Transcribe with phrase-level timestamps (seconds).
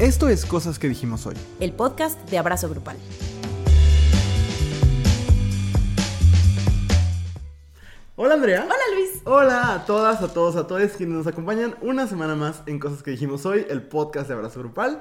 [0.00, 1.36] Esto es Cosas que dijimos hoy.
[1.60, 2.96] El podcast de Abrazo Grupal.
[8.16, 8.64] Hola Andrea.
[8.64, 9.22] Hola Luis.
[9.24, 13.04] Hola a todas, a todos, a todos quienes nos acompañan una semana más en Cosas
[13.04, 15.00] que dijimos hoy, el podcast de Abrazo Grupal.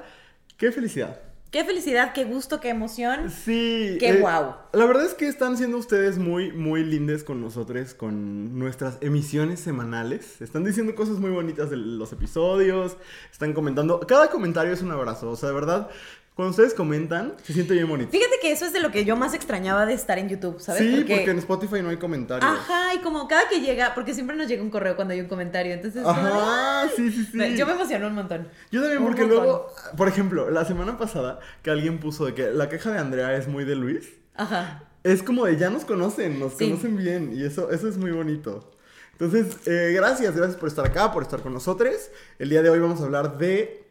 [0.58, 1.33] ¡Qué felicidad!
[1.54, 3.30] Qué felicidad, qué gusto, qué emoción.
[3.30, 3.98] Sí.
[4.00, 4.56] Qué eh, guau.
[4.72, 9.60] La verdad es que están siendo ustedes muy, muy lindes con nosotros, con nuestras emisiones
[9.60, 10.42] semanales.
[10.42, 12.98] Están diciendo cosas muy bonitas de los episodios,
[13.32, 14.00] están comentando.
[14.00, 15.92] Cada comentario es un abrazo, o sea, de verdad,
[16.36, 18.12] cuando ustedes comentan, se siente bien bonito.
[18.12, 20.82] Fíjate que eso es de lo que yo más extrañaba de estar en YouTube, ¿sabes?
[20.82, 21.30] Sí, porque...
[21.30, 22.50] en Spotify no hay comentarios.
[22.52, 25.28] Ajá, y como cada que llega, porque siempre nos llega un correo cuando hay un
[25.28, 26.02] comentario, entonces...
[26.02, 27.56] como, Ajá, sí, sí, sí.
[27.56, 28.48] Yo me emociono un montón.
[28.72, 32.68] Yo también, porque luego, por ejemplo, la semana pasada que alguien puso de que la
[32.68, 34.84] queja de Andrea es muy de Luis, Ajá.
[35.04, 36.70] es como de ya nos conocen, nos Sí.
[36.70, 38.72] conocen bien y eso, eso es muy bonito.
[39.12, 41.94] Entonces, eh, gracias, gracias por estar acá, por estar con nosotros.
[42.40, 43.83] El día de hoy vamos a hablar de...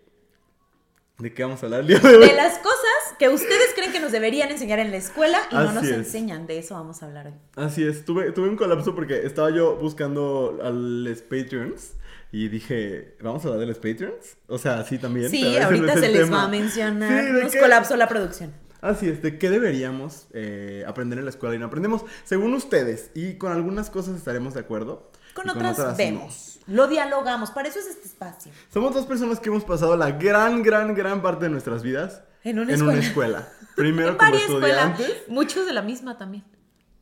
[1.23, 2.27] ¿De qué vamos a hablar el día de hoy?
[2.27, 5.73] De las cosas que ustedes creen que nos deberían enseñar en la escuela y no
[5.73, 5.93] nos es.
[5.93, 7.35] enseñan, de eso vamos a hablar hoy.
[7.55, 11.93] Así es, tuve, tuve un colapso porque estaba yo buscando a los Patreons
[12.33, 14.37] y dije, ¿vamos a hablar de los Patreons?
[14.49, 15.31] O sea, sí también.
[15.31, 16.39] Sí, ahorita se les tema.
[16.39, 17.25] va a mencionar.
[17.25, 17.61] Sí, ¿de nos qué?
[17.61, 18.53] colapsó la producción.
[18.81, 22.05] Así es, ¿de qué deberíamos eh, aprender en la escuela y no aprendemos?
[22.25, 25.13] Según ustedes, y con algunas cosas estaremos de acuerdo.
[25.35, 26.29] Con otras no.
[26.67, 28.53] Lo dialogamos, para eso es este espacio.
[28.73, 32.59] Somos dos personas que hemos pasado la gran, gran, gran parte de nuestras vidas En
[32.59, 32.99] una escuela.
[33.01, 33.49] escuela.
[33.77, 34.91] Primero En como varias escuelas.
[35.01, 36.45] estudiantes Muchos de la misma también.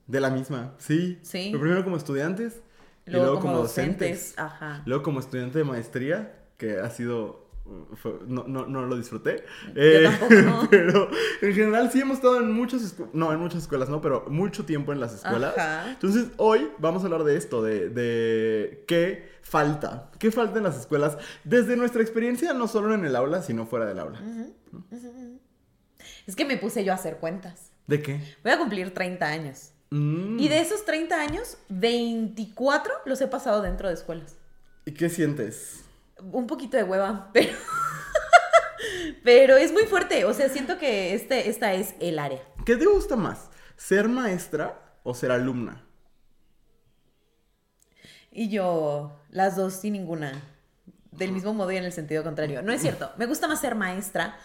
[0.06, 1.18] de la misma, sí.
[1.22, 1.48] Sí.
[1.50, 2.60] Pero primero como estudiantes
[3.06, 3.98] y Luego, luego como, como docentes.
[3.98, 4.38] docentes.
[4.38, 4.82] Ajá.
[4.86, 7.46] Luego como estudiante de maestría, que ha sido...
[7.64, 7.86] uh,
[8.26, 9.44] no, no, no lo disfruté.
[10.04, 10.68] tampoco, no.
[10.70, 11.08] Pero
[11.42, 14.64] en general sí hemos estado en muchas escuelas, no, en muchas escuelas no, pero mucho
[14.64, 15.56] tiempo en las escuelas.
[15.56, 15.90] Ajá.
[15.90, 20.78] Entonces hoy vamos a hablar de esto, de, de qué falta, qué falta en las
[20.78, 24.22] escuelas, desde nuestra experiencia, no solo en el aula, sino fuera del aula.
[26.24, 27.72] Es que me puse yo a hacer cuentas.
[27.88, 28.20] ¿De qué?
[28.44, 29.72] Voy a cumplir 30 años.
[29.90, 30.38] Mm.
[30.38, 34.36] Y de esos 30 años, 24 los he pasado dentro de escuelas.
[34.84, 35.84] ¿Y qué sientes?
[36.20, 37.52] Un poquito de hueva, pero.
[39.24, 40.24] pero es muy fuerte.
[40.26, 42.40] O sea, siento que este, esta es el área.
[42.64, 43.50] ¿Qué te gusta más?
[43.76, 45.84] ¿Ser maestra o ser alumna?
[48.30, 50.32] Y yo, las dos sin ninguna.
[51.12, 52.62] Del mismo modo y en el sentido contrario.
[52.62, 53.10] No es cierto.
[53.16, 54.38] Me gusta más ser maestra,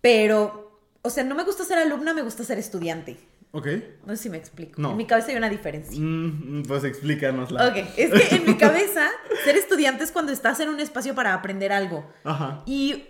[0.00, 3.18] pero, o sea, no me gusta ser alumna, me gusta ser estudiante.
[3.52, 3.68] ¿Ok?
[4.04, 4.82] No sé si me explico.
[4.82, 4.90] No.
[4.90, 5.96] En mi cabeza hay una diferencia.
[6.00, 7.68] Mm, pues explícanosla.
[7.68, 9.08] Ok, es que en mi cabeza,
[9.44, 12.04] ser estudiante es cuando estás en un espacio para aprender algo.
[12.24, 12.64] Ajá.
[12.66, 13.04] Y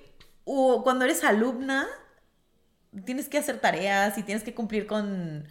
[0.45, 1.87] o cuando eres alumna,
[3.07, 5.49] tienes que hacer tareas y tienes que cumplir con...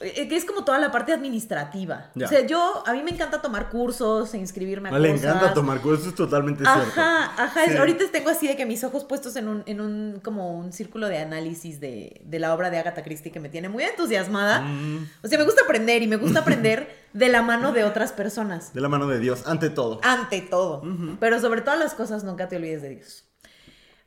[0.00, 2.10] eh, que Es como toda la parte administrativa.
[2.14, 2.26] Ya.
[2.26, 5.54] O sea, yo, a mí me encanta tomar cursos e inscribirme a Ah, le encanta
[5.54, 6.82] tomar cursos, eso es totalmente cierto.
[7.00, 7.64] Ajá, ajá.
[7.64, 7.78] es- Sí.
[7.78, 11.08] ahorita tengo así de que mis ojos puestos en un, en un como un círculo
[11.08, 14.60] de análisis de, de la obra de Agatha Christie que me tiene muy entusiasmada.
[14.62, 18.12] Mm, O sea, me gusta aprender y me gusta aprender de la mano de otras
[18.12, 18.74] personas.
[18.74, 20.00] de la mano de Dios, ante todo.
[20.02, 20.82] Ante todo.
[21.20, 23.24] Pero sobre todas las cosas, nunca te olvides de Dios.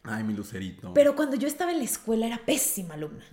[0.03, 0.93] Ay, mi lucerito.
[0.93, 3.23] Pero cuando yo estaba en la escuela era pésima alumna.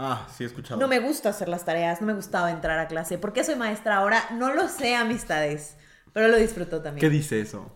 [0.00, 0.78] Ah, sí he escuchado.
[0.80, 3.18] No me gusta hacer las tareas, no me gustaba entrar a clase.
[3.18, 4.22] ¿Por qué soy maestra ahora?
[4.30, 5.76] No lo sé, amistades.
[6.12, 7.00] Pero lo disfruto también.
[7.00, 7.74] ¿Qué dice eso?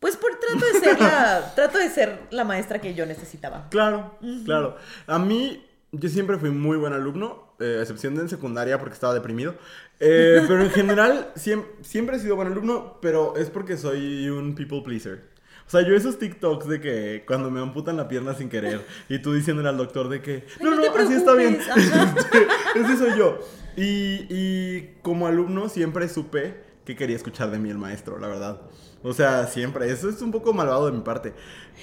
[0.00, 3.68] Pues por trato de ser la, trato de ser la maestra que yo necesitaba.
[3.68, 4.76] Claro, claro.
[5.06, 8.94] A mí, yo siempre fui muy buen alumno, eh, a excepción de en secundaria porque
[8.94, 9.54] estaba deprimido.
[10.00, 14.54] Eh, pero en general, siem- siempre he sido buen alumno, pero es porque soy un
[14.54, 15.30] people pleaser.
[15.66, 19.20] O sea, yo esos TikToks de que cuando me amputan la pierna sin querer y
[19.20, 21.58] tú diciéndole al doctor de que, no, no no, así está bien.
[21.70, 22.14] ajá.
[22.74, 23.38] Ese soy yo.
[23.76, 28.60] Y, y como alumno siempre supe que quería escuchar de mí el maestro, la verdad.
[29.04, 29.90] O sea, siempre.
[29.90, 31.32] Eso es un poco malvado de mi parte.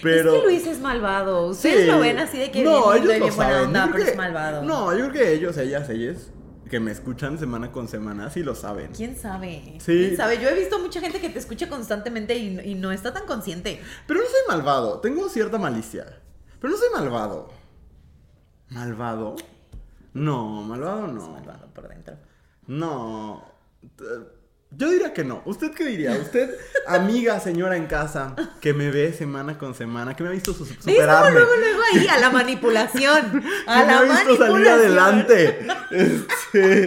[0.04, 0.36] Pero...
[0.36, 1.48] Es que Luis es malvado.
[1.48, 1.88] Ustedes Sí.
[1.88, 4.18] lo ven así de que no, bien ellos lo bien buena onda, pero que- es
[4.18, 4.64] malvado.
[4.64, 6.32] No, yo creo que ellos, ellas, ellas,
[6.70, 8.92] que me escuchan semana con semana, sí lo saben.
[8.96, 9.76] ¿Quién sabe?
[9.80, 9.92] Sí.
[9.98, 10.40] ¿Quién sabe?
[10.40, 13.82] Yo he visto mucha gente que te escucha constantemente y, y no está tan consciente.
[14.08, 16.06] Pero no soy malvado, tengo cierta malicia.
[16.62, 17.52] Pero no soy malvado.
[18.70, 19.36] ¿Malvado?
[20.14, 21.30] No, malvado Es no.
[21.32, 22.16] malvado por dentro.
[22.68, 23.44] No.
[24.72, 25.42] Yo diría que no.
[25.46, 26.12] ¿Usted qué diría?
[26.12, 26.52] Usted,
[26.88, 30.64] amiga, señora en casa, que me ve semana con semana, que me ha visto su-
[30.66, 31.32] ¿Ves cómo superarme.
[31.32, 32.08] luego, luego ahí?
[32.08, 33.44] A la manipulación.
[33.66, 34.68] A que me la ha visto salir manipulación.
[34.80, 35.68] adelante.
[35.92, 36.86] Este,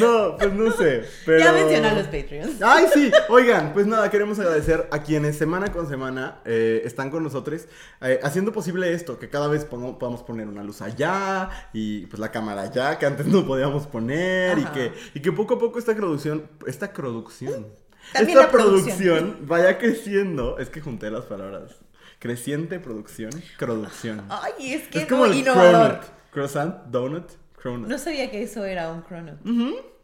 [0.00, 1.04] no, pues no sé.
[1.26, 1.40] Pero...
[1.40, 2.62] Ya menciona a los Patreons.
[2.62, 3.12] Ay, sí.
[3.28, 7.66] Oigan, pues nada, queremos agradecer a quienes semana con semana eh, están con nosotros
[8.00, 12.30] eh, haciendo posible esto, que cada vez podamos poner una luz allá y pues la
[12.30, 15.94] cámara allá, que antes no podíamos poner y que, y que poco a poco esta
[15.94, 17.66] producción, esta producción,
[18.12, 18.96] También esta la producción.
[18.96, 20.58] producción vaya creciendo.
[20.58, 21.74] Es que junté las palabras.
[22.18, 23.30] Creciente producción.
[23.58, 24.22] Producción.
[24.30, 25.98] Ay, es que es como el innovador.
[25.98, 26.04] cronut.
[26.30, 27.30] Croissant, donut,
[27.60, 27.88] cronut.
[27.88, 29.36] No sabía que eso era un cronut.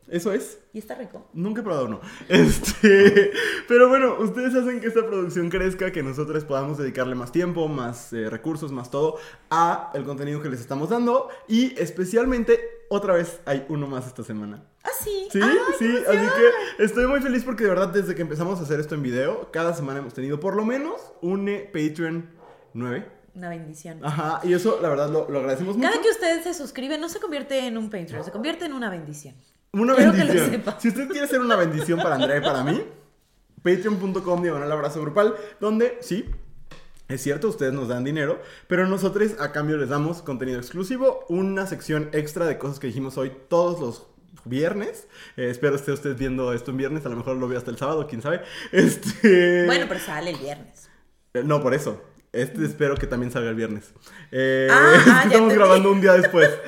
[0.08, 0.58] Eso es.
[0.72, 1.28] Y está rico.
[1.32, 2.00] Nunca he probado uno.
[2.28, 3.30] Este,
[3.68, 8.12] pero bueno, ustedes hacen que esta producción crezca, que nosotros podamos dedicarle más tiempo, más
[8.12, 9.18] eh, recursos, más todo
[9.50, 12.60] a el contenido que les estamos dando y especialmente
[12.92, 14.64] otra vez hay uno más esta semana.
[14.82, 15.28] Ah, sí.
[15.30, 16.26] Sí, Ay, sí, así
[16.76, 19.50] que estoy muy feliz porque de verdad desde que empezamos a hacer esto en video,
[19.52, 22.28] cada semana hemos tenido por lo menos un eh, Patreon
[22.74, 23.06] 9.
[23.36, 24.04] Una bendición.
[24.04, 25.88] Ajá, y eso la verdad lo, lo agradecemos mucho.
[25.88, 28.90] Cada que usted se suscribe no se convierte en un Patreon, se convierte en una
[28.90, 29.36] bendición.
[29.72, 30.50] Una Quiero que lo bendición.
[30.50, 30.80] sepa.
[30.80, 32.82] Si usted quiere ser una bendición para Andrea y para mí,
[33.62, 36.28] patreon.com diagonal abrazo grupal, donde sí,
[37.10, 41.66] es cierto, ustedes nos dan dinero, pero nosotros a cambio les damos contenido exclusivo, una
[41.66, 44.06] sección extra de cosas que dijimos hoy todos los
[44.44, 45.06] viernes.
[45.36, 47.76] Eh, espero esté usted viendo esto en viernes, a lo mejor lo veo hasta el
[47.78, 48.40] sábado, quién sabe.
[48.72, 49.66] Este...
[49.66, 50.88] Bueno, pero sale el viernes.
[51.34, 52.00] Eh, No, por eso.
[52.32, 53.92] Este espero que también salga el viernes.
[54.30, 56.50] Eh, Ah, ah, estamos grabando un día después.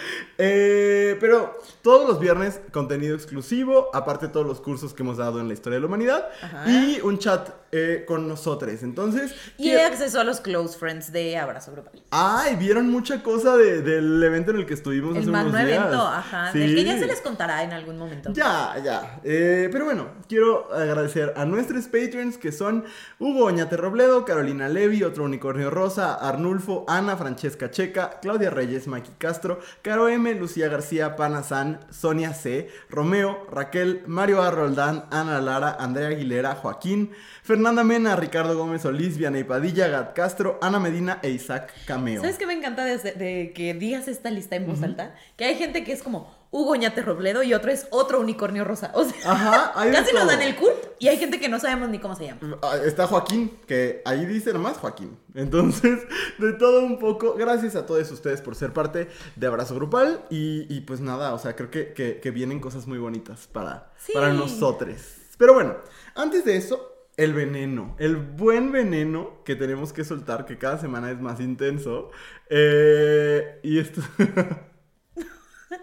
[0.44, 5.38] Eh, pero todos los viernes, contenido exclusivo, aparte de todos los cursos que hemos dado
[5.38, 6.68] en la historia de la humanidad, Ajá.
[6.68, 8.82] y un chat eh, con nosotros.
[8.82, 12.02] Entonces, Y quiero- acceso a los close friends de Abrazo Grupal.
[12.10, 15.62] Ay, vieron mucha cosa de- del evento en el que estuvimos El hace unos días.
[15.62, 16.52] evento, ajá.
[16.52, 16.58] Sí.
[16.58, 18.30] Del que ya se les contará en algún momento.
[18.34, 19.20] Ya, ya.
[19.24, 22.84] Eh, pero bueno, quiero agradecer a nuestros patrons que son
[23.19, 29.12] Hugo Oñate Robledo, Carolina Levi, otro unicornio rosa, Arnulfo, Ana Francesca Checa, Claudia Reyes, Maki
[29.16, 34.50] Castro, Caro M, Lucía García, Pana San, Sonia C, Romeo, Raquel, Mario A.
[34.50, 40.58] Roldán, Ana Lara, Andrea Aguilera, Joaquín, Fernanda Mena, Ricardo Gómez Solís, Vianey Padilla, Gat Castro,
[40.62, 42.20] Ana Medina e Isaac Cameo.
[42.20, 45.14] ¿Sabes qué me encanta de, de que digas esta lista en voz alta?
[45.36, 48.92] Que hay gente que es como Hugo Ñate Robledo y otro es otro unicornio rosa.
[48.94, 51.98] O sea, Ajá, casi nos dan el culp y hay gente que no sabemos ni
[51.98, 52.58] cómo se llama.
[52.62, 55.18] Ah, Está Joaquín, que ahí dice nomás Joaquín.
[55.34, 55.98] Entonces,
[56.38, 60.20] de todo un poco, gracias a todos ustedes por ser parte de Abrazo Grupal.
[60.30, 63.90] Y, y pues nada, o sea, creo que, que- que vienen cosas muy bonitas para,
[63.98, 64.12] Sí.
[64.12, 64.94] para nosotros.
[65.38, 65.74] Pero bueno,
[66.14, 66.91] antes de eso,
[67.24, 67.96] el veneno.
[67.98, 72.10] El buen veneno que tenemos que soltar, que cada semana es más intenso.
[72.50, 74.00] Eh, y esto...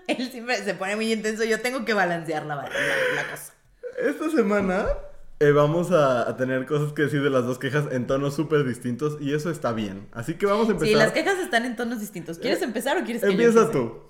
[0.07, 1.43] Él siempre se pone muy intenso.
[1.43, 3.53] Yo tengo que balancear la, la- la cosa.
[3.99, 4.87] Esta semana
[5.39, 8.63] eh, vamos a, a tener cosas que decir de las dos quejas en tonos súper
[8.65, 10.07] distintos y eso está bien.
[10.11, 10.87] Así que vamos a empezar.
[10.89, 12.37] Sí, las quejas están en tonos distintos.
[12.39, 14.01] ¿Quieres empezar o quieres que Empieza tú.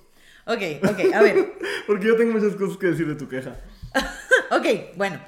[0.46, 1.54] Ok, ok, a ver.
[1.88, 3.56] Porque yo tengo muchas cosas que decir de tu queja.
[4.52, 4.66] Ok,
[4.96, 5.20] bueno.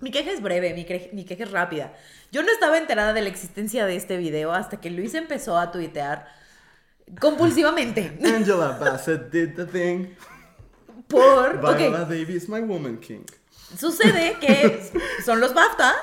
[0.00, 0.84] Mi queja es breve, mi,
[1.24, 1.92] queja es rápida.
[2.32, 5.70] Yo no estaba enterada de la existencia de este video hasta que Luis empezó a
[5.72, 6.26] tuitear
[7.20, 8.18] compulsivamente.
[8.24, 10.14] Angela Bassett did the thing.
[11.08, 11.58] Por.
[11.60, 13.24] Viola Ok, Davis, my woman king.
[13.76, 14.80] sucede que
[15.24, 15.94] son los BAFTA,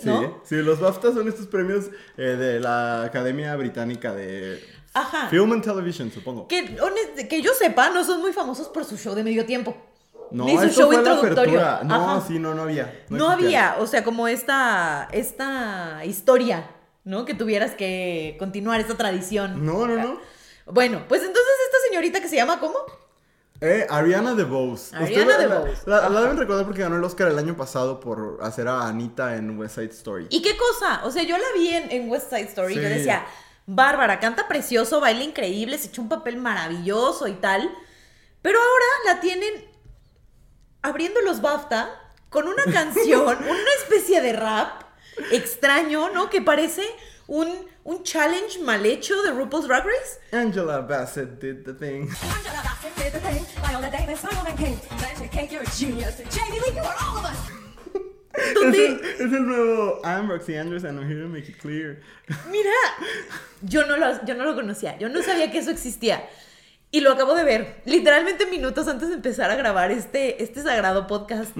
[0.00, 0.42] Sí, ¿no?
[0.44, 1.86] sí, los BAFTA son estos premios
[2.16, 4.62] eh, de la Academia Británica de
[4.92, 5.28] Ajá.
[5.28, 6.46] Film and Television, supongo.
[6.48, 6.76] Que,
[7.28, 9.76] que yo sepa, no son muy famosos por su show de medio tiempo.
[10.30, 11.60] No, Ni su esto show fue introductorio.
[11.84, 12.24] No, Ajá.
[12.26, 13.04] sí, no, no había.
[13.08, 16.70] No, había, o sea, como esta, esta historia,
[17.04, 17.24] ¿no?
[17.24, 19.64] Que tuvieras que continuar esta tradición.
[19.64, 20.18] No, no, no.
[20.66, 22.74] Bueno, pues entonces esta señorita que se llama ¿cómo?
[23.60, 24.94] Eh, Ariana DeBose.
[24.94, 25.82] Ariana la- DeBose.
[25.86, 29.36] La, la deben recordar porque ganó el Oscar el año pasado por hacer a Anita
[29.36, 30.26] en West Side Story.
[30.28, 31.02] ¿Y qué cosa?
[31.04, 33.24] O sea, yo la vi en, en West Side Story y yo decía,
[33.66, 37.70] Bárbara, canta precioso, baila increíble, se echó un papel maravilloso y tal.
[38.42, 39.50] Pero ahora la tienen
[40.86, 41.88] abriendo los BAFTA
[42.30, 44.82] con una canción, una especie de rap
[45.32, 46.30] extraño, ¿no?
[46.30, 46.82] Que parece
[47.26, 47.48] un,
[47.84, 50.20] un challenge mal hecho de RuPaul's Drag Race.
[50.32, 52.02] Angela Bassett did the thing.
[52.22, 53.44] Angela Bassett did the thing.
[53.62, 54.78] Viola Davis, my woman king.
[55.00, 56.18] Betcha Cake, you're a genius.
[56.30, 57.50] Jamie Lee, you are all of us.
[58.38, 62.02] Es el, es el nuevo I'm Roxy Andrews and I'm here to make it clear.
[62.50, 62.70] mira,
[63.62, 66.22] yo no, lo, yo no lo conocía, yo no sabía que eso existía.
[66.90, 71.06] Y lo acabo de ver, literalmente minutos antes de empezar a grabar este, este sagrado
[71.06, 71.50] podcast.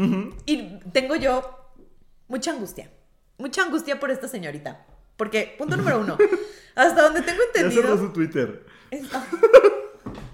[0.46, 1.58] Y tengo yo
[2.28, 2.90] mucha angustia,
[3.38, 4.86] mucha angustia por esta señorita.
[5.16, 6.16] Porque, punto número uno,
[6.74, 7.98] hasta donde tengo Ya cerró entendido...
[7.98, 8.66] su Twitter.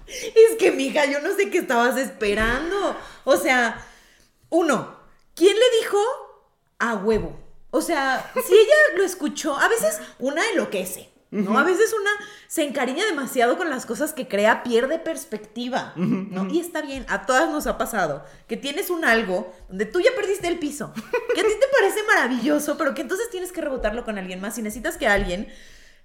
[0.05, 2.95] Es que, mija, yo no sé qué estabas esperando.
[3.23, 3.83] O sea,
[4.49, 4.95] uno,
[5.33, 5.97] ¿quién le dijo
[6.77, 7.39] a huevo?
[7.71, 11.57] O sea, si ella lo escuchó, a veces una enloquece, ¿no?
[11.57, 12.11] A veces una
[12.47, 16.47] se encariña demasiado con las cosas que crea, pierde perspectiva, ¿no?
[16.49, 20.11] Y está bien, a todas nos ha pasado, que tienes un algo donde tú ya
[20.15, 24.05] perdiste el piso, que a ti te parece maravilloso, pero que entonces tienes que rebotarlo
[24.05, 25.47] con alguien más y necesitas que alguien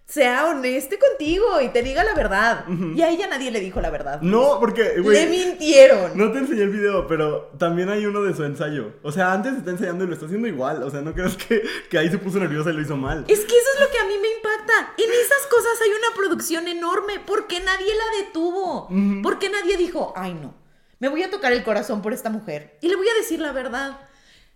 [0.09, 2.65] sea honesto contigo y te diga la verdad.
[2.67, 4.23] Y a ella nadie le dijo la verdad.
[4.23, 5.27] No, porque, le güey.
[5.29, 6.17] mintieron.
[6.17, 8.95] No te enseñé el video, pero también hay uno de su ensayo.
[9.03, 10.83] O sea, antes está ensayando y lo está haciendo igual.
[10.83, 13.27] O sea, no creas que, que ahí se puso nerviosa y lo hizo mal.
[13.29, 14.95] Es que eso es lo que a mí me impacta.
[14.97, 17.21] En esas cosas hay una producción enorme.
[17.21, 18.88] ¿Por qué nadie la detuvo?
[19.23, 20.55] ¿Por qué nadie dijo, ay no,
[21.00, 23.53] me voy a tocar el corazón por esta mujer y le voy a decir la
[23.53, 23.99] verdad?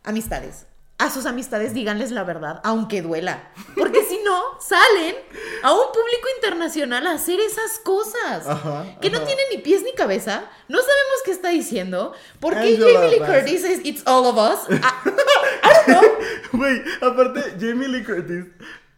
[0.02, 0.66] Amistades.
[1.02, 3.50] A sus amistades díganles la verdad, aunque duela.
[3.76, 5.16] Porque si no, salen
[5.64, 8.46] a un público internacional a hacer esas cosas.
[8.46, 9.26] Ajá, que no ajá.
[9.26, 10.44] tienen ni pies ni cabeza.
[10.68, 12.12] No sabemos qué está diciendo.
[12.38, 13.18] ¿Por qué Jamie Lee.
[13.18, 14.78] Curtis es It's All of Us?
[14.82, 15.02] Ah,
[15.64, 16.10] I don't know.
[16.52, 18.44] Güey, aparte, Jamie Lee Curtis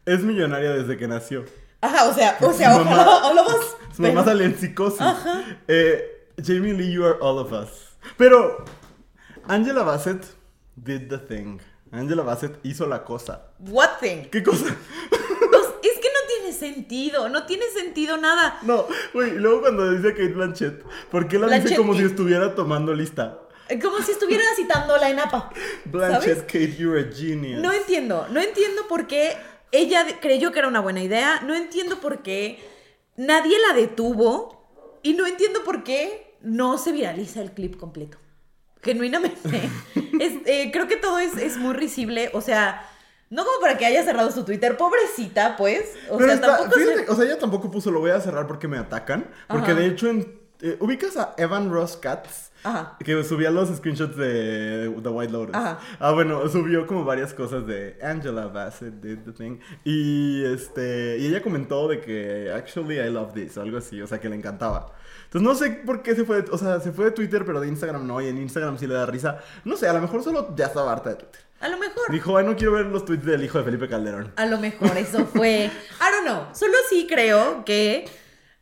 [0.05, 1.47] es millonaria desde que nació.
[1.81, 3.77] Ajá, o sea, o sea, Su mamá- ojalá all of us.
[3.97, 5.01] Su mamá pero- sale en psicosis.
[5.01, 5.43] Ajá.
[5.69, 7.97] Eh, Jamie Lee, you are all of us.
[8.19, 8.63] Pero
[9.49, 10.23] Angela Bassett
[10.77, 11.61] did the thing.
[11.95, 13.49] Angela Bassett hizo la cosa.
[13.61, 14.25] What thing?
[14.31, 14.65] ¿Qué cosa?
[15.11, 18.59] Pues, es que no tiene sentido, no tiene sentido nada.
[18.63, 22.03] No, güey, y luego cuando dice Kate Blanchett, ¿por qué la Blanchett, dice como si
[22.05, 23.39] estuviera tomando lista?
[23.69, 25.51] Eh, Como si estuviera citando la ENAPA.
[25.87, 26.43] Blanchett, ¿Sabes?
[26.43, 27.63] Kate, you're a genius.
[27.63, 29.37] No entiendo, no entiendo por qué
[29.73, 32.59] ella creyó que era una buena idea, no entiendo por qué
[33.17, 34.69] nadie la detuvo
[35.03, 38.19] y no entiendo por qué no se viraliza el clip completo.
[38.85, 39.69] Genuinamente.
[40.21, 42.89] Es, eh, creo que todo es, es muy risible, o sea,
[43.31, 45.93] no como para que haya cerrado su Twitter, pobrecita, pues.
[46.09, 48.47] O Pero sea, está, tampoco se- o sea, ella tampoco puso lo voy a cerrar
[48.47, 49.27] porque me atacan.
[49.49, 49.81] Porque Ajá.
[49.81, 52.53] de hecho, en, eh, ubicas a Evan Ross Katz.
[52.63, 52.97] Ajá.
[53.05, 55.57] Que subía los screenshots de The White Lotus.
[55.57, 55.81] Ajá.
[55.99, 59.59] Ah, bueno, subió como varias cosas de Angela Bassett did the thing.
[59.85, 61.19] Y este.
[61.19, 64.29] Y ella comentó de que actually I love this, o algo así, o sea que
[64.29, 64.95] le encantaba.
[65.35, 67.61] Entonces no sé por qué se fue, de- o sea, se fue de Twitter, pero
[67.61, 69.39] de Instagram no, y en Instagram sí le da risa.
[69.65, 71.41] No sé, a lo mejor solo ya estaba harta de Twitter.
[71.61, 72.11] A lo mejor.
[72.13, 74.33] Dijo, ay, no quiero ver los tweets del hijo de Felipe Calderón.
[74.37, 75.65] A lo mejor eso fue.
[75.67, 76.55] I don't know.
[76.55, 78.05] Solo sí creo que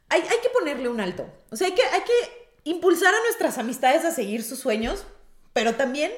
[0.09, 1.26] hay, hay que ponerle un alto.
[1.50, 5.05] O sea, hay que, hay que impulsar a nuestras amistades a seguir sus sueños,
[5.52, 6.11] pero también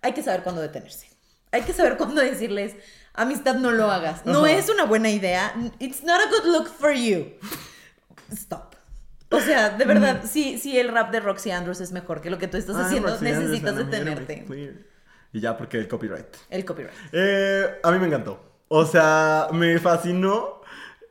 [0.00, 1.10] hay que saber cuándo detenerse.
[1.52, 2.74] Hay que saber cuándo decirles,
[3.12, 4.24] amistad, no lo hagas.
[4.24, 4.52] No Ajá.
[4.52, 5.52] es una buena idea.
[5.78, 7.32] It's not a good look for you.
[8.32, 8.76] Stop.
[9.30, 12.38] O sea, de verdad, sí, sí, el rap de Roxy Andrews es mejor que lo
[12.38, 13.08] que tú estás Ay, haciendo.
[13.10, 14.44] Roxy Necesitas detenerte.
[15.32, 16.26] Y ya, porque el copyright.
[16.50, 16.92] El copyright.
[17.12, 18.40] Eh, a mí me encantó.
[18.68, 20.60] O sea, me fascinó.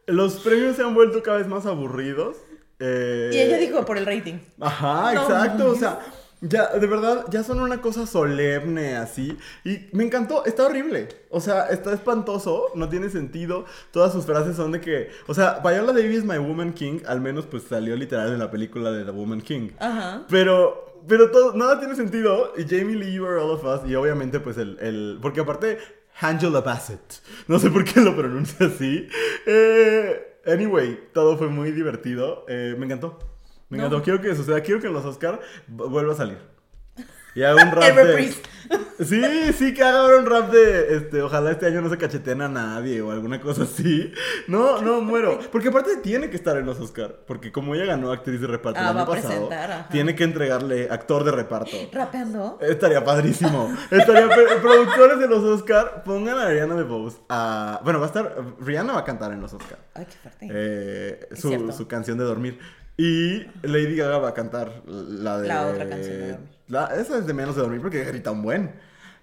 [0.05, 2.35] Los premios se han vuelto cada vez más aburridos.
[2.79, 4.39] Eh, Y ella dijo por el rating.
[4.59, 5.69] Ajá, No exacto.
[5.69, 5.99] O sea,
[6.41, 9.37] ya, de verdad, ya son una cosa solemne así.
[9.65, 11.09] Y me encantó, está horrible.
[11.29, 13.65] O sea, está espantoso, no tiene sentido.
[13.91, 15.09] Todas sus frases son de que.
[15.27, 18.91] O sea, Viola Davis, My Woman King, al menos pues salió literal en la película
[18.91, 19.71] de The Woman King.
[19.79, 20.25] Ajá.
[20.29, 22.53] Pero, pero todo, nada tiene sentido.
[22.57, 23.89] Y Jamie Lee, You Are All of Us.
[23.89, 24.77] Y obviamente, pues el.
[24.79, 25.77] el porque aparte,
[26.21, 27.21] Angela Bassett.
[27.47, 29.07] No sé por qué lo pronuncia así.
[29.45, 32.45] Eh, anyway, todo fue muy divertido.
[32.47, 33.19] Eh, me encantó.
[33.69, 33.85] Me No.
[33.85, 34.03] encantó.
[34.03, 34.61] Quiero que suceda.
[34.61, 36.37] Quiero que en los Oscar vuelva a salir.
[37.35, 38.33] Y haga un rap de.
[39.05, 40.95] Sí, sí, que haga un rap de.
[40.97, 44.11] Este, ojalá este año no se cacheteen a nadie o alguna cosa así.
[44.47, 45.39] No, no, muero.
[45.51, 47.19] Porque aparte tiene que estar en los Oscar.
[47.27, 49.49] Porque como ella ganó actriz de reparto Ah, el va año a pasado,
[49.91, 51.71] tiene que entregarle actor de reparto.
[51.93, 52.57] ¿Rapeando?
[52.61, 53.73] Estaría padrísimo.
[53.91, 54.27] Estaría
[54.61, 58.99] productores de los Oscar, pongan a Ariana DeBose a bueno, va a estar Rihanna va
[58.99, 59.77] a cantar en los Oscar.
[59.93, 60.47] Ay, qué fuerte.
[60.51, 62.59] Eh, su, su canción de dormir
[63.01, 66.49] y Lady Gaga va a cantar la de La otra canción de dormir.
[66.67, 68.73] la- esa es de menos de dormir porque grita un buen.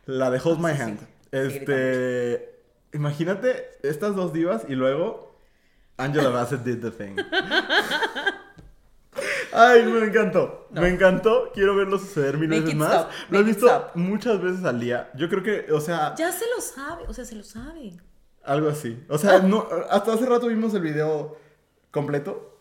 [0.06, 1.00] La de Hold My sí, Hand.
[1.00, 1.06] sí.
[1.32, 2.60] Este,
[2.94, 5.36] imagínate estas dos divas y luego
[5.98, 7.16] Angela Bassett did the thing.
[9.52, 10.68] Ay, me encantó.
[10.70, 10.82] No.
[10.82, 11.50] Me encantó.
[11.54, 12.92] Quiero verlo suceder mil Make veces más.
[12.92, 13.10] stop.
[13.30, 13.90] Lo he visto stop.
[13.96, 15.10] muchas veces al día.
[15.14, 17.92] Yo creo que, o sea, Ya se lo sabe, o sea, se lo sabe.
[18.44, 19.02] algo así.
[19.08, 21.38] O sea, no, hasta hace rato vimos el video
[21.90, 22.55] completo.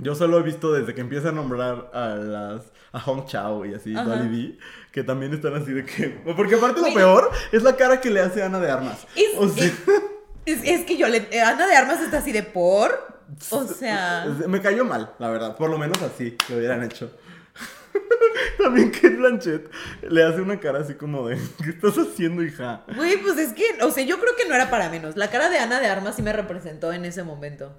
[0.00, 2.62] Yo solo he visto desde que empieza a nombrar a las
[2.92, 3.92] a Hong Chao y así.
[3.92, 4.58] Dolly B,
[4.92, 6.08] que también están así de que.
[6.36, 9.06] Porque aparte lo peor es la cara que le hace Ana de Armas.
[9.16, 9.72] Es, o sea, es,
[10.46, 11.28] es- es que yo le.
[11.30, 13.18] eh, Ana de Armas está así de por.
[13.50, 14.26] O sea.
[14.46, 15.56] me cayó mal, la verdad.
[15.56, 17.10] Por lo menos así lo hubieran hecho.
[18.58, 19.70] También Kate Blanchett
[20.02, 22.84] le hace una cara así como de ¿Qué estás haciendo, hija?
[22.96, 25.16] Güey, pues es que, o sea, yo creo que no era para menos.
[25.16, 27.76] La cara de Ana de Armas sí me representó en ese momento.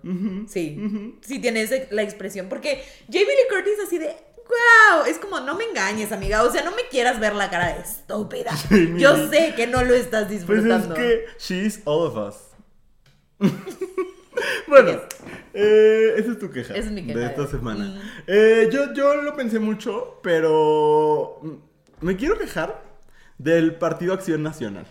[0.48, 2.48] Sí, sí tiene ese- la expresión.
[2.50, 6.44] Porque Jamie Lee Curtis así de, wow, es como, no me engañes, amiga.
[6.44, 8.52] O sea, no me quieras ver la cara de estúpida.
[8.70, 10.96] Jamie Yo sé que no lo estás Pues disfrutando.
[10.96, 12.36] es que she's all of us.
[14.68, 14.92] bueno,
[15.54, 17.20] eh, esa es tu queja, es mi queja.
[17.20, 17.86] de esta semana.
[17.86, 18.00] Mm.
[18.28, 21.42] Eh, yo, yo lo pensé mucho, pero
[22.02, 22.84] me quiero quejar
[23.38, 24.86] del Partido Acción Nacional.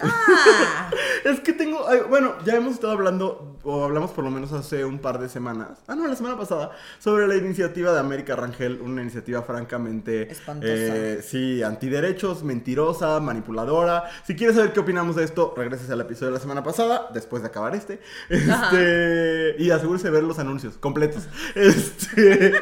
[0.00, 0.90] Ah,
[1.24, 4.98] Es que tengo, bueno, ya hemos estado hablando, o hablamos por lo menos hace un
[4.98, 9.00] par de semanas, ah, no, la semana pasada, sobre la iniciativa de América Rangel, una
[9.00, 10.70] iniciativa francamente, Espantosa.
[10.70, 14.04] eh, sí, antiderechos, mentirosa, manipuladora.
[14.26, 17.42] Si quieres saber qué opinamos de esto, regreses al episodio de la semana pasada, después
[17.42, 21.24] de acabar este, este, y asegúrese de ver los anuncios completos.
[21.54, 22.52] Este,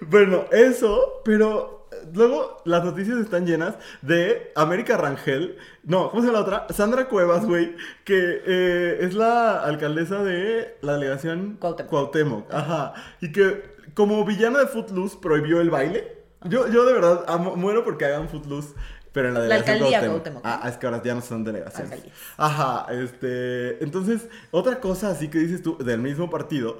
[0.00, 1.81] bueno, eso, pero
[2.14, 5.56] luego las noticias están llenas de América Rangel.
[5.84, 6.66] No, ¿cómo se llama la otra?
[6.74, 11.90] Sandra Cuevas, güey, que eh, es la alcaldesa de la delegación Cuauhtémoc.
[11.90, 12.52] Cuauhtémoc.
[12.54, 12.94] Ajá.
[13.20, 13.62] Y que
[13.94, 16.18] como villana de Footloose prohibió el baile.
[16.44, 18.74] Yo, yo de verdad amo- muero porque hagan Footloose.
[19.12, 20.42] Pero en la La delegación alcaldía Cuauhtémoc.
[20.42, 21.92] Cuauhtémoc, Ah, es que ahora ya no son delegaciones.
[21.92, 22.12] Alcaldía.
[22.38, 23.84] Ajá, este.
[23.84, 26.78] Entonces, otra cosa así que dices tú del mismo partido.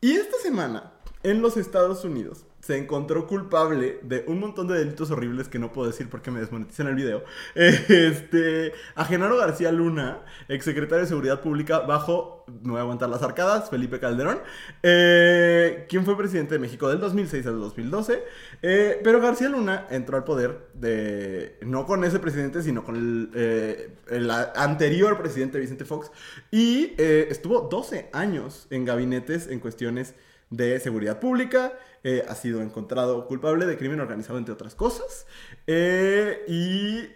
[0.00, 5.10] Y esta semana, en los Estados Unidos, se encontró culpable de un montón de delitos
[5.10, 7.24] horribles que no puedo decir porque me desmonetizan el video.
[7.54, 8.74] Este.
[8.94, 12.44] A Genaro García Luna, exsecretario de Seguridad Pública, bajo.
[12.62, 14.40] Me voy a aguantar las arcadas, Felipe Calderón.
[14.82, 18.22] Eh, quien fue presidente de México del 2006 al 2012.
[18.60, 21.56] Eh, pero García Luna entró al poder de.
[21.62, 26.10] No con ese presidente, sino con el, eh, el anterior presidente Vicente Fox.
[26.50, 30.14] Y estuvo 12 años en gabinetes en cuestiones
[30.50, 31.72] de seguridad pública.
[32.04, 35.26] eh, ha sido encontrado culpable de crimen organizado, entre otras cosas.
[35.66, 37.08] Eh, y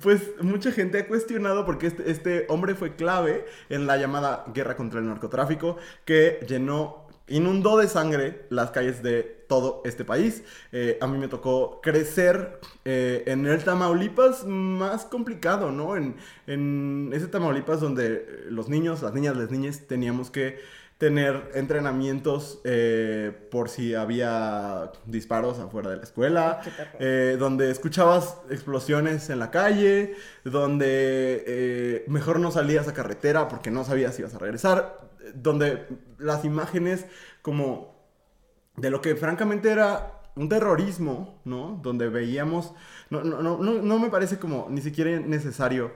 [0.00, 4.76] pues mucha gente ha cuestionado porque este, este hombre fue clave en la llamada guerra
[4.76, 10.44] contra el narcotráfico que llenó, inundó de sangre las calles de todo este país.
[10.70, 15.96] Eh, a mí me tocó crecer en el Tamaulipas más complicado, ¿no?
[15.96, 16.16] En,
[16.46, 20.58] en ese Tamaulipas donde los niños, las niñas, las niñas teníamos que
[20.98, 26.60] tener entrenamientos eh, por si había disparos afuera de la escuela,
[27.00, 33.70] eh, donde escuchabas explosiones en la calle, donde eh, mejor no salías a carretera porque
[33.70, 35.00] no sabías si ibas a regresar,
[35.34, 35.86] donde
[36.18, 37.06] las imágenes
[37.42, 37.96] como
[38.76, 41.80] de lo que francamente era un terrorismo, ¿no?
[41.82, 42.74] Donde veíamos,
[43.10, 45.92] no, no, no, no, no me parece como ni siquiera necesario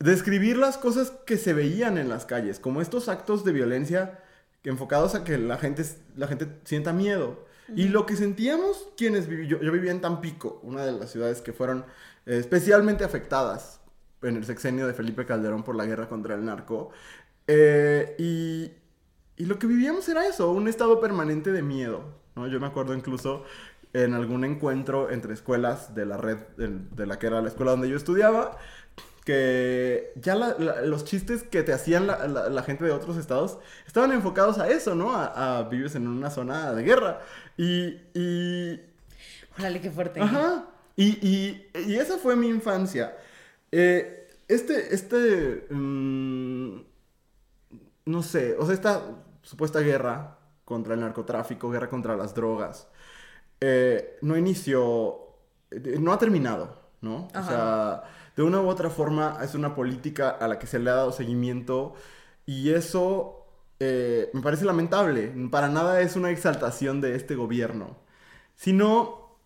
[0.00, 4.18] describir las cosas que se veían en las calles, como estos actos de violencia
[4.64, 5.84] enfocados a que la gente,
[6.16, 7.46] la gente sienta miedo.
[7.74, 11.40] Y lo que sentíamos quienes viví, yo, yo vivía en Tampico, una de las ciudades
[11.40, 11.84] que fueron
[12.26, 13.80] eh, especialmente afectadas
[14.22, 16.90] en el sexenio de Felipe Calderón por la guerra contra el narco.
[17.46, 18.72] Eh, y,
[19.36, 22.02] y lo que vivíamos era eso, un estado permanente de miedo.
[22.34, 22.48] ¿no?
[22.48, 23.44] Yo me acuerdo incluso
[23.92, 27.72] en algún encuentro entre escuelas de la red de, de la que era la escuela
[27.72, 28.56] donde yo estudiaba,
[29.24, 33.58] que ya la- la- los chistes que te hacían la, la- gente de otros estados
[33.86, 35.14] estaban enfocados a eso, ¿no?
[35.14, 37.20] A, a vives en una zona de guerra.
[37.56, 38.80] Y, y
[39.58, 40.20] Órale, qué fuerte.
[40.20, 40.66] Ajá.
[40.96, 43.16] Y, y, y esa fue mi infancia.
[43.72, 46.80] Eh, este, este, mm,
[48.06, 49.02] no sé, o sea, esta
[49.42, 52.88] supuesta guerra contra el narcotráfico, guerra contra las drogas,
[53.60, 55.18] eh, no inició,
[56.00, 57.26] no ha terminado, ¿no?
[57.26, 57.48] O Ajá.
[57.48, 58.02] sea,
[58.40, 61.12] de una u otra forma es una política a la que se le ha dado
[61.12, 61.92] seguimiento
[62.46, 63.44] y eso
[63.78, 65.30] eh, me parece lamentable.
[65.50, 67.98] Para nada es una exaltación de este gobierno,
[68.56, 69.36] sino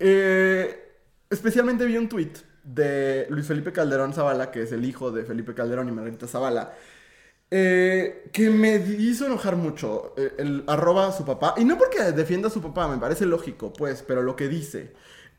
[0.00, 0.96] eh,
[1.30, 2.32] especialmente vi un tweet
[2.64, 6.74] de Luis Felipe Calderón Zavala, que es el hijo de Felipe Calderón y Margarita Zavala,
[7.52, 10.12] eh, que me hizo enojar mucho.
[10.16, 13.72] el arroba a su papá, y no porque defienda a su papá, me parece lógico,
[13.72, 14.92] pues, pero lo que dice.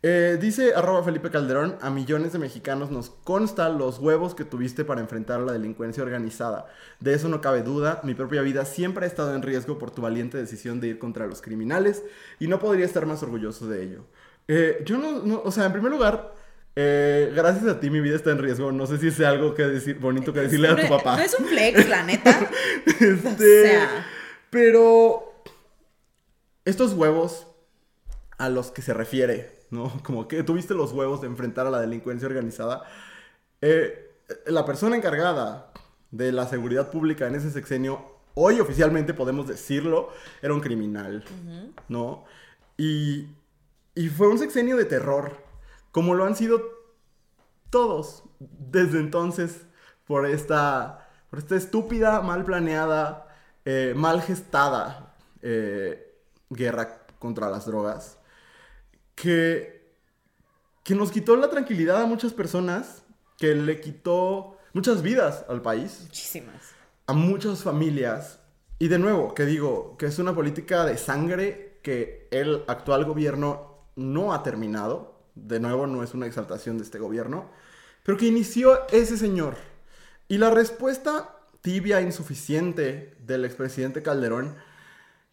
[0.07, 4.85] Eh, dice arroba Felipe Calderón, a millones de mexicanos nos consta los huevos que tuviste
[4.85, 6.67] para enfrentar a la delincuencia organizada.
[6.99, 10.03] De eso no cabe duda, mi propia vida siempre ha estado en riesgo por tu
[10.03, 12.03] valiente decisión de ir contra los criminales
[12.39, 14.05] y no podría estar más orgulloso de ello.
[14.47, 16.35] Eh, yo no, no- o sea, en primer lugar,
[16.75, 18.71] eh, gracias a ti mi vida está en riesgo.
[18.71, 21.15] No sé si es algo que decir, bonito que decirle a tu papá.
[21.17, 22.47] No es un flex, la neta.
[22.85, 24.05] Este, O sea.
[24.51, 25.33] Pero
[26.63, 27.47] estos huevos
[28.37, 29.91] a los que se refiere, ¿no?
[30.03, 32.83] Como que tuviste los huevos de enfrentar a la delincuencia organizada.
[33.61, 34.11] Eh,
[34.47, 35.71] la persona encargada
[36.11, 40.09] de la seguridad pública en ese sexenio, hoy oficialmente podemos decirlo,
[40.41, 41.23] era un criminal,
[41.89, 42.25] ¿no?
[42.77, 43.27] Y,
[43.93, 45.37] y fue un sexenio de terror,
[45.91, 46.61] como lo han sido
[47.69, 49.61] todos desde entonces
[50.05, 53.27] por esta, por esta estúpida, mal planeada,
[53.65, 56.15] eh, mal gestada eh,
[56.49, 58.19] guerra contra las drogas,
[59.15, 59.95] que,
[60.83, 63.03] que nos quitó la tranquilidad a muchas personas,
[63.37, 66.61] que le quitó muchas vidas al país Muchísimas.
[67.07, 68.39] a muchas familias.
[68.77, 73.87] Y de nuevo, que digo, que es una política de sangre que el actual gobierno
[73.95, 75.21] no ha terminado.
[75.33, 77.49] De nuevo, no es una exaltación de este gobierno.
[78.03, 79.55] Pero que inició ese señor.
[80.27, 84.55] Y la respuesta tibia, insuficiente del expresidente Calderón,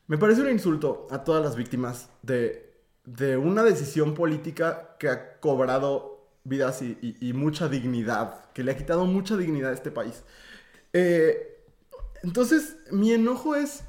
[0.07, 2.72] me parece un insulto a todas las víctimas de,
[3.05, 9.05] de una decisión política que ha cobrado vidas y, mucha dignidad, que le ha quitado
[9.07, 10.25] mucha dignidad a este país.
[10.93, 11.65] Eh,
[12.23, 13.85] entonces, mi enojo es,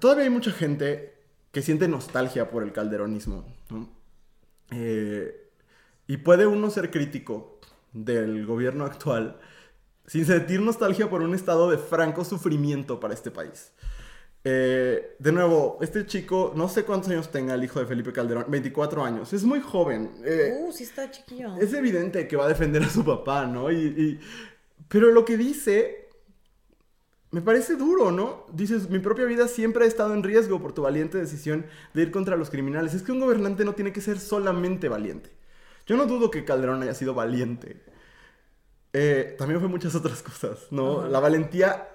[0.00, 1.14] todavía hay mucha gente
[1.50, 3.88] que siente nostalgia por el calderonismo, ¿no?
[4.70, 5.50] Eh,
[6.06, 7.60] y puede uno ser crítico
[7.92, 9.38] del gobierno actual
[10.06, 13.72] sin sentir nostalgia por un estado de franco sufrimiento para este país.
[14.44, 18.46] Eh, de nuevo, este chico, no sé cuántos años tenga el hijo de Felipe Calderón,
[18.48, 20.10] 24 años, es muy joven.
[20.24, 21.56] eh, Uh, sí está chiquillo.
[21.58, 23.70] es evidente que va a defender a su papá, ¿no?
[23.70, 24.20] Y, y-
[24.88, 26.08] pero lo que dice
[27.30, 28.44] me parece duro, ¿no?
[28.52, 32.10] Dices, mi propia vida siempre ha estado en riesgo por tu valiente decisión de ir
[32.10, 32.92] contra los criminales.
[32.92, 35.30] Es que un gobernante no tiene que ser solamente valiente.
[35.86, 37.80] Yo no dudo que Calderón haya sido valiente.
[38.92, 41.08] Eh, también fue muchas otras cosas, ¿no?
[41.08, 41.88] La valentía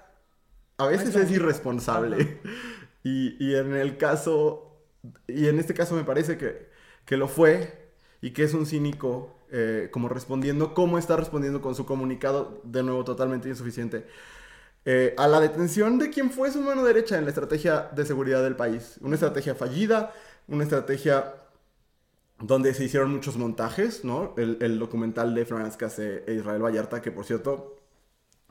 [0.77, 2.39] a veces Es irresponsable.
[3.03, 4.81] Y, y en el caso,
[5.27, 6.67] y en este caso me parece que,
[7.05, 7.89] que lo fue
[8.21, 12.83] y que es un cínico eh, como respondiendo, cómo está respondiendo con su comunicado, de
[12.83, 14.05] nuevo totalmente insuficiente,
[14.83, 18.43] eh, a la detención de quien fue su mano derecha en la estrategia de seguridad
[18.43, 18.97] del país.
[19.01, 20.13] Una estrategia fallida,
[20.47, 21.33] una estrategia
[22.39, 24.33] donde se hicieron muchos montajes, ¿no?
[24.37, 27.77] El, el documental de Florence Cassé e Israel Vallarta, que por cierto,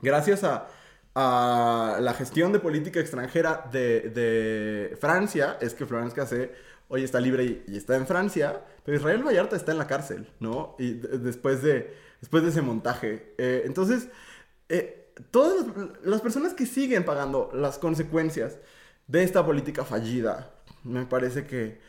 [0.01, 0.67] gracias a,
[1.19, 6.51] a la gestión de política extranjera de, de Francia, es que Florence Cassé
[6.89, 10.75] hoy está libre y, está en Francia, pero Israel Vallarta está en la cárcel, ¿no?
[10.77, 13.33] Y de- después, de, después de ese montaje.
[13.39, 14.09] Eh, entonces,
[14.69, 15.65] eh, todas
[16.03, 18.57] las, personas que siguen pagando las consecuencias
[19.07, 20.51] de esta política fallida,
[20.83, 21.79] me parece que,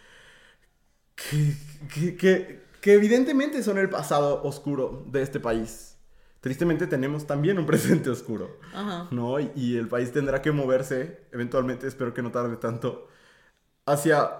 [1.16, 5.87] que- que evidentemente son el pasado oscuro de este país.
[6.40, 9.08] Tristemente tenemos también un presente oscuro, Ajá.
[9.10, 9.40] ¿no?
[9.40, 13.08] Y, y el país tendrá que moverse, eventualmente, espero que no tarde tanto,
[13.86, 14.30] hacia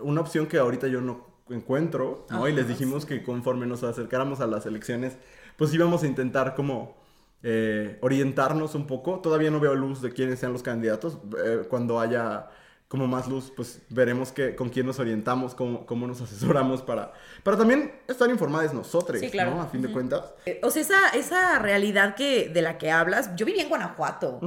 [0.00, 2.48] una opción que ahorita yo no encuentro, ¿no?
[2.48, 5.16] y les dijimos que conforme nos acercáramos a las elecciones,
[5.56, 6.96] pues íbamos a intentar como
[7.42, 9.20] eh, orientarnos un poco.
[9.20, 11.18] Todavía no veo luz de quiénes sean los candidatos.
[11.44, 12.50] Eh, cuando haya
[12.90, 17.12] como más luz, pues veremos que, con quién nos orientamos, cómo, cómo nos asesoramos para,
[17.44, 19.52] para también estar informados nosotros, Sí, claro.
[19.54, 19.62] ¿no?
[19.62, 20.34] A fin de cuentas.
[20.44, 24.40] Eh, O sea, esa, esa realidad que, de la que hablas, yo vivía en Guanajuato.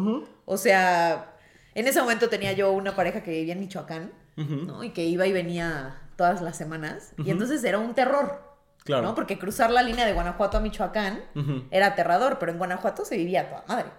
[0.43, 1.37] O sea,
[1.73, 4.11] en ese momento tenía yo una pareja que vivía en Michoacán.
[4.35, 4.83] ¿no?
[4.83, 7.13] Y que iba y venía todas las semanas.
[7.23, 8.41] Y entonces era un terror.
[8.83, 9.03] Claro.
[9.03, 9.15] ¿no?
[9.15, 11.21] Porque cruzar la línea de Guanajuato a Michoacán
[11.71, 13.89] era aterrador, pero en Guanajuato se vivía a toda madre.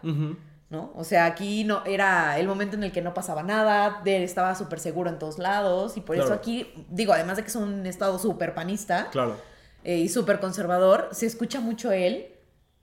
[0.75, 0.93] ¿No?
[0.97, 4.81] O sea, aquí no era el momento en el que no pasaba nada, estaba súper
[4.81, 8.19] seguro en todos lados y por eso aquí, digo, además de que es un estado
[8.19, 9.37] súper panista Claro.
[9.85, 12.27] eh, y súper conservador, se escucha mucho él,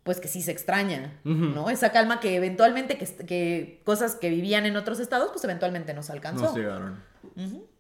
[0.04, 1.20] pues que sí se extraña.
[1.26, 1.70] ¿no?
[1.70, 6.10] Esa calma que eventualmente, que, que cosas que vivían en otros estados, pues eventualmente nos
[6.10, 6.46] alcanzó.
[6.46, 7.04] Nos llegaron.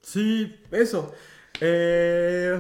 [0.02, 1.14] Sí, eso.
[1.62, 2.60] Eh,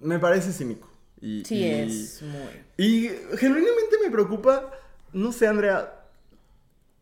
[0.00, 0.88] me parece cínico.
[1.20, 1.70] Y, Sí, y-
[2.02, 2.64] es muy...
[2.76, 3.08] Y
[3.38, 4.70] genuinamente me preocupa,
[5.12, 5.92] no sé, Andrea,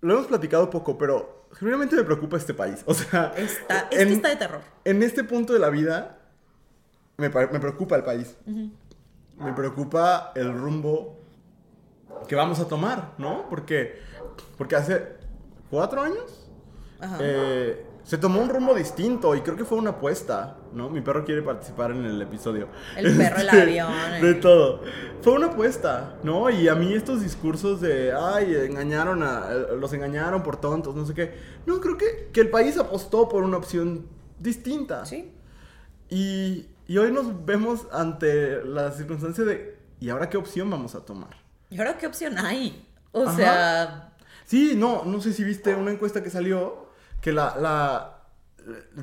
[0.03, 2.83] lo hemos platicado poco, pero genuinamente me preocupa este país.
[2.87, 4.61] O sea, Está, es en, que está de terror.
[4.85, 6.19] en este punto de la vida
[7.17, 8.37] me, me preocupa el país.
[9.39, 11.19] Me preocupa el rumbo
[12.29, 13.49] que vamos a tomar, ¿no?
[13.49, 13.99] Porque,
[14.59, 15.09] porque hace
[15.71, 16.49] cuatro años
[17.01, 17.19] Ajá.
[17.21, 20.91] eh, se tomó un rumbo distinto y creo que fue una apuesta, ¿no?
[20.91, 22.69] Mi perro quiere participar en el episodio.
[22.97, 24.83] El perro, el Este, avión, De todo.
[25.23, 26.51] Fue una apuesta, ¿no?
[26.51, 31.15] Y a mí estos discursos de, ay, engañaron a, los engañaron por tontos, no sé
[31.15, 31.35] qué.
[31.67, 34.07] No, creo que, que el país apostó por una opción
[34.41, 35.07] distinta.
[35.07, 35.33] Sí.
[36.11, 41.01] Y, y hoy nos vemos ante la circunstancia de, ¿y ahora qué opción vamos a
[41.05, 41.37] tomar?
[41.71, 42.87] ¿Y ahora qué opción hay?
[43.13, 43.37] O Ajá.
[43.37, 44.09] sea,
[44.45, 46.82] Sí, no, no sé si viste una encuesta que salió
[47.23, 48.19] que la, la-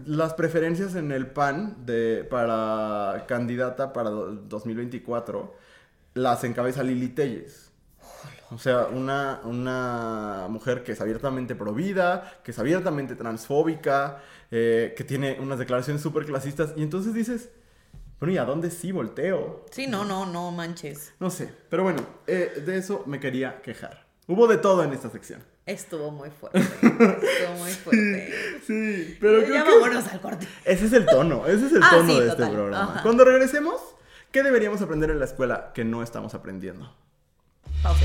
[0.06, 5.54] las preferencias en el PAN de, para candidata para do- 2024
[6.14, 7.72] las encabeza Lili Telles.
[8.52, 15.04] O sea, una, una mujer que es abiertamente provida, que es abiertamente transfóbica, eh, que
[15.04, 16.74] tiene unas declaraciones súper clasistas.
[16.76, 17.50] Y entonces dices,
[18.20, 19.66] bueno, ¿y a dónde sí volteo?
[19.72, 21.14] sí, no, no, no manches.
[21.20, 24.06] No sé, pero bueno, eh, de eso me quería quejar.
[24.28, 25.44] Hubo de todo en esta sección.
[25.70, 26.60] Estuvo muy fuerte.
[26.60, 28.34] Estuvo muy fuerte.
[28.66, 30.48] Sí, pero creo ya que vámonos al corte.
[30.66, 32.92] ese es el tono, ese es el Ah, tono sí, de este programa.
[32.94, 33.04] ajá.
[33.04, 33.76] Cuando regresemos,
[34.32, 36.92] ¿qué deberíamos aprender en la escuela que no estamos aprendiendo?
[37.84, 38.04] Pausa.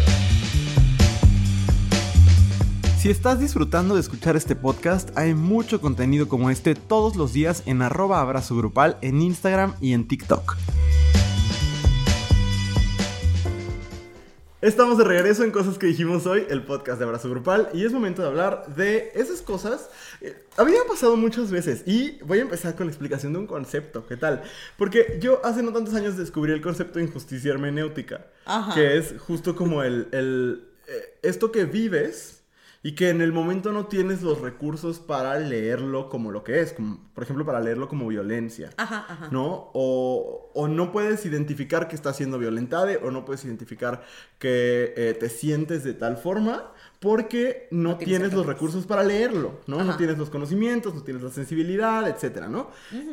[2.98, 7.62] Si estás disfrutando de escuchar este podcast, hay mucho contenido como este todos los días
[7.66, 10.56] en arroba abrazo grupal en Instagram y en TikTok.
[14.64, 17.92] Estamos de regreso en Cosas que dijimos hoy, el podcast de Abrazo Grupal, y es
[17.92, 19.90] momento de hablar de esas cosas.
[20.22, 24.06] Eh, había pasado muchas veces, y voy a empezar con la explicación de un concepto,
[24.06, 24.42] ¿qué tal?
[24.78, 28.74] Porque yo hace no tantos años descubrí el concepto de injusticia hermenéutica, Ajá.
[28.74, 32.40] que es justo como el, el, eh, esto que vives
[32.86, 36.74] y que en el momento no tienes los recursos para leerlo como lo que es,
[36.74, 38.68] como, por ejemplo, para leerlo como violencia.
[38.76, 39.28] Ajá, ajá.
[39.32, 39.70] ¿no?
[39.72, 44.04] O, o no puedes identificar que estás siendo violentada o no puedes identificar
[44.38, 49.02] que eh, te sientes de tal forma porque no, No tienes tienes los recursos para
[49.02, 49.82] leerlo, ¿no?
[49.82, 52.70] No tienes los conocimientos, no tienes la sensibilidad, etcétera, ¿no?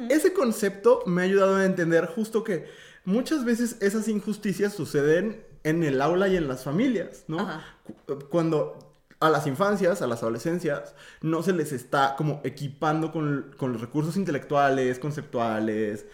[0.10, 2.68] Ese concepto me ha ayudado a entender justo que
[3.06, 7.40] muchas veces esas injusticias suceden en el aula y en las familias, ¿no?
[7.40, 7.64] Ajá.
[8.06, 8.91] Cu- Cuando
[9.22, 13.80] a las infancias, a las adolescencias, no se les está como equipando con, con los
[13.82, 16.06] recursos intelectuales, conceptuales,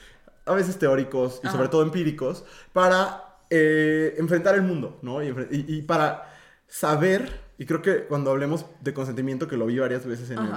[0.46, 1.56] a veces teóricos y Ajá.
[1.58, 2.44] sobre todo empíricos,
[2.74, 5.24] para eh, enfrentar el mundo, ¿no?
[5.24, 6.32] Y, para
[6.68, 10.52] saber, y creo que cuando hablemos de consentimiento, que lo vi varias veces en, el-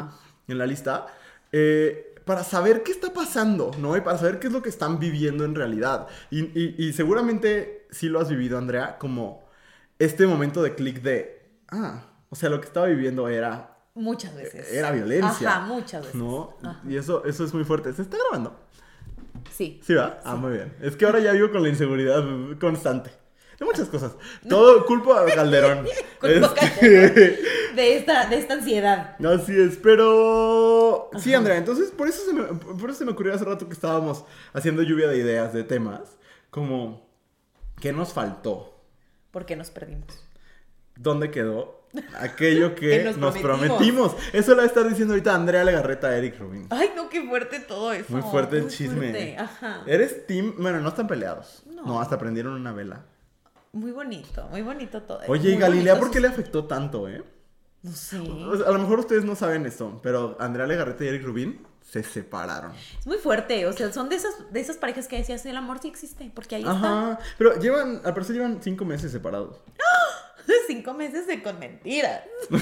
[0.48, 1.06] en la lista,
[1.52, 3.96] eh, para saber qué está pasando, ¿no?
[3.96, 6.06] Y para saber qué es lo que están viviendo en realidad.
[6.30, 9.48] Y, y- y seguramente sí lo has vivido, Andrea, como
[9.98, 14.72] este momento de clic de, ah, o sea, lo que estaba viviendo era, Muchas veces.
[14.72, 15.48] era violencia.
[15.48, 16.14] Ajá, muchas veces.
[16.14, 16.56] ¿no?
[16.62, 16.80] Ajá.
[16.88, 17.92] Y eso, eso es muy fuerte.
[17.92, 18.58] ¿Se está grabando?
[19.50, 19.80] Sí.
[19.84, 20.20] Sí, va.
[20.24, 20.72] Ah, muy bien.
[20.80, 22.24] Es que ahora ya vivo con la inseguridad
[22.60, 23.10] constante.
[23.58, 24.12] De muchas cosas.
[24.48, 25.86] Todo culpa a Calderón.
[26.20, 27.42] Culpa Este,
[27.74, 29.16] De esta, de esta ansiedad.
[29.26, 31.10] Así es, pero...
[31.18, 33.74] Sí, Andrea, entonces por eso, se me, por eso se me ocurrió hace rato que
[33.74, 36.16] estábamos haciendo lluvia de ideas, de temas,
[36.50, 37.10] como...
[37.80, 38.82] ¿Qué nos faltó?
[39.30, 40.24] Porque nos perdimos.
[40.96, 41.79] ¿Dónde quedó
[42.18, 43.78] aquello que, Que nos nos, prometimos.
[43.78, 44.16] prometimos?
[44.32, 46.66] Eso lo va a estar diciendo ahorita Andrea Legarreta a Eric Rubin.
[46.70, 48.06] Ay, no, qué fuerte todo eso.
[48.12, 48.96] Muy fuerte el Muy chisme.
[48.96, 49.82] fuerte, Ajá.
[49.86, 50.54] ¿Eres team?
[50.58, 51.62] Bueno, no están peleados.
[51.66, 51.84] No.
[51.86, 53.04] No, hasta prendieron una vela.
[53.72, 55.20] Muy bonito, muy bonito todo.
[55.28, 57.22] Oye, ¿y Galilea por qué sus- le afectó tanto, eh?
[57.82, 58.16] No sé.
[58.18, 62.72] A lo mejor ustedes no saben esto, pero Andrea Legarreta y Eric Rubin se separaron.
[62.98, 65.78] Es muy fuerte, o sea, son de esas, de esas parejas que decías, el amor
[65.80, 67.18] sí existe, porque ahí Ajá.
[67.38, 69.56] Pero llevan, al parecer llevan cinco meses separados.
[69.66, 69.84] está.
[70.66, 72.22] Cinco meses de con mentiras.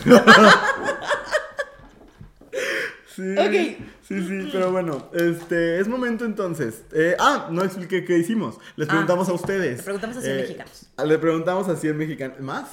[3.15, 3.33] Sí.
[3.37, 3.87] Ok.
[4.07, 6.83] Sí, sí, pero bueno, este, es momento entonces.
[6.93, 8.59] Eh, ah, no expliqué qué hicimos.
[8.77, 9.77] Les Ah, preguntamos a ustedes.
[9.79, 10.87] Les preguntamos a 100 Eh, mexicanos.
[11.05, 12.41] Le preguntamos a 100 mexicanos.
[12.41, 12.69] ¿Más?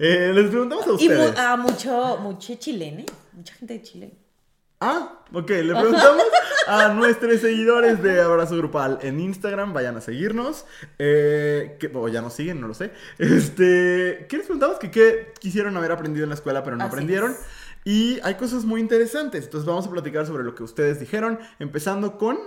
[0.00, 1.38] Eh, les preguntamos a Y mu- ustedes.
[1.38, 4.12] a mucho, mucho chileno, mucha gente de Chile.
[4.80, 6.24] Ah, ok, le preguntamos
[6.66, 10.66] a nuestros seguidores de Abrazo Grupal en Instagram, vayan a seguirnos,
[10.98, 14.78] eh, que, o ya nos siguen, no lo sé, este, ¿qué les preguntamos?
[14.78, 17.38] Que qué quisieron haber aprendido en la escuela pero no Así aprendieron, es.
[17.84, 22.18] y hay cosas muy interesantes, entonces vamos a platicar sobre lo que ustedes dijeron, empezando
[22.18, 22.38] con,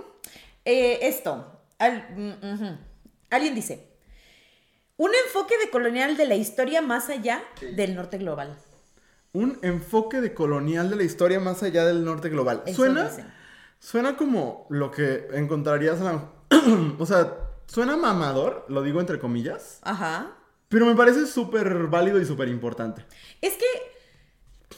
[0.64, 2.78] Eh, esto, al- mm,
[3.30, 3.88] alguien dice,
[4.96, 7.42] un enfoque de colonial de la historia más allá
[7.74, 8.56] del norte global.
[9.32, 12.62] Un enfoque de colonial de la historia más allá del norte global.
[12.66, 13.32] Eso Suena, dicen.
[13.78, 16.30] suena como lo que encontrarías, la-
[16.98, 17.34] o sea,
[17.66, 20.32] suena mamador, lo digo entre comillas, Ajá.
[20.70, 23.02] Pero me parece súper válido y súper importante.
[23.40, 23.64] Es que,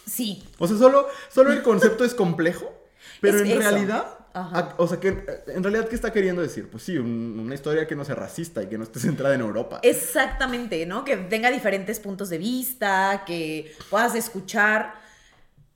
[0.07, 2.73] sí, O sea, solo, solo el concepto es complejo,
[3.21, 3.59] pero Es en eso.
[3.61, 4.75] realidad, Ajá.
[4.79, 6.69] o sea, que eh, en realidad, ¿qué está queriendo decir?
[6.71, 9.40] Pues sí, un- una historia que no sea racista y que no esté centrada en
[9.40, 9.81] Europa.
[9.83, 11.05] exactamente, ¿no?
[11.05, 14.95] Que tenga diferentes puntos de vista, que puedas escuchar,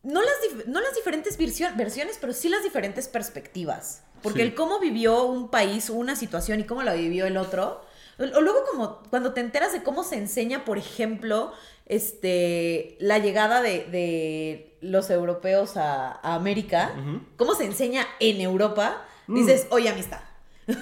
[0.03, 4.03] no las, no las diferentes versio- versiones, pero sí las diferentes perspectivas.
[4.23, 4.47] Porque Sí.
[4.49, 7.83] el cómo vivió un país, una situación y cómo la vivió el otro.
[8.19, 11.53] O o luego como cuando te enteras de cómo se enseña, por ejemplo,
[11.87, 16.93] este, la llegada de, de los europeos a, a América,
[17.37, 19.35] cómo se enseña en Europa, Mm.
[19.37, 20.21] dices, oye amistad,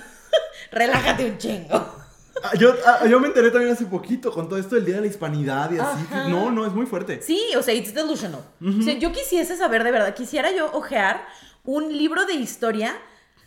[0.73, 1.99] relájate un chingo.
[2.43, 5.03] Ah, yo, ah, yo me enteré también hace poquito con todo esto del Día de
[5.03, 6.05] la Hispanidad y así.
[6.11, 6.29] Ajá.
[6.29, 7.23] No, no, es muy fuerte.
[7.23, 8.43] Sí, o sea, it's delusional.
[8.61, 11.25] O sea, yo quisiese saber de verdad, quisiera yo ojear
[11.65, 12.97] un libro de historia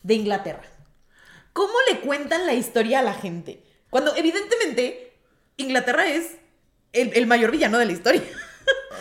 [0.04, 0.64] de Inglaterra.
[1.52, 3.64] ¿Cómo le cuentan la historia a la gente?
[3.90, 5.18] Cuando evidentemente
[5.58, 6.38] Inglaterra es
[6.94, 8.24] el, el mayor villano de la historia.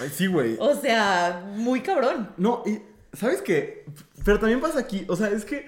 [0.00, 0.56] Ay, sí, güey.
[0.58, 2.32] O sea, muy cabrón.
[2.36, 2.80] No, y
[3.12, 3.84] ¿sabes qué?
[4.24, 5.66] Pero también pasa aquí, o sea, es que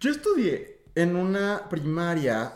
[0.00, 2.52] yo estudié en una primaria,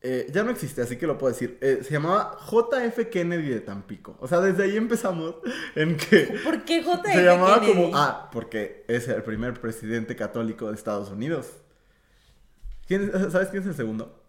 [0.00, 3.60] eh, ya no existe, así que lo puedo decir, eh, se llamaba JF Kennedy de
[3.60, 4.16] Tampico.
[4.20, 5.36] O sea, desde ahí empezamos
[5.74, 7.84] en que ¿Por qué JF se llamaba Kennedy?
[7.84, 11.52] como, ah, porque es el primer presidente católico de Estados Unidos.
[12.86, 14.22] ¿Quién, ¿Sabes quién es el segundo?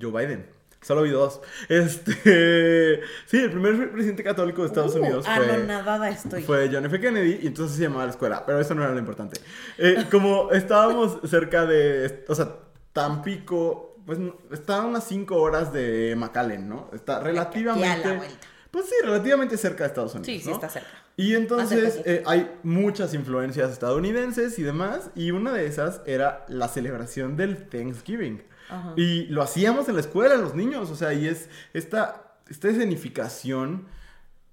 [0.00, 0.61] Joe Biden.
[0.82, 1.40] Solo vi dos.
[1.68, 3.00] Este.
[3.26, 6.10] Sí, el primer presidente católico de Estados Uh, Unidos fue.
[6.10, 6.42] estoy.
[6.72, 7.00] John F.
[7.00, 9.40] Kennedy y entonces se llamaba la escuela, pero eso no era lo importante.
[9.78, 12.56] Eh, como estábamos cerca de, o sea,
[12.92, 14.18] Tampico pues
[14.50, 16.90] está a unas 5 horas de McAllen, ¿no?
[16.92, 18.08] Está relativamente...
[18.08, 18.36] la vuelta.
[18.70, 20.26] Pues sí, relativamente cerca de Estados Unidos.
[20.26, 20.54] Sí, sí ¿no?
[20.54, 20.88] está cerca.
[21.16, 26.68] Y entonces eh, hay muchas influencias estadounidenses y demás, y una de esas era la
[26.68, 28.42] celebración del Thanksgiving.
[28.78, 28.92] Ajá.
[28.96, 33.86] Y lo hacíamos en la escuela, los niños, o sea, y es esta, esta escenificación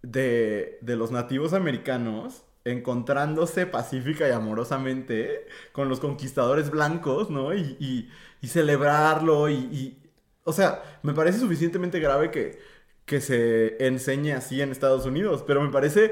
[0.02, 7.54] de, de los nativos americanos encontrándose pacífica y amorosamente con los conquistadores blancos, ¿no?
[7.54, 8.10] Y, y-
[8.42, 10.04] y celebrarlo y, y-
[10.46, 12.60] O sea, me parece suficientemente grave que,
[13.06, 16.12] que se enseñe así en Estados Unidos, pero me parece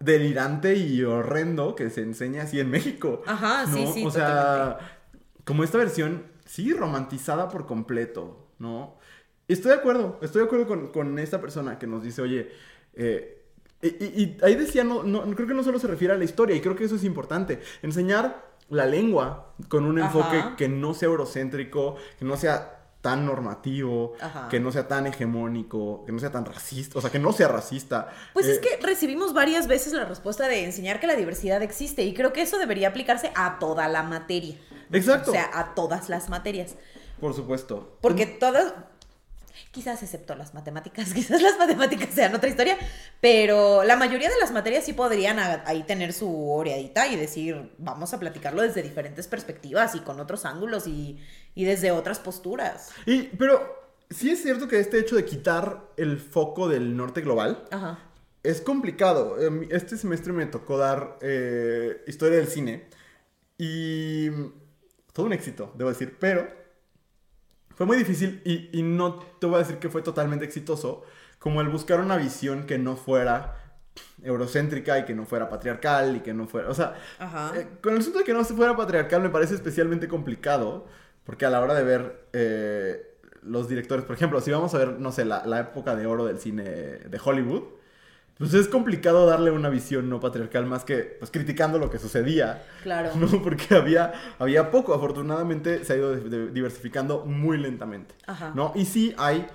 [0.00, 3.22] delirante y horrendo que se enseñe así en México.
[3.26, 3.92] Ajá, sí, ¿no?
[3.92, 4.78] sí, O sea,
[5.44, 8.96] como esta versión, sí, romantizada por completo, ¿no?
[9.48, 12.48] Estoy de acuerdo, estoy de acuerdo con, con esta persona que nos dice, oye,
[12.94, 13.42] eh,
[13.82, 16.60] y, ahí decía, no, no, creo que no solo se refiere a la historia, y
[16.60, 20.56] creo que eso es importante, enseñar la lengua con un enfoque Ajá.
[20.56, 24.48] que no sea eurocéntrico, que no sea tan normativo, Ajá.
[24.48, 27.48] que no sea tan hegemónico, que no sea tan racista, o sea, que no sea
[27.48, 28.10] racista.
[28.32, 32.04] Pues Eh, es que recibimos varias veces la respuesta de enseñar que la diversidad existe
[32.04, 34.56] y creo que eso debería aplicarse a toda la materia.
[34.92, 35.30] Exacto.
[35.30, 36.74] O sea, a todas las materias.
[37.20, 37.96] Por supuesto.
[38.00, 38.74] Porque todas,
[39.70, 42.76] quizás excepto las matemáticas, quizás las matemáticas sean otra historia,
[43.20, 48.12] pero la mayoría de las materias sí podrían ahí tener su oreadita y decir, vamos
[48.14, 51.18] a platicarlo desde diferentes perspectivas y con otros ángulos y,
[51.54, 52.90] y desde otras posturas.
[53.06, 57.64] Y, pero sí es cierto que este hecho de quitar el foco del norte global
[57.70, 57.98] Ajá.
[58.42, 59.40] es complicado.
[59.40, 62.88] Em, Este semestre me tocó dar eh, historia del cine
[63.56, 64.28] y
[65.14, 66.46] todo un éxito, debo decir, pero
[67.74, 71.04] fue muy difícil y, y no te voy a decir que fue totalmente exitoso,
[71.38, 73.60] como el buscar una visión que no fuera
[74.22, 77.52] eurocéntrica y que no fuera patriarcal y que no fuera, o sea, Ajá.
[77.56, 80.86] eh, con el asunto de que no se fuera patriarcal me parece especialmente complicado,
[81.24, 84.98] porque a la hora de ver eh, los directores, por ejemplo, si vamos a ver,
[84.98, 87.62] no sé, la, la época de oro del cine de Hollywood,
[88.38, 92.64] pues es complicado darle una visión no patriarcal más que pues criticando lo que sucedía.
[92.82, 93.10] Claro.
[93.16, 94.92] No, porque había, había poco.
[94.94, 98.14] Afortunadamente se ha ido de- de- diversificando muy lentamente.
[98.26, 98.52] Ajá.
[98.54, 98.72] ¿no?
[98.74, 99.46] Y sí hay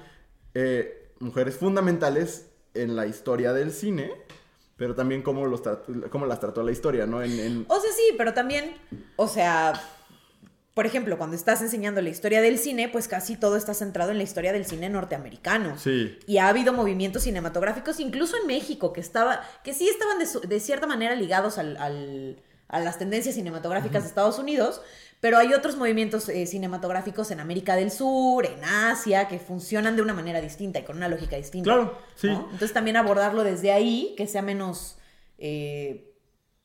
[0.54, 4.12] eh, mujeres fundamentales en la historia del cine,
[4.78, 5.62] pero también cómo, los
[6.10, 7.22] cómo las trató la historia, ¿no?
[7.22, 8.76] En, en- O sea, sí, pero también,
[9.18, 9.74] o sea,
[10.74, 14.18] por ejemplo, cuando estás enseñando la historia del cine, pues casi todo está centrado en
[14.18, 15.78] la historia del cine norteamericano.
[15.78, 16.18] Sí.
[16.26, 20.40] Y ha habido movimientos cinematográficos, incluso en México, que estaba, que sí estaban de, su-
[20.42, 24.82] de cierta manera ligados al, al- a las tendencias cinematográficas de Estados Unidos,
[25.20, 30.02] pero hay otros movimientos eh, cinematográficos en América del Sur, en Asia, que funcionan de
[30.04, 31.66] una manera distinta y con una lógica distinta.
[31.74, 32.28] Claro, sí.
[32.28, 32.42] ¿no?
[32.44, 34.98] Entonces también abordarlo desde ahí, que sea menos
[35.40, 36.14] eh,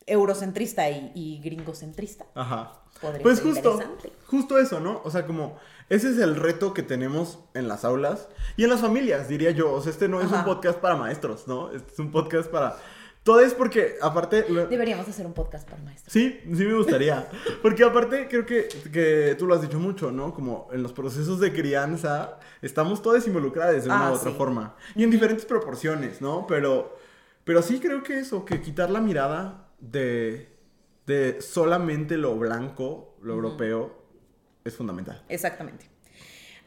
[0.06, 2.26] eurocentrista y, y gringocentrista.
[2.34, 2.80] Ajá.
[3.04, 4.12] Podría Pues ser justo, interesante.
[4.26, 5.00] justo eso, ¿no?
[5.04, 8.80] O sea, como ese es el reto que tenemos en las aulas y en las
[8.80, 9.72] familias, diría yo.
[9.72, 11.70] O sea, este no es un podcast para maestros, ¿no?
[11.72, 12.76] Este es un podcast para...
[13.22, 14.44] Todo es porque, aparte...
[14.50, 16.12] lo- Deberíamos hacer un podcast para maestros.
[16.12, 17.26] Sí, sí me gustaría.
[17.62, 20.34] Porque aparte creo que, que tú lo has dicho mucho, ¿no?
[20.34, 24.36] Como en los procesos de crianza estamos todas involucradas de una Ah, u otra sí.
[24.36, 24.76] forma.
[24.94, 26.46] Y en diferentes proporciones, ¿no?
[26.46, 26.98] Pero,
[27.44, 30.53] pero sí creo que eso, que quitar la mirada de,
[31.06, 34.02] de solamente lo blanco, lo europeo,
[34.64, 35.22] es fundamental.
[35.28, 35.90] Exactamente.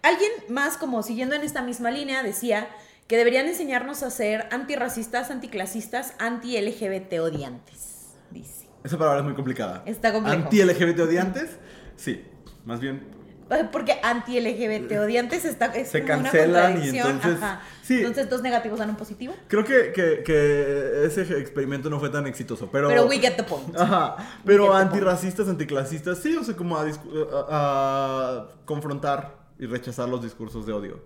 [0.03, 2.69] Alguien más, como siguiendo en esta misma línea, decía
[3.07, 8.15] que deberían enseñarnos a ser antirracistas, anticlasistas, anti-LGBT odiantes.
[8.31, 8.67] Dice.
[8.83, 9.83] Esa palabra es muy complicada.
[9.85, 10.43] Está complejo.
[10.43, 11.57] Anti-LGBT odiantes,
[11.95, 12.23] sí.
[12.65, 13.16] Más bien
[13.71, 17.61] Porque anti-LGBT odiantes está, es Se una cancelan y entonces- Ajá.
[17.83, 17.97] sí.
[17.99, 19.33] Entonces, dos negativos dan un positivo.
[19.47, 22.87] Creo que, que- que ese experimento no fue tan exitoso, pero...
[22.89, 23.75] Pero we get the point.
[23.77, 30.07] Ajá, pero antirracistas, anticlasistas, sí, o sea, como a, discu- a- a confrontar y rechazar
[30.09, 31.03] los discursos de odio.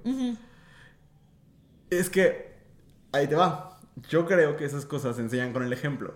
[1.89, 2.54] Es que,
[3.12, 6.15] ahí te va, yo creo que esas cosas se enseñan con el ejemplo.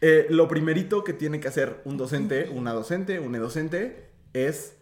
[0.00, 4.76] Eh, lo primerito que tiene que hacer un docente, una docente, un docente, es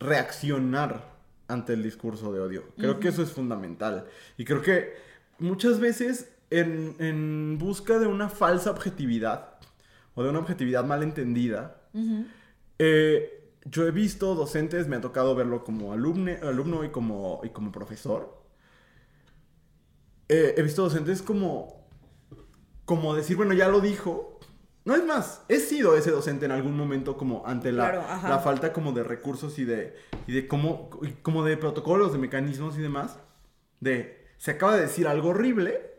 [0.00, 1.04] reaccionar
[1.46, 2.64] ante el discurso de odio.
[2.76, 4.06] Creo que eso es fundamental.
[4.36, 4.94] Y creo que
[5.38, 9.54] muchas veces en, en busca de una falsa objetividad
[10.14, 11.76] o de una objetividad mal entendida,
[12.78, 17.50] eh, yo he visto docentes, me ha tocado verlo como alumne, alumno y como, y
[17.50, 18.42] como profesor.
[20.28, 21.86] Eh, he visto docentes como,
[22.84, 24.39] como decir, bueno, ya lo dijo.
[24.84, 28.38] No es más, he sido ese docente en algún momento como ante la, Claro, la
[28.38, 29.94] falta como de recursos y de,
[30.26, 33.18] y de como de protocolos, de mecanismos y demás.
[33.80, 35.90] De, se acaba de decir algo horrible.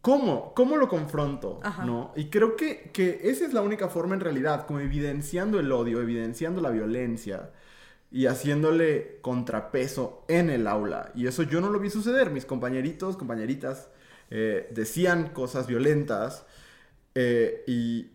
[0.00, 0.54] ¿Cómo?
[0.54, 1.60] ¿Cómo lo confronto?
[1.62, 1.84] Ajá.
[1.84, 2.12] ¿No?
[2.16, 6.00] Y creo que, que esa es la única forma en realidad, como evidenciando el odio,
[6.00, 7.50] evidenciando la violencia,
[8.10, 11.12] y haciéndole contrapeso en el aula.
[11.14, 12.30] Y eso yo no lo vi suceder.
[12.30, 13.88] Mis compañeritos, compañeritas
[14.30, 16.46] eh, decían cosas violentas
[17.14, 18.10] eh, y,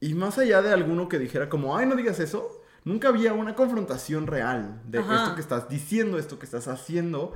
[0.00, 3.54] y más allá de alguno que dijera como, ay, no digas eso, nunca había una
[3.54, 5.16] confrontación real de Ajá.
[5.22, 7.32] esto que estás diciendo, esto que estás haciendo.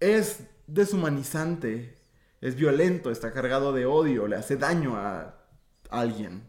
[0.00, 1.96] Es deshumanizante,
[2.40, 5.34] es violento, está cargado de odio, le hace daño a
[5.90, 6.44] alguien.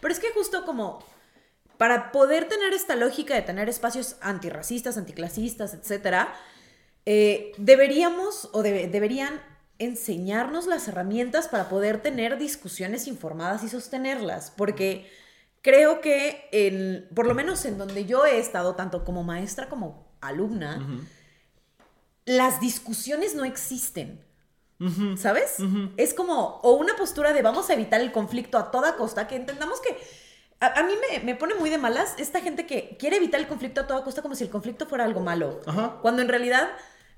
[0.00, 1.04] Pero es que justo como
[1.78, 6.32] para poder tener esta lógica de tener espacios antirracistas, anticlasistas, etcétera,
[7.06, 9.40] eh, deberíamos o debe- deberían
[9.78, 15.10] enseñarnos las herramientas para poder tener discusiones informadas y sostenerlas, porque
[15.60, 20.12] creo que en, por lo menos en donde yo he estado tanto como maestra como
[20.20, 21.04] alumna,
[22.24, 24.24] las discusiones no existen.
[25.16, 25.58] ¿Sabes?
[25.96, 29.36] Es como, o una postura de vamos a evitar el conflicto a toda costa, que
[29.36, 29.96] entendamos que
[30.58, 33.46] a, a mí me, me pone muy de malas esta gente que quiere evitar el
[33.46, 35.60] conflicto a toda costa como si el conflicto fuera algo malo.
[35.66, 35.98] Ajá.
[36.02, 36.68] Cuando en realidad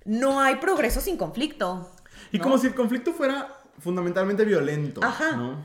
[0.05, 1.91] no hay progreso sin conflicto.
[2.33, 2.45] Y ¿no?
[2.45, 5.01] como si el conflicto fuera fundamentalmente violento.
[5.05, 5.37] Ajá.
[5.37, 5.65] ¿no?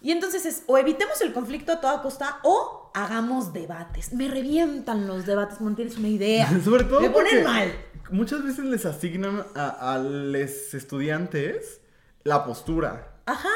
[0.00, 4.12] Y entonces es, o evitemos el conflicto a toda costa o hagamos debates.
[4.12, 6.48] Me revientan los debates, no tienes una idea.
[6.64, 7.72] Sobre todo Me ponen mal.
[8.10, 11.80] muchas veces les asignan a, a los estudiantes
[12.22, 13.16] la postura.
[13.26, 13.48] Ajá.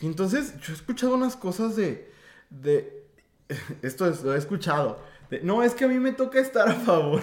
[0.00, 2.10] Y entonces yo he escuchado unas cosas de...
[2.48, 3.04] de
[3.82, 4.98] esto es- lo he escuchado.
[5.28, 7.20] de, no, es que a mí me toca estar a favor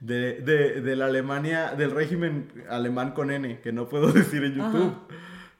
[0.00, 4.54] de, de- de la Alemania, del régimen alemán con N, que no puedo decir en
[4.54, 4.92] YouTube.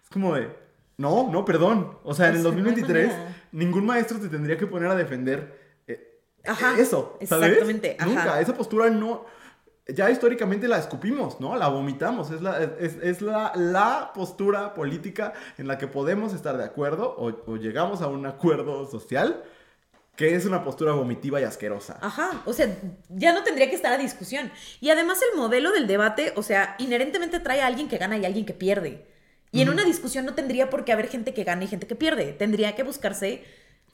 [0.03, 0.49] Es como de...
[0.99, 1.99] No, no, perdón.
[2.05, 3.37] O sea, en O el sea, no hay 2023 manera.
[3.53, 7.19] ningún maestro te tendría que poner a defender eh, Ajá, eso.
[7.27, 7.49] ¿sabes?
[7.51, 8.09] exactamente, ajá.
[8.09, 8.41] Nunca.
[8.41, 9.25] Esa postura no...
[9.89, 11.55] Ya históricamente la escupimos, ¿no?
[11.55, 12.33] La vomitamos.
[12.33, 17.15] Es la, es, es la, la postura política en la que podemos estar de acuerdo
[17.17, 19.45] o, o llegamos a un acuerdo social
[20.17, 21.99] que es una postura vomitiva y asquerosa.
[22.01, 22.75] Ajá, o sea,
[23.11, 24.51] ya no tendría que estar a discusión.
[24.81, 28.25] Y además el modelo del debate, o sea, inherentemente trae a alguien que gana y
[28.25, 29.07] a alguien que pierde.
[29.53, 31.95] Y en una discusión no tendría por qué haber gente que gana y gente que
[31.95, 32.33] pierde.
[32.33, 33.45] Tendría que buscarse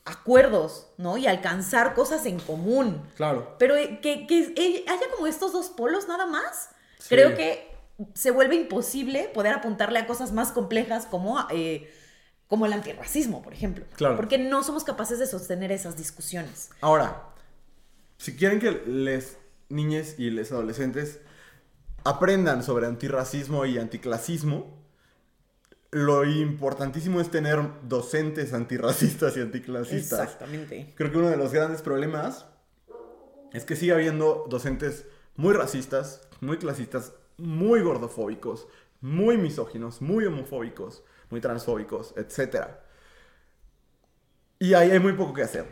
[0.04, 1.16] acuerdos, ¿no?
[1.16, 3.02] Y alcanzar cosas en común.
[3.16, 3.54] Claro.
[3.58, 7.08] Pero eh, que, que eh, haya como estos dos polos nada más, Sí.
[7.16, 7.68] creo que
[8.14, 11.92] se vuelve imposible poder apuntarle a cosas más complejas como, eh,
[12.52, 13.86] como el antirracismo, por ejemplo.
[13.96, 14.14] Claro.
[14.14, 16.68] Porque no somos capaces de sostener esas discusiones.
[16.82, 17.30] Ahora,
[18.18, 19.38] si quieren que les
[19.70, 21.20] niñas y les adolescentes
[22.04, 24.84] aprendan sobre antirracismo y anticlasismo,
[25.92, 30.20] lo importantísimo es tener docentes antirracistas y anticlasistas.
[30.20, 30.92] Exactamente.
[30.94, 32.44] Creo que uno de los grandes problemas
[33.54, 38.68] es que sigue habiendo docentes muy racistas, muy clasistas, muy gordofóbicos,
[39.00, 41.02] muy misóginos, muy homofóbicos,
[41.32, 42.66] muy transfóbicos, etc.
[44.58, 45.66] Y ahí hay muy poco que hacer.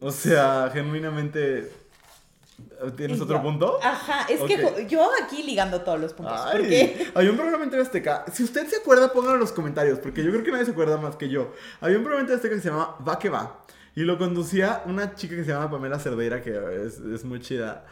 [0.00, 1.70] O sea, genuinamente...
[2.96, 3.78] ¿Tienes Y otro punto?
[3.82, 6.40] Ajá, es que yo aquí ligando todos los puntos.
[6.44, 8.24] Ay, porque Había un programa en TV Azteca.
[8.32, 10.96] Si usted se acuerda, pónganlo en los comentarios, porque yo creo que nadie se acuerda
[10.96, 11.52] más que yo.
[11.80, 13.64] Había un programa en TV Azteca que se llamaba Va que va.
[13.94, 16.50] Y lo conducía una chica que se llama Pamela Cerdeira, que
[16.84, 17.84] es, es muy chida.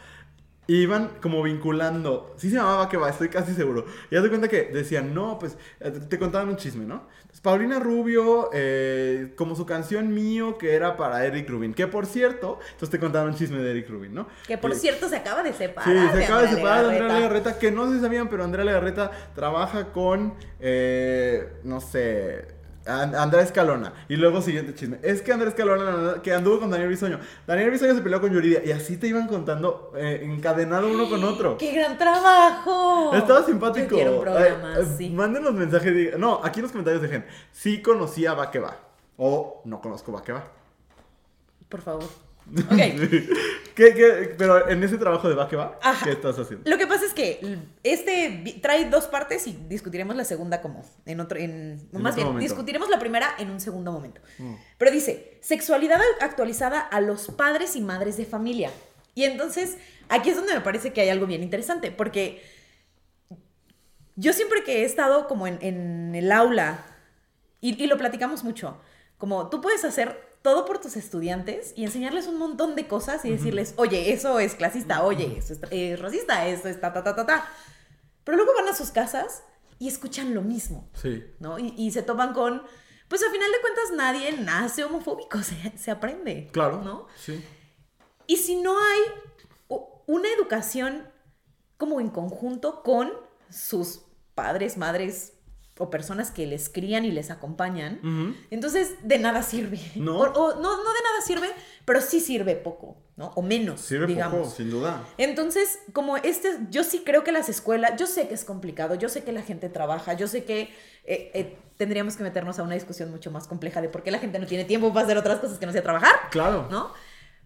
[0.69, 2.35] Y iban como vinculando.
[2.39, 3.87] Sí se llamaba que va, estoy casi seguro.
[4.11, 7.07] Y haz de cuenta que decían, no, pues eh, te- contaban un chisme, ¿no?
[7.29, 11.73] Pues Paulina Rubio, eh, como su canción mío, que era para Eric Rubin.
[11.73, 14.27] Que por cierto, entonces te contaban un chisme de Eric Rubin, ¿no?
[14.47, 15.89] que por cierto se acaba de separar.
[15.89, 17.59] Sí, se acaba de separar de Andrea Legarreta.
[17.59, 22.56] Que no si sabían, pero Andrea Legarreta trabaja con, eh, no sé,
[22.87, 23.93] An- Andrea Escalona.
[24.09, 24.99] Y luego siguiente chisme.
[25.03, 27.21] Es que Andrea Escalona, que anduvo con Daniel Bisoño.
[27.47, 28.63] Daniel Bisoño se peleó con Yuridia.
[28.65, 31.59] Y así te iban contando, eh, encadenado uno con otro.
[31.59, 33.15] ¡Qué gran trabajo!
[33.15, 33.91] Estaba simpático.
[33.91, 35.11] Yo quiero un programa Eh, así.
[35.11, 36.19] Mándenos mensajes.
[36.19, 37.27] No, aquí en los comentarios dejen.
[37.53, 38.77] Sí conocía Va que va.
[39.17, 40.45] O no conozco Va que va.
[41.69, 42.05] Por favor.
[42.71, 43.66] Ok.
[43.77, 46.05] ¿Qué, qué- pero en ese trabajo de Va que va, Ajá.
[46.05, 46.69] ¿qué estás haciendo?
[46.69, 51.21] Lo que pasa es que este trae dos partes y discutiremos la segunda como en
[51.21, 52.43] otro, en, En más bien, momento.
[52.49, 54.21] discutiremos la primera en un segundo momento.
[54.39, 54.55] Mm.
[54.79, 58.71] Pero dice, sexualidad actualizada a los padres y madres de familia.
[59.15, 59.77] Y entonces,
[60.09, 62.43] aquí es donde me parece que hay algo bien interesante, porque
[64.17, 66.85] yo siempre que he estado como en, en el aula,
[67.61, 68.79] y, y lo platicamos mucho,
[69.19, 73.31] como tú puedes hacer todo por tus estudiantes y enseñarles un montón de cosas y
[73.33, 77.17] decirles, oye, eso es clasista, oye, eso es, es racista, eso es ta, ta, ta,
[77.17, 77.49] ta, ta.
[78.23, 79.43] Pero luego van a sus casas
[79.81, 81.25] y escuchan lo mismo, Sí.
[81.41, 81.59] ¿no?
[81.59, 82.63] Y, y se topan con,
[83.09, 86.49] pues a final de cuentas nadie nace homofóbico, se, se aprende.
[86.53, 86.81] Claro.
[86.81, 87.09] ¿No?
[87.17, 87.45] Sí.
[88.29, 91.09] Y si no hay una educación
[91.77, 93.13] como en conjunto con
[93.51, 94.03] sus
[94.37, 95.33] padres, madres,
[95.79, 98.01] o personas que les crían y les acompañan,
[98.51, 99.79] entonces de nada sirve.
[99.95, 100.19] No.
[100.19, 101.49] O, o no, no de nada sirve,
[101.85, 103.27] pero sí sirve poco, ¿no?
[103.37, 104.39] O menos, Sirve digamos.
[104.41, 105.03] poco, sin duda.
[105.19, 109.09] Entonces, como este, yo sí creo que las escuelas, yo sé que es complicado, yo
[109.11, 110.63] sé que la gente trabaja, yo sé que
[111.05, 114.19] eh, eh, tendríamos que meternos a una discusión mucho más compleja de por qué la
[114.19, 116.69] gente no tiene tiempo para hacer otras cosas que no sea trabajar, Claro.
[116.71, 116.91] ¿no?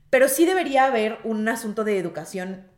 [0.09, 2.69] Pero sí debería haber un asunto de educación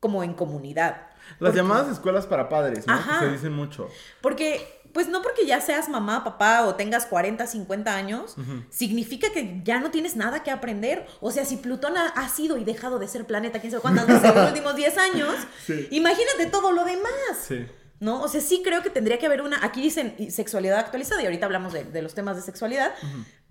[0.00, 1.08] como en comunidad.
[1.40, 2.92] Las Porque- llamadas escuelas para padres, ¿no?
[2.94, 3.20] Ajá.
[3.20, 3.88] Que se dicen mucho.
[4.20, 8.36] Porque, pues no porque ya seas mamá, papá o tengas 40, 50 años,
[8.70, 11.04] significa que ya no tienes nada que aprender.
[11.20, 14.06] O sea, si Plutón ha, ha sido y dejado de ser planeta, quién sabe cuántas
[14.06, 15.34] veces en los últimos 10 años,
[15.66, 15.88] Sí.
[15.90, 17.10] imagínate todo lo demás.
[17.46, 17.66] Sí.
[18.00, 18.22] ¿No?
[18.22, 19.64] O sea, sí creo que tendría que haber una.
[19.64, 22.92] Aquí dicen sexualidad actualizada y ahorita hablamos de, de los temas de sexualidad.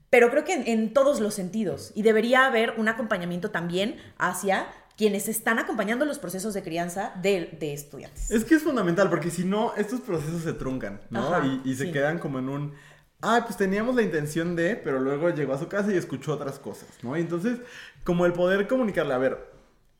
[0.10, 1.92] Pero creo que en, en todos los sentidos.
[1.96, 4.68] Y debería haber un acompañamiento también hacia
[4.98, 8.30] quienes están acompañando los procesos de crianza de, de estudiantes.
[8.32, 11.34] Es que es fundamental, porque si no, estos procesos se truncan, ¿no?
[11.34, 11.92] Ajá, y y se sí.
[11.92, 12.74] quedan como en un.
[13.22, 16.60] Ah, pues teníamos la intención de, pero luego llegó a su casa y escuchó otras
[16.60, 17.18] cosas, ¿no?
[17.18, 17.60] Y entonces,
[18.04, 19.50] como el poder comunicarle, a ver,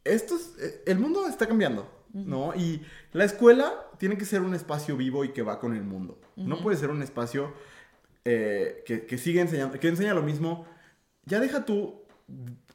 [0.04, 2.54] esto es- eh, el mundo está cambiando, ¿no?
[2.54, 2.82] Y
[3.14, 6.20] la escuela tiene que ser un espacio vivo y que va con el mundo.
[6.36, 7.54] No puede ser un espacio
[8.26, 10.66] eh, que, que sigue enseñando, que enseña lo mismo.
[11.26, 12.03] Ya deja tú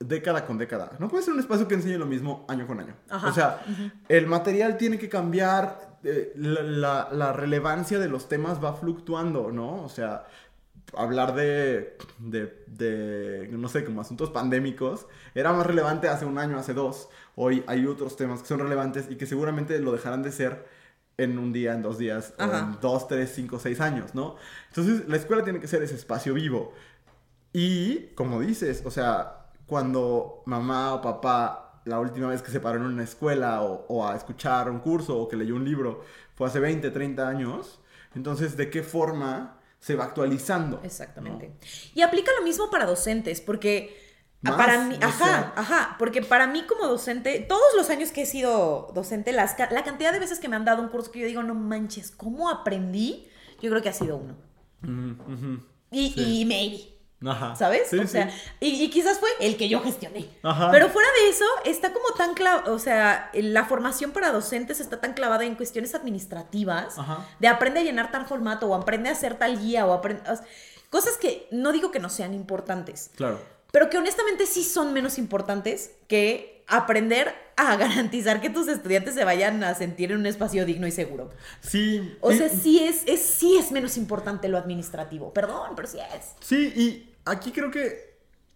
[0.00, 0.92] década con década.
[0.98, 2.94] No puede ser un espacio que enseñe lo mismo año con año.
[3.08, 3.28] Ajá.
[3.28, 3.62] O sea,
[4.08, 9.50] el material tiene que cambiar, eh, la, la- la relevancia de los temas va fluctuando,
[9.50, 9.82] ¿no?
[9.82, 10.24] O sea,
[10.96, 16.58] hablar de, de, de, no sé, como asuntos pandémicos, era más relevante hace un año,
[16.58, 17.08] hace dos.
[17.34, 20.66] Hoy hay otros temas que son relevantes y que seguramente lo dejarán de ser
[21.18, 24.36] en un día, en dos días, o en dos, tres, cinco, seis años, ¿no?
[24.68, 26.72] Entonces, la escuela tiene que ser ese espacio vivo.
[27.52, 29.37] Y, como dices, o sea,
[29.68, 34.06] cuando mamá o papá la última vez que se paró en una escuela o, o
[34.06, 36.02] a escuchar un curso o que leyó un libro
[36.34, 37.80] fue hace 20, 30 años,
[38.14, 40.80] entonces, ¿de qué forma se va actualizando?
[40.82, 41.52] Exactamente.
[41.94, 43.96] Y aplica lo mismo para docentes, porque
[44.40, 45.52] Más, para mí, ajá, sea.
[45.56, 49.84] ajá, porque para mí como docente, todos los años que he sido docente, las, la
[49.84, 52.50] cantidad de veces que me han dado un curso que yo digo, no manches, ¿cómo
[52.50, 53.28] aprendí?
[53.62, 54.36] Yo creo que ha sido uno.
[54.82, 55.60] Ujú, ujú.
[55.90, 56.40] Y, Sí.
[56.40, 56.97] y maybe.
[57.26, 57.56] Ajá.
[57.56, 57.88] ¿Sabes?
[57.90, 58.36] Sí, o sea, sí.
[58.60, 60.28] y, y quizás fue el que yo gestioné.
[60.42, 60.70] Ajá.
[60.70, 65.00] Pero fuera de eso, está como tan clavada, o sea, la formación para docentes está
[65.00, 67.26] tan clavada en cuestiones administrativas, Ajá.
[67.40, 70.22] de aprende a llenar tal formato, o aprende a hacer tal guía, o aprende...
[70.90, 73.38] Cosas que no digo que no sean importantes, Claro.
[73.72, 79.24] pero que honestamente sí son menos importantes que aprender a garantizar que tus estudiantes se
[79.24, 81.30] vayan a sentir en un espacio digno y seguro.
[81.60, 82.16] Sí.
[82.20, 85.32] O y- sea, sí es, es, sí es menos importante lo administrativo.
[85.34, 86.32] Perdón, pero sí es.
[86.40, 88.08] Sí, y aquí creo que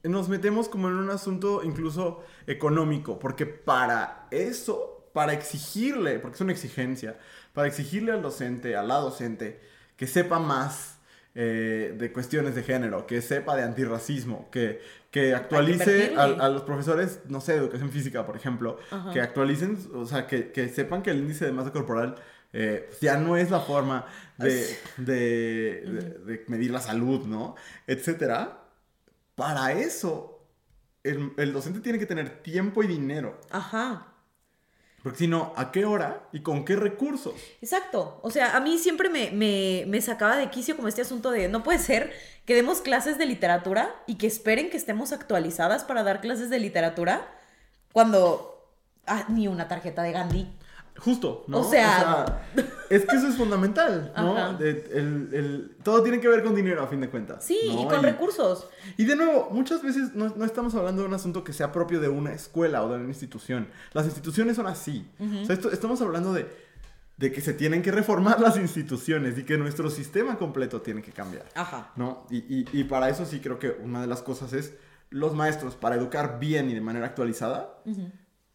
[0.04, 6.40] nos metemos como en un asunto incluso económico, porque para eso, para exigirle, porque es
[6.40, 7.18] una exigencia,
[7.52, 9.60] para exigirle al docente, a la docente,
[9.96, 10.98] que sepa más
[11.34, 16.62] eh, de cuestiones de género, que sepa de antirracismo, que, que actualice a, a los
[16.62, 19.12] profesores, no sé, de educación física, por ejemplo, Ajá.
[19.12, 22.16] que actualicen, o sea, que, que sepan que el índice de masa corporal
[22.54, 24.04] eh, ya no es la forma
[24.36, 27.54] de, de- de- de medir la salud, ¿no?
[27.86, 28.58] Etcétera.
[29.42, 30.46] Para eso,
[31.02, 33.40] el, el docente tiene que tener tiempo y dinero.
[33.50, 34.12] Ajá.
[35.02, 37.34] Porque si no, ¿a qué hora y con qué recursos?
[37.60, 38.20] Exacto.
[38.22, 41.48] O sea, a mí siempre me, me, me sacaba de quicio como este asunto de
[41.48, 42.12] no puede ser
[42.44, 46.60] que demos clases de literatura y que esperen que estemos actualizadas para dar clases de
[46.60, 47.28] literatura
[47.92, 48.72] cuando
[49.06, 50.52] ah, ni una tarjeta de Gandhi.
[50.98, 51.60] Justo, ¿no?
[51.60, 52.42] O sea-
[52.90, 54.52] es que eso es fundamental, ¿no?
[54.58, 57.44] De- el- el- todo tiene que ver con dinero, a fin de cuentas.
[57.44, 57.82] Sí, ¿no?
[57.82, 58.68] y con recursos.
[58.96, 61.98] Y de nuevo, muchas veces no, no estamos hablando de un asunto que sea propio
[62.00, 63.68] de una escuela o de una institución.
[63.94, 65.08] Las instituciones son así.
[65.18, 66.46] O sea, esto- estamos hablando de,
[67.16, 71.12] de que se tienen que reformar las instituciones y que nuestro sistema completo tiene que
[71.12, 71.46] cambiar.
[71.54, 71.92] Ajá.
[71.96, 72.26] ¿No?
[72.30, 74.74] Y, y- y para eso sí creo que una de las cosas es
[75.10, 77.78] los maestros, para educar bien y de manera actualizada,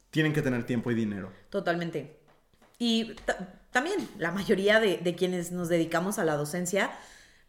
[0.09, 1.31] tienen que tener tiempo y dinero.
[1.49, 2.16] Totalmente.
[2.79, 3.37] Y ta-
[3.71, 6.91] también la mayoría de, de quienes nos dedicamos a la docencia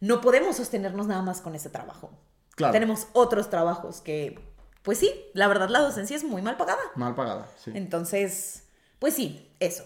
[0.01, 2.11] no podemos sostenernos nada más con ese trabajo.
[2.55, 2.72] Claro.
[2.72, 4.39] Tenemos otros trabajos que,
[4.83, 6.81] pues sí, la verdad la docencia es muy mal pagada.
[6.95, 7.72] Mal pagada, sí.
[7.74, 8.64] Entonces,
[8.99, 9.85] pues sí, eso.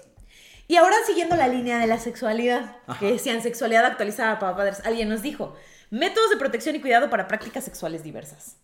[0.69, 2.99] Y ahora siguiendo la línea de la sexualidad, Ajá.
[3.01, 5.55] que decían sexualidad actualizada para padres, alguien nos dijo,
[5.91, 8.57] métodos de protección y cuidado para prácticas sexuales diversas.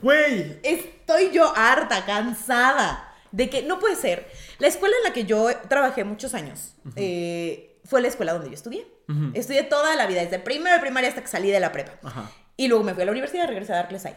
[0.00, 0.58] ¡Güey!
[0.62, 4.30] Estoy yo harta, cansada de que no puede ser.
[4.58, 8.54] La escuela en la que yo trabajé muchos años eh, fue la escuela donde yo
[8.54, 8.86] estudié.
[9.34, 11.92] Estudié toda la vida, desde primero de primaria hasta que salí de la prepa.
[12.02, 12.30] Ajá.
[12.56, 14.16] Y luego me fui a la universidad y regresé a dar clases ahí.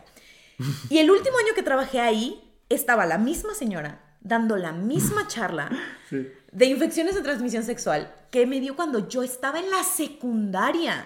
[0.90, 5.70] Y el último año que trabajé ahí, estaba la misma señora dando la misma charla
[6.10, 6.28] Sí.
[6.52, 11.06] de infecciones de transmisión sexual que me dio cuando yo estaba en la secundaria.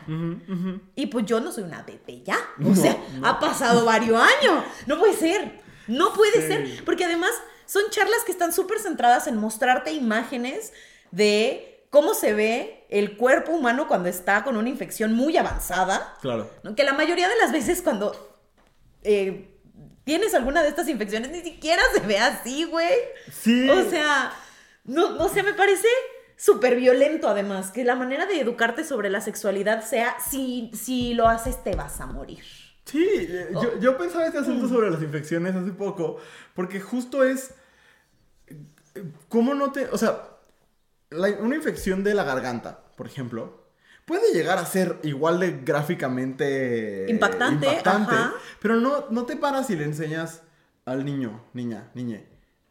[0.95, 2.37] Y pues yo no soy una bebé ya.
[2.59, 3.27] O No, sea, no.
[3.27, 4.63] ha pasado varios años.
[4.87, 5.59] No puede ser.
[5.87, 6.47] No puede Sí.
[6.47, 6.83] ser.
[6.85, 7.31] Porque además
[7.71, 10.73] son charlas que están súper centradas en mostrarte imágenes
[11.11, 16.17] de cómo se ve el cuerpo humano cuando está con una infección muy avanzada.
[16.21, 16.49] Claro.
[16.63, 16.75] ¿no?
[16.75, 18.11] Que la mayoría de las veces cuando
[19.03, 19.57] eh,
[20.03, 22.91] tienes alguna de estas infecciones ni siquiera se ve así, güey.
[23.31, 23.69] Sí.
[23.69, 24.33] O sea,
[24.83, 25.87] no, no sé, me parece
[26.35, 31.29] súper violento además, que la manera de educarte sobre la sexualidad sea, si, si lo
[31.29, 32.43] haces te vas a morir.
[32.83, 33.63] Sí, eh, Oh.
[33.63, 34.43] yo, yo pensaba este Mm.
[34.43, 36.17] asunto sobre las infecciones hace poco,
[36.55, 37.51] porque justo es,
[39.29, 40.27] ¿cómo no te, o sea,
[41.09, 43.61] la- una infección de la garganta, por ejemplo,
[44.05, 47.67] puede llegar a ser igual de gráficamente Impactante,
[48.15, 48.33] ajá.
[48.61, 50.41] pero no, no te paras y le enseñas
[50.85, 52.27] al niño, niña, niñe.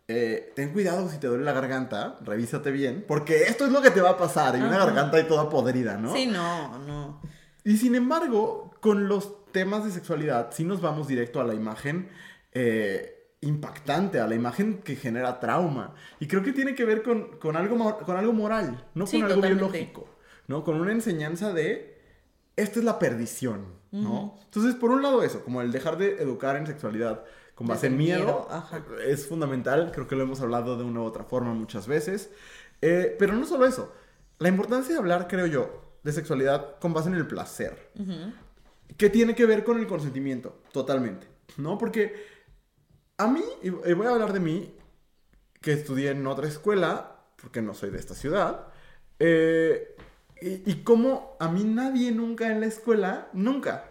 [0.09, 3.91] eh, ten cuidado si te duele la garganta, revísate bien, porque esto es lo que
[3.93, 6.13] te va a pasar, y una garganta ahí toda podrida, ¿no?
[6.13, 7.23] Sí, no, no.
[7.63, 12.09] Y sin embargo, con los temas de sexualidad, sí nos vamos directo a la imagen
[12.53, 15.95] eh, impactante, a la imagen que genera trauma.
[16.19, 19.25] Y creo que tiene que ver con, con algo, con algo moral, no Sí, con
[19.31, 19.69] algo totalmente.
[19.79, 20.09] biológico,
[20.47, 20.65] ¿no?
[20.65, 21.99] Con una enseñanza de,
[22.57, 24.39] esta es la perdición, ¿no?
[24.45, 27.25] Entonces, por un lado eso, como el dejar de educar en sexualidad
[27.55, 28.49] con base en miedo,
[29.07, 32.31] es fundamental, creo que lo hemos hablado de una u otra forma muchas veces.
[32.83, 33.93] Eh, pero no solo eso,
[34.39, 37.91] la importancia de hablar, creo yo, de sexualidad con base en el placer,
[38.97, 41.27] que tiene que ver con el consentimiento, totalmente,
[41.59, 41.77] ¿no?
[41.77, 42.40] Porque
[43.21, 44.75] a mí, y voy a hablar de mí,
[45.61, 48.69] que estudié en otra escuela, porque no soy de esta ciudad,
[49.19, 49.97] eh,
[50.41, 53.85] y, y como a mí nadie nunca en la escuela, nunca,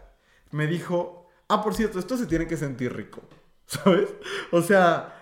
[0.51, 3.21] me dijo, ah, por cierto, esto se tiene que sentir rico,
[3.65, 4.09] ¿sabes?
[4.51, 5.15] O sea,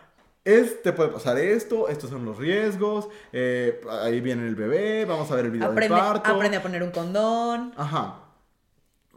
[0.46, 5.30] es, te puede pasar esto, estos son los riesgos, eh, ahí viene el bebé, vamos
[5.30, 6.34] a ver el video Aprende, del parto.
[6.34, 7.74] aprende a poner un condón.
[7.76, 8.24] Ajá.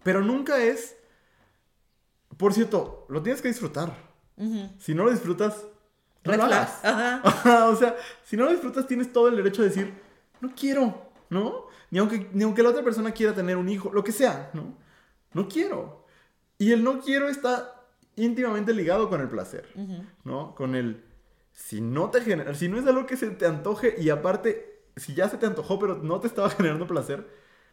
[0.03, 0.97] Pero nunca es.
[2.36, 4.09] Por cierto, lo tienes que disfrutar.
[4.78, 5.64] Si no lo disfrutas,
[6.24, 6.80] no lo hagas.
[6.84, 7.68] Ajá.
[7.68, 9.95] O sea, si no lo disfrutas, tienes todo el derecho de decir,
[10.41, 11.66] no quiero, ¿no?
[11.91, 14.76] Ni aunque, ni aunque la otra persona quiera tener un hijo, lo que sea, ¿no?
[15.32, 16.07] No quiero.
[16.59, 17.74] Y el no quiero está
[18.16, 19.68] íntimamente ligado con el placer,
[20.24, 20.55] ¿no?
[20.55, 21.05] Con el,
[21.53, 25.14] si no te genera, si no es algo que se te antoje y aparte, si
[25.14, 27.28] ya se te antojó pero no te estaba generando placer,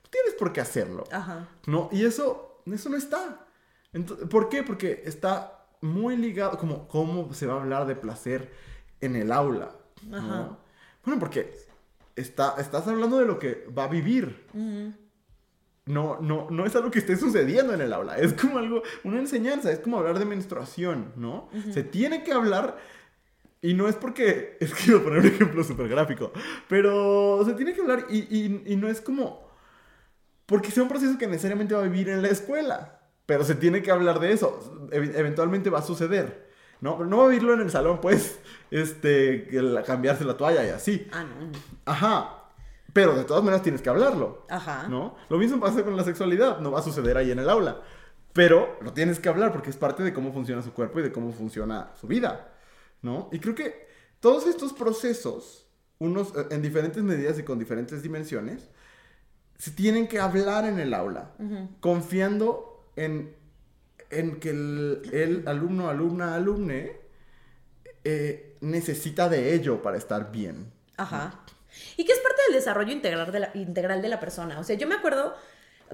[0.09, 1.03] tienes por qué hacerlo.
[1.11, 1.47] Ajá.
[1.65, 1.89] ¿No?
[1.91, 3.45] Y eso, eso no está.
[3.93, 4.63] Ento- ¿Por qué?
[4.63, 8.51] Porque está muy ligado, como cómo se va a hablar de placer
[9.01, 9.71] en el aula.
[10.03, 10.17] ¿no?
[10.17, 10.57] Ajá.
[11.05, 11.53] Bueno, porque
[12.15, 14.45] está, estás hablando de lo que va a vivir.
[15.85, 18.17] No, no, no es algo que esté sucediendo en el aula.
[18.17, 21.49] Es como algo, una enseñanza, es como hablar de menstruación, ¿no?
[21.73, 22.77] Se tiene que hablar.
[23.61, 26.31] Y no es porque, es que iba a poner un ejemplo súper gráfico,
[26.67, 29.47] pero se tiene que hablar y, y- y no es como,
[30.45, 32.96] porque sea un proceso que necesariamente va a vivir en la escuela.
[33.27, 34.87] Pero se tiene que hablar de eso.
[34.91, 36.47] Ev- eventualmente va a suceder.
[36.81, 36.97] ¿No?
[36.97, 38.39] Pero no va a vivirlo en el salón, pues.
[38.71, 39.47] Este.
[39.51, 41.07] la- cambiarse la toalla y así.
[41.13, 41.51] Ah, no.
[41.85, 42.33] Ajá.
[42.93, 44.45] Pero de todas maneras tienes que hablarlo.
[44.49, 44.87] Ajá.
[44.87, 45.15] ¿No?
[45.29, 46.59] Lo mismo pasa con la sexualidad.
[46.59, 47.81] No va a suceder ahí en el aula.
[48.33, 51.11] Pero lo tienes que hablar porque es parte de cómo funciona su cuerpo y de
[51.11, 52.53] cómo funciona su vida.
[53.01, 53.29] ¿No?
[53.31, 53.87] Y creo que
[54.19, 55.67] todos estos procesos,
[55.99, 58.69] unos eh, en diferentes medidas y con diferentes dimensiones,
[59.57, 61.31] se tienen que hablar en el aula,
[61.79, 63.33] confiando en,
[64.09, 66.97] en que el, el alumno, alumna, alumne
[68.03, 70.71] eh, necesita de ello para estar bien.
[70.97, 71.43] Ajá.
[71.95, 74.59] Y que es parte del desarrollo integral de la, integral de la persona.
[74.59, 75.35] O sea, yo me acuerdo,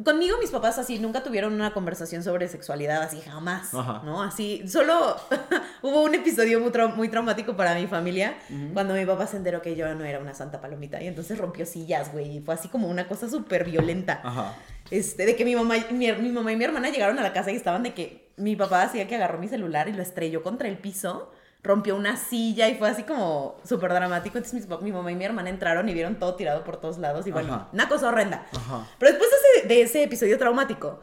[0.04, 4.02] conmigo mis papás así nunca tuvieron una conversación sobre sexualidad, así jamás, Ajá.
[4.04, 4.24] ¿no?
[4.24, 5.16] Así, solo
[5.82, 8.36] hubo un episodio muy, trau- muy traumático para mi familia,
[8.74, 11.66] cuando mi papá se enteró que yo no era una santa palomita y entonces rompió
[11.66, 14.22] sillas, güey, y fue así como una cosa súper violenta.
[14.24, 14.56] Ajá.
[14.92, 17.34] Este, de que mi mamá, y mi, mi mamá y mi hermana llegaron a la
[17.34, 20.44] casa y estaban de que mi papá hacía que agarró mi celular y lo estrelló
[20.44, 21.32] contra el piso,
[21.64, 24.38] rompió una silla y fue así como súper dramático.
[24.38, 27.26] Entonces pap- mi, mamá y mi hermana entraron y vieron todo tirado por todos lados
[27.26, 27.70] y bueno, Ajá.
[27.72, 28.46] una cosa horrenda.
[28.56, 28.86] Ajá.
[29.00, 31.00] Pero después de ese, de ese episodio traumático,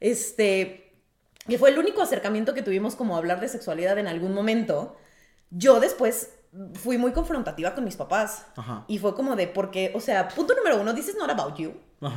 [0.00, 0.92] este,
[1.48, 4.96] que fue el único acercamiento que tuvimos como a hablar de sexualidad en algún momento,
[5.50, 6.30] yo después
[6.74, 8.44] fui muy confrontativa con mis papás.
[8.56, 8.84] Ajá.
[8.88, 11.72] Y fue como de, porque, o sea, punto número uno, this is not about you.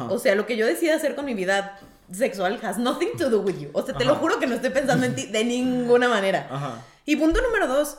[0.09, 1.77] O sea, lo que yo decida hacer con mi vida
[2.11, 3.69] sexual has nothing to do with you.
[3.73, 6.47] O sea, te lo juro que no estoy pensando en ti de ninguna manera.
[6.51, 6.81] Ajá.
[7.05, 7.97] Y punto número dos,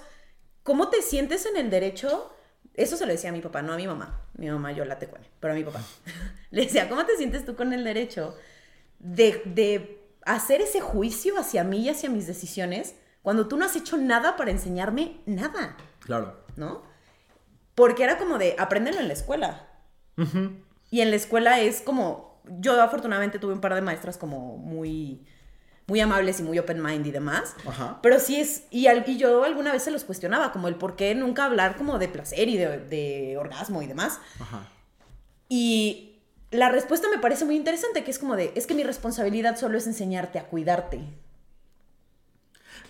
[0.63, 2.33] ¿cómo te sientes en el derecho?
[2.75, 4.23] Eso se lo decía a mi papá, no a mi mamá.
[4.35, 5.81] Mi mamá yo la tecuane, pero a mi papá.
[6.51, 8.37] Le decía, ¿cómo te sientes tú con el derecho
[8.99, 13.77] de, de hacer ese juicio hacia mí y hacia mis decisiones cuando tú no has
[13.77, 15.77] hecho nada para enseñarme nada?
[16.01, 16.47] Claro.
[16.57, 16.83] ¿no?
[17.75, 19.69] Porque era como de, apréndelo en la escuela.
[20.91, 25.27] Y en la escuela es como, yo afortunadamente tuve un par de maestras como muy,
[25.87, 27.55] muy amables y muy open mind y demás.
[27.66, 27.99] Ajá.
[28.03, 30.97] Pero sí es, y, al- y yo alguna vez se los cuestionaba, como el por
[30.97, 34.18] qué nunca hablar como de placer y de, de orgasmo y demás.
[34.41, 34.68] Ajá.
[35.49, 36.18] Y
[36.51, 39.78] la respuesta me parece muy interesante, que es como de, es que mi responsabilidad solo
[39.78, 41.01] es enseñarte a cuidarte.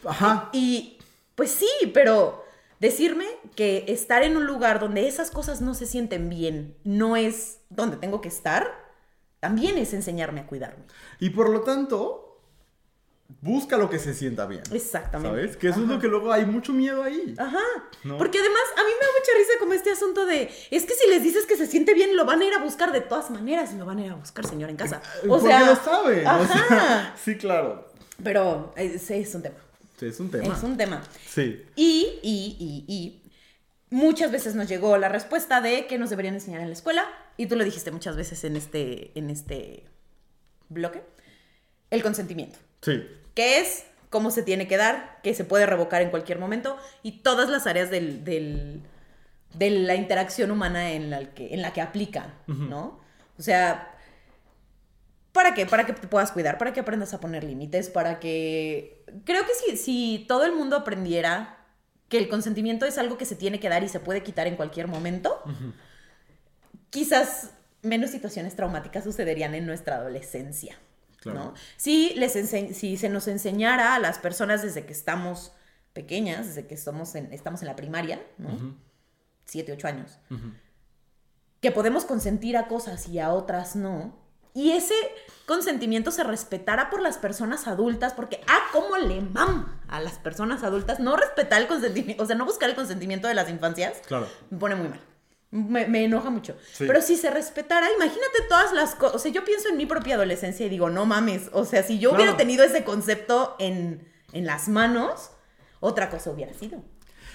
[0.05, 0.51] Ajá.
[0.53, 0.99] Y
[1.35, 2.45] pues sí, pero
[2.81, 7.59] decirme que estar en un lugar donde esas cosas no se sienten bien no es
[7.71, 8.71] donde tengo que estar,
[9.41, 10.85] también es enseñarme a cuidarme.
[11.21, 12.26] Y por lo tanto,
[13.41, 14.63] busca lo que se sienta bien.
[14.73, 15.37] Exactamente.
[15.41, 15.57] ¿Sabes?
[15.57, 17.35] Que eso es lo que luego hay mucho miedo ahí.
[17.39, 17.59] Ajá.
[18.05, 18.19] ¿No?
[18.19, 21.09] Porque además a mí me da mucha risa como este asunto de, es que si
[21.09, 23.73] les dices que se siente bien, lo van a ir a buscar de todas maneras,
[23.75, 25.01] lo van a ir a buscar, señor, en casa.
[25.25, 26.27] O Porque sea, lo saben.
[26.27, 26.69] o Ajá.
[26.69, 27.89] sea, sí, claro.
[28.23, 29.57] Pero eh, sí, es un tema.
[29.99, 30.55] Sí, es un tema.
[30.57, 31.03] Es un tema.
[31.29, 31.63] Sí.
[31.75, 33.23] Y, y, y, y
[33.91, 37.05] muchas veces nos llegó la respuesta de que nos deberían enseñar en la escuela,
[37.37, 39.85] y tú lo dijiste muchas veces en este, en este
[40.69, 41.03] bloque,
[41.91, 43.05] el consentimiento, Sí.
[43.35, 47.19] que es cómo se tiene que dar, que se puede revocar en cualquier momento, y
[47.23, 48.81] todas las áreas del, del-
[49.55, 53.01] de la interacción humana en la que, en la que aplica, ¿no?
[53.39, 53.93] O sea,
[55.33, 55.67] ¿Para qué?
[55.67, 59.05] Para que te puedas cuidar, para que aprendas a poner límites, para que...
[59.27, 61.59] Creo que si, si todo el mundo aprendiera
[62.09, 64.57] que el consentimiento es algo que se tiene que dar y se puede quitar en
[64.57, 65.43] cualquier momento,
[66.89, 67.51] quizás
[67.83, 70.79] menos situaciones traumáticas sucederían en nuestra adolescencia.
[71.21, 71.39] Claro.
[71.39, 71.55] ¿no?
[71.77, 72.33] Si, les
[72.77, 75.53] si se nos enseñara a las personas desde que estamos
[75.93, 78.77] pequeñas, desde que estamos en, estamos en la primaria, ¿no?
[79.47, 80.19] Siete, ocho años,
[81.61, 84.15] que podemos consentir a cosas y a otras no.
[84.53, 84.95] Y ese
[85.47, 90.63] consentimiento se respetara por las personas adultas, porque, ah, cómo le mam a las personas
[90.63, 94.27] adultas no respetar el consentimiento, o sea, no buscar el consentimiento de las infancias, Claro.
[94.51, 95.01] me pone muy mal.
[95.51, 96.57] Me, me enoja mucho.
[96.73, 96.85] Sí.
[96.87, 99.17] Pero si se respetara, imagínate todas las cosas.
[99.17, 101.49] O sea, yo pienso en mi propia adolescencia y digo, no mames.
[101.53, 105.31] O sea, si yo hubiera tenido ese concepto en, en las manos,
[105.81, 106.83] otra cosa hubiera sido.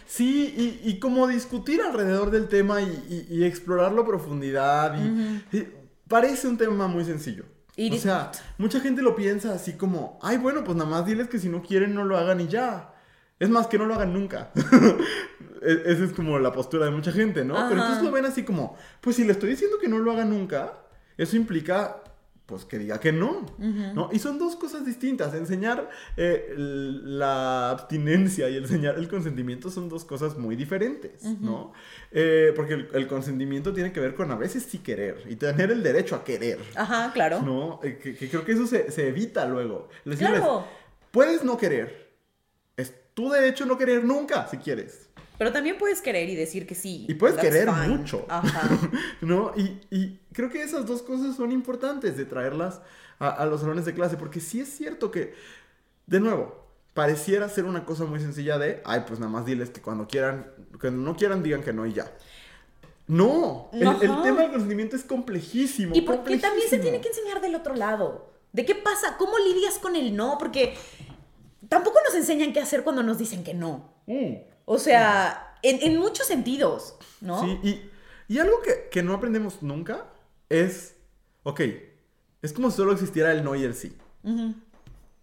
[0.05, 0.53] Sí,
[0.84, 4.93] y, y como discutir alrededor del tema y, y- y explorarlo a profundidad.
[6.07, 7.45] Parece un tema muy sencillo.
[7.95, 11.39] O sea, mucha gente lo piensa así como, ay, bueno, pues nada más diles que
[11.39, 12.91] si no quieren no lo hagan y ya.
[13.42, 14.52] Es más, que no lo hagan nunca.
[15.64, 17.54] E- Esa es como la postura de mucha gente, ¿no?
[17.70, 20.26] Pero entonces lo ven así como, pues si le estoy diciendo que no lo haga
[20.26, 20.74] nunca,
[21.18, 21.98] eso implica,
[22.48, 24.10] pues que diga que no, ¿no?
[24.12, 25.34] Y son dos cosas distintas.
[25.36, 25.88] Enseñar
[26.18, 31.74] eh, la abstinencia y enseñar el consentimiento son dos cosas muy diferentes, ¿no?
[32.12, 35.70] Eh, porque el, el consentimiento tiene que ver con a veces sí querer y tener
[35.72, 37.42] el derecho a querer, Ajá, claro.
[37.42, 37.80] ¿no?
[37.84, 39.89] Eh, que, que creo que eso se, se evita luego.
[40.06, 40.66] Decirles, Claro.
[41.12, 42.11] puedes no querer.
[43.12, 45.07] Es tu derecho no querer nunca, si quieres.
[45.38, 47.05] Pero también puedes querer y decir que sí.
[47.09, 47.97] Y puedes querer fine.
[47.97, 48.26] mucho.
[48.30, 48.70] Ajá.
[49.22, 49.53] ¿No?
[49.55, 52.82] Y, y creo que esas dos cosas son importantes de traerlas
[53.20, 55.34] a, a los salones de clase, porque sí es cierto que,
[56.05, 56.62] de nuevo,
[56.93, 60.51] pareciera ser una cosa muy sencilla de, ay, pues nada más diles que cuando quieran,
[60.80, 62.12] cuando no quieran digan que no y ya.
[63.07, 65.95] No, el, tema del consentimiento es complejísimo.
[65.95, 68.32] Y porque también se tiene que enseñar del otro lado.
[68.53, 69.18] ¿De qué pasa?
[69.18, 70.38] ¿Cómo lidias con el no?
[70.38, 70.76] Porque
[71.72, 73.94] tampoco nos enseñan qué hacer cuando nos dicen que no.
[74.06, 74.34] Mm.
[74.66, 77.42] O sea, en, en muchos sentidos, ¿no?
[77.42, 77.90] Sí, y,
[78.34, 80.06] y algo que, que no aprendemos nunca
[80.50, 80.96] es,
[81.44, 81.62] ok,
[82.42, 83.96] es como si solo existiera el no y el sí.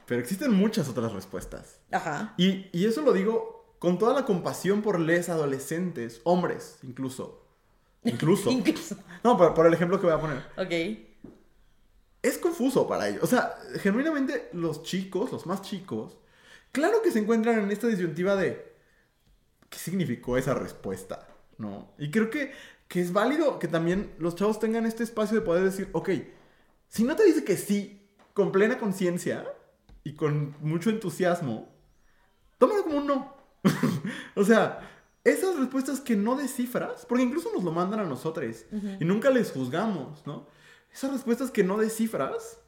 [0.07, 1.81] Pero existen muchas otras respuestas.
[1.93, 2.33] Ajá.
[2.39, 7.45] Y, y eso lo digo con toda la compasión por les adolescentes, hombres incluso.
[8.05, 8.51] Incluso.
[8.51, 8.97] Incluso.
[9.23, 10.39] No, por, por el ejemplo que voy a poner.
[10.57, 11.31] Ok.
[12.23, 13.23] Es confuso para ellos.
[13.23, 16.17] O sea, genuinamente los chicos, los más chicos,
[16.73, 18.75] claro que se encuentran en esta disyuntiva de
[19.69, 21.93] qué significó esa respuesta, ¿no?
[21.99, 22.53] Y creo que,
[22.89, 26.11] que es válido que también los chavos tengan este espacio de poder decir, ok,
[26.89, 29.47] si no te dice que sí, con plena conciencia
[30.05, 31.75] y con mucho entusiasmo,
[32.59, 33.37] tómalo como un no.
[34.37, 34.81] o sea,
[35.25, 38.65] esas respuestas que no descifras, porque incluso nos lo mandan a nosotros
[39.01, 40.47] y nunca les juzgamos, ¿no?
[40.93, 42.61] Esas respuestas que no descifras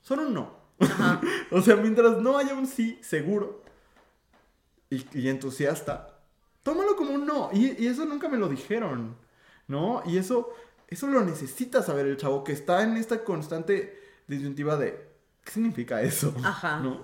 [0.00, 0.61] son un no.
[0.78, 1.20] Ajá.
[1.50, 3.62] o sea, mientras no haya un sí seguro
[4.90, 6.18] y, y entusiasta,
[6.62, 7.50] tómalo como un no.
[7.52, 9.16] Y, y eso nunca me lo dijeron,
[9.68, 10.02] ¿no?
[10.06, 10.50] Y eso,
[10.88, 15.08] eso lo necesita saber el chavo que está en esta constante disyuntiva de,
[15.44, 16.34] ¿qué significa eso?
[16.42, 16.80] Ajá.
[16.80, 17.02] ¿No?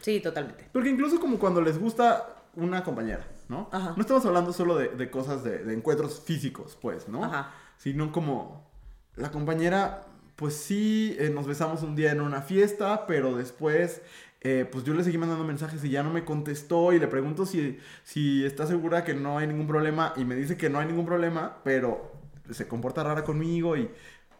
[0.00, 0.68] Sí, totalmente.
[0.72, 3.68] Porque incluso como cuando les gusta una compañera, ¿no?
[3.72, 3.94] Ajá.
[3.96, 7.24] No estamos hablando solo de, de cosas de, de encuentros físicos, pues, ¿no?
[7.24, 7.52] Ajá.
[7.76, 8.70] Sino como
[9.16, 10.06] la compañera,
[10.36, 14.02] pues sí, eh, nos besamos un día en una fiesta, pero después
[14.46, 17.46] eh, pues yo le seguí mandando mensajes y ya no me contestó y le pregunto
[17.46, 20.86] si, si está segura que no hay ningún problema y me dice que no hay
[20.86, 22.12] ningún problema, pero
[22.50, 23.90] se comporta rara conmigo y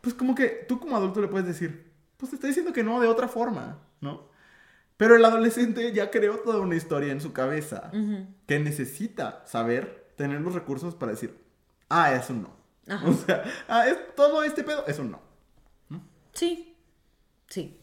[0.02, 3.00] pues como que tú como adulto le puedes decir, pues te está diciendo que no
[3.00, 4.28] de otra forma, ¿no?
[4.98, 7.90] Pero el adolescente ya creó toda una historia en su cabeza
[8.46, 11.34] que necesita saber, tener los recursos para decir,
[11.88, 12.50] ah, es un no.
[12.86, 13.08] Ajá.
[13.08, 15.20] O sea, ah, es, todo este pedo es un no.
[16.34, 16.76] Sí,
[17.48, 17.78] sí.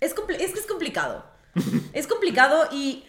[0.00, 1.24] Es, es que es complicado.
[1.92, 3.04] es complicado y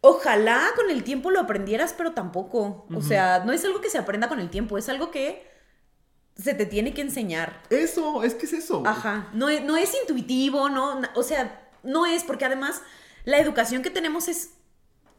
[0.00, 2.86] ojalá con el tiempo lo aprendieras, pero tampoco.
[2.94, 5.48] O sea, no es algo que se aprenda con el tiempo, es algo que
[6.36, 7.62] se te tiene que enseñar.
[7.70, 8.82] Eso, es que es eso.
[8.86, 12.82] Ajá, no es, no es intuitivo, no, o sea, no es porque además
[13.24, 14.54] la educación que tenemos es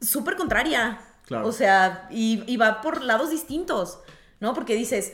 [0.01, 0.99] súper contraria.
[1.25, 1.47] Claro.
[1.47, 3.99] O sea, y, y va por lados distintos,
[4.39, 4.53] ¿no?
[4.53, 5.13] Porque dices,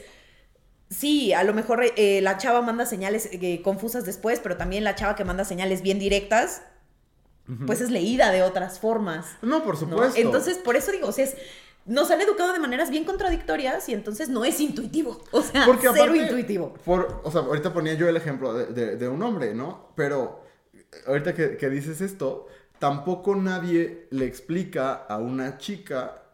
[0.90, 4.96] sí, a lo mejor eh, la chava manda señales eh, confusas después, pero también la
[4.96, 6.62] chava que manda señales bien directas,
[7.66, 9.26] pues es leída de otras formas.
[9.42, 9.80] No, por ¿no?
[9.80, 10.20] supuesto.
[10.20, 11.38] Entonces, por eso digo, o sea, es-
[11.86, 15.24] nos han educado de maneras bien contradictorias y entonces no es intuitivo.
[15.32, 16.74] O sea, Porque cero aparte, intuitivo.
[16.84, 19.94] Por, o sea, ahorita ponía yo el ejemplo de, de- de un hombre, ¿no?
[19.96, 20.44] Pero
[21.08, 22.48] ahorita que, que dices esto,
[22.80, 26.27] tampoco nadie le explica a una chica eh,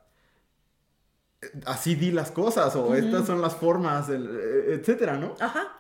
[1.66, 5.36] así di las cosas o estas son las formas, eh, etcétera, ¿no?
[5.40, 5.78] Ajá.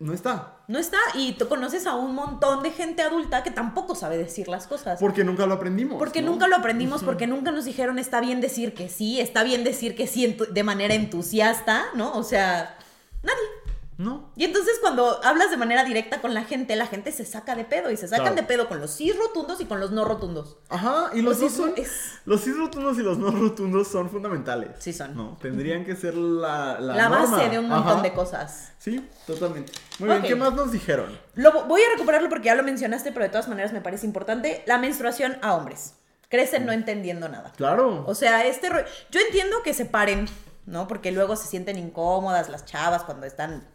[0.00, 0.58] No está.
[0.66, 0.98] No está.
[1.14, 4.98] Y tú conoces a un montón de gente adulta que tampoco sabe decir las cosas.
[4.98, 5.98] Porque nunca lo aprendimos.
[5.98, 6.32] porque ¿no?
[6.32, 9.94] nunca lo aprendimos, porque nunca nos dijeron está bien decir que sí, está bien decir
[9.94, 12.12] que sí de manera entusiasta, ¿no?
[12.12, 12.76] O sea,
[13.22, 13.63] nadie.
[13.96, 14.32] No.
[14.36, 17.64] Y entonces cuando hablas de manera directa con la gente, la gente se saca de
[17.64, 18.36] pedo y se sacan Claro.
[18.36, 20.56] de pedo con los sí rotundos y con los no rotundos.
[20.68, 21.74] Ajá, y los Pues dos eso son.
[21.76, 21.92] es-
[22.24, 24.70] Los sí rotundos y los no rotundos son fundamentales.
[24.80, 25.16] Sí son.
[25.16, 27.36] No, tendrían que ser la, la, La, norma.
[27.36, 28.02] base de un montón Ajá.
[28.02, 28.72] de cosas.
[28.78, 29.72] Sí, totalmente.
[30.00, 31.16] Muy bien, ¿qué más nos dijeron?
[31.34, 34.62] Lo, voy a recuperarlo porque ya lo mencionaste, pero de todas maneras me parece importante.
[34.66, 35.94] La menstruación a hombres.
[36.28, 37.52] Crecen no entendiendo nada.
[37.56, 38.04] Claro.
[38.08, 38.68] O sea, este
[39.10, 40.26] yo entiendo que se paren,
[40.66, 40.88] ¿no?
[40.88, 43.68] Porque luego se sienten incómodas las chavas cuando están...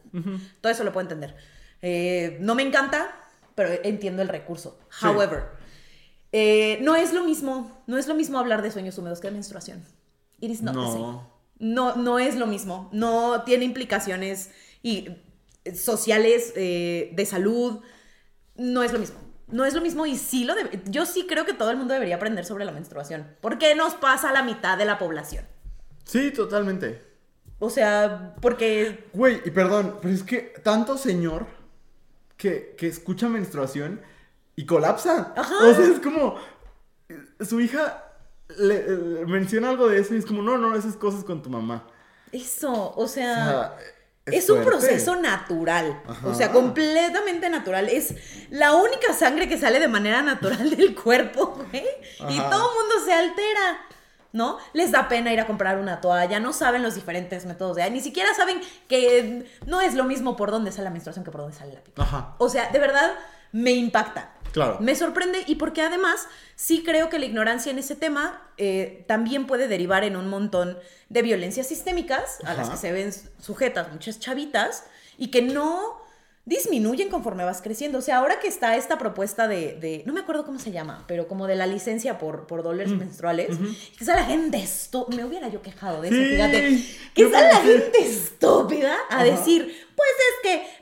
[0.61, 1.35] Todo eso lo puedo entender.
[1.81, 3.13] Eh, no me encanta,
[3.55, 4.79] pero entiendo el recurso.
[4.89, 5.05] Sí.
[5.05, 5.43] However,
[6.31, 9.33] eh, no es lo mismo, no es lo mismo hablar de sueños húmedos que de
[9.33, 9.83] menstruación.
[10.39, 10.99] It is not the same.
[10.99, 11.39] no.
[11.61, 12.89] No, no es lo mismo.
[12.93, 14.51] No tiene implicaciones
[14.81, 15.09] y,
[15.65, 17.81] eh, sociales, eh, de salud.
[18.55, 19.19] No es lo mismo.
[19.47, 21.93] No es lo mismo y sí lo debe- Yo sí creo que todo el mundo
[21.93, 23.35] debería aprender sobre la menstruación.
[23.41, 25.45] Porque nos pasa a la mitad de la población.
[26.05, 27.01] Sí, totalmente.
[27.59, 29.09] O sea, porque...
[29.13, 31.45] Güey, y perdón, pero es que tanto señor
[32.37, 34.01] que, que escucha menstruación
[34.55, 35.33] y colapsa.
[35.35, 35.67] Ajá.
[35.67, 36.35] O sea, es como.
[37.39, 38.03] Su hija
[38.57, 38.81] le,
[39.25, 41.87] menciona algo de eso y es como, no, no, esas cosas con tu mamá.
[42.31, 43.75] Eso, o O sea...
[44.25, 46.27] Es, un proceso natural, Ajá.
[46.27, 47.89] o sea, completamente natural.
[47.89, 48.13] Es
[48.51, 51.83] la única sangre que sale de manera natural del cuerpo, güey.
[52.29, 53.87] Y todo el mundo se altera,
[54.31, 54.57] ¿no?
[54.73, 57.89] Les da pena ir a comprar una toalla, no saben los diferentes métodos de...
[57.89, 61.41] Ni siquiera saben que no es lo mismo por dónde sale la menstruación que por
[61.41, 62.03] dónde sale la pipa.
[62.03, 62.35] Ajá.
[62.37, 63.13] O sea, de verdad,
[63.51, 64.33] me impacta.
[64.51, 64.77] Claro.
[64.79, 69.45] Me sorprende y porque además sí creo que la ignorancia en ese tema eh, también
[69.45, 70.77] puede derivar en un montón
[71.09, 74.85] de violencias sistémicas a las que se ven sujetas muchas chavitas
[75.17, 76.01] y que no
[76.49, 77.99] disminuyen conforme vas creciendo.
[77.99, 81.05] O sea, ahora que está esta propuesta de, de- no me acuerdo cómo se llama,
[81.07, 85.25] pero como de la licencia por, por dólares menstruales, que está la gente estúpida, me
[85.25, 86.83] hubiera yo quejado de eso, Sí, fíjate,
[87.15, 89.23] está la gente estúpida a Ajá.
[89.23, 90.79] decir, pues es que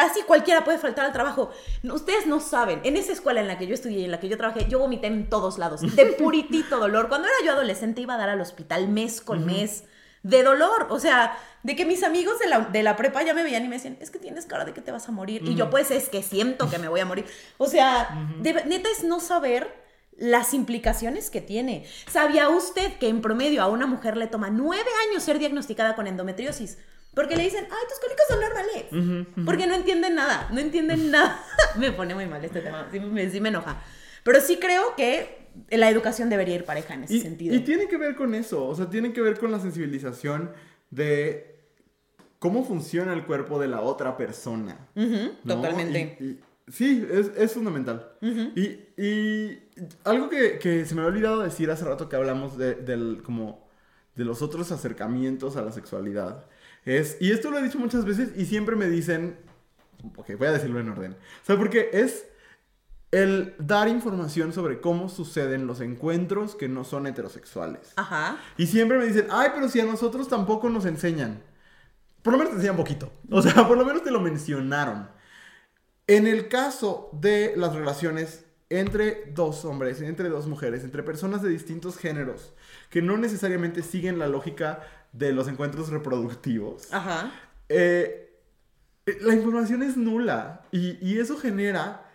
[0.00, 1.50] así cualquiera puede faltar al trabajo.
[1.84, 4.28] Ustedes no saben, en esa escuela en la que yo estudié y en la que
[4.28, 7.08] yo trabajé, yo vomité en todos lados, de puritito dolor.
[7.08, 9.84] Cuando era yo adolescente iba a dar al hospital mes con mes
[10.22, 13.42] de dolor, o sea, de que mis amigos de la, de la prepa ya me
[13.42, 15.42] veían y me decían, es que tienes cara de que te vas a morir.
[15.44, 17.24] Y yo pues es que siento que me voy a morir.
[17.58, 18.08] O sea,
[18.40, 19.72] de- neta es no saber
[20.16, 21.86] las implicaciones que tiene.
[22.10, 26.06] ¿Sabía usted que en promedio a una mujer le toma nueve años ser diagnosticada con
[26.06, 26.78] endometriosis?
[27.14, 29.34] Porque le dicen, ay, tus cólicos son normales.
[29.44, 31.42] Porque no entienden nada, no entienden nada.
[31.76, 33.82] me pone muy mal este tema, sí me, sí me enoja.
[34.22, 37.54] Pero sí creo que la educación debería ir pareja en ese Y, sentido.
[37.54, 40.50] y tiene que ver con eso, o sea, tiene que ver con la sensibilización
[40.90, 41.56] de
[42.38, 44.88] cómo funciona el cuerpo de la otra persona.
[45.46, 46.16] Totalmente.
[46.20, 48.12] Y- y- sí, es, es fundamental.
[48.20, 49.62] y, y
[50.04, 53.68] algo que, que se me había olvidado decir hace rato que hablamos de, del, como,
[54.14, 56.46] de los otros acercamientos a la sexualidad
[56.84, 59.36] es, y esto lo he dicho muchas veces y siempre me dicen,
[60.16, 62.26] ok, voy a decirlo en orden, o sea, porque es
[63.12, 67.92] el dar información sobre cómo suceden los encuentros que no son heterosexuales.
[67.96, 68.38] Ajá.
[68.56, 71.42] Y siempre me dicen, ay, pero si a nosotros tampoco nos enseñan.
[72.22, 73.12] Por lo menos te enseñan poquito.
[73.30, 75.10] O sea, por lo menos te lo mencionaron.
[76.06, 81.50] En el caso de las relaciones entre dos hombres, entre dos mujeres, entre personas de
[81.50, 82.54] distintos géneros,
[82.88, 84.80] que no necesariamente siguen la lógica
[85.12, 87.30] de los encuentros reproductivos, Ajá.
[87.68, 88.40] eh,
[89.20, 92.10] la información es nula y, y eso genera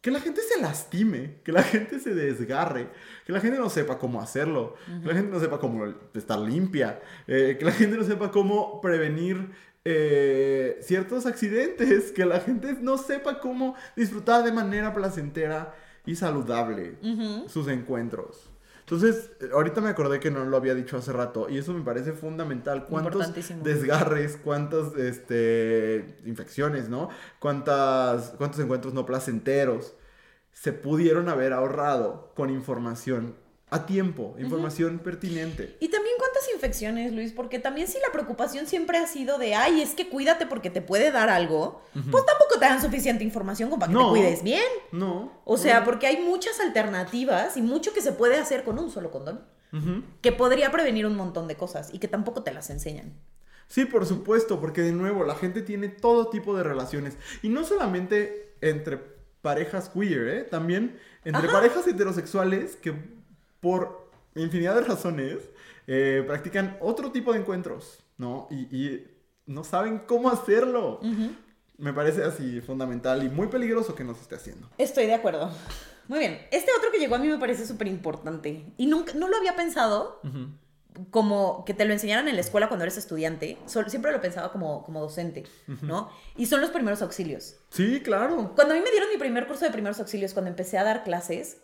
[0.00, 2.88] que la gente se lastime, que la gente se desgarre,
[3.26, 5.84] que la gente no sepa cómo hacerlo, que la gente no sepa cómo
[6.14, 9.50] estar limpia, eh, que la gente no sepa cómo prevenir
[9.84, 15.74] eh, ciertos accidentes, que la gente no sepa cómo disfrutar de manera placentera
[16.06, 16.96] y saludable
[17.46, 18.49] sus encuentros.
[18.90, 21.82] Entonces, eh, ahorita me acordé que no lo había dicho hace rato y eso me
[21.82, 22.86] parece fundamental.
[22.86, 23.32] ¿Cuántos
[23.62, 27.08] desgarres, cuántas este, infecciones, ¿no?
[27.38, 29.94] Cuántas, cuántos encuentros no placenteros
[30.50, 33.36] se pudieron haber ahorrado con información
[33.70, 35.76] a tiempo, información pertinente.
[35.78, 36.29] Y también cuántas
[36.60, 40.46] infecciones, Luis, porque también si la preocupación siempre ha sido de, ay, es que cuídate
[40.46, 44.12] porque te puede dar algo, pues tampoco te dan suficiente información como para que No.
[44.12, 44.62] te cuides bien.
[44.92, 45.32] No.
[45.44, 45.86] O sea, no.
[45.86, 49.44] porque hay muchas alternativas y mucho que se puede hacer con un solo condón,
[50.20, 53.14] que podría prevenir un montón de cosas y que tampoco te las enseñan.
[53.68, 57.16] Sí, por supuesto, porque de nuevo la gente tiene todo tipo de relaciones.
[57.42, 58.98] Y no solamente entre
[59.42, 60.42] parejas queer, ¿eh?
[60.42, 61.52] También entre Ajá.
[61.52, 62.92] parejas heterosexuales que
[63.60, 65.38] por infinidad de razones
[65.92, 68.46] eh, practican otro tipo de encuentros, ¿no?
[68.48, 69.08] Y, y
[69.46, 71.00] no saben cómo hacerlo.
[71.78, 74.70] Me parece así fundamental y muy peligroso que nos esté haciendo.
[74.78, 75.50] Estoy de acuerdo.
[76.06, 76.38] Muy bien.
[76.52, 78.72] Este otro que llegó a mí me parece súper importante.
[78.76, 80.20] Y nunca, no lo había pensado
[81.10, 83.58] como que te lo enseñaran en la escuela cuando eres estudiante.
[83.66, 85.42] Siempre lo pensaba como, como docente,
[85.82, 86.08] ¿no?
[86.36, 87.56] Y son los primeros auxilios.
[87.70, 88.52] Sí, claro.
[88.54, 91.02] Cuando a mí me dieron mi primer curso de primeros auxilios, cuando empecé a dar
[91.02, 91.62] clases,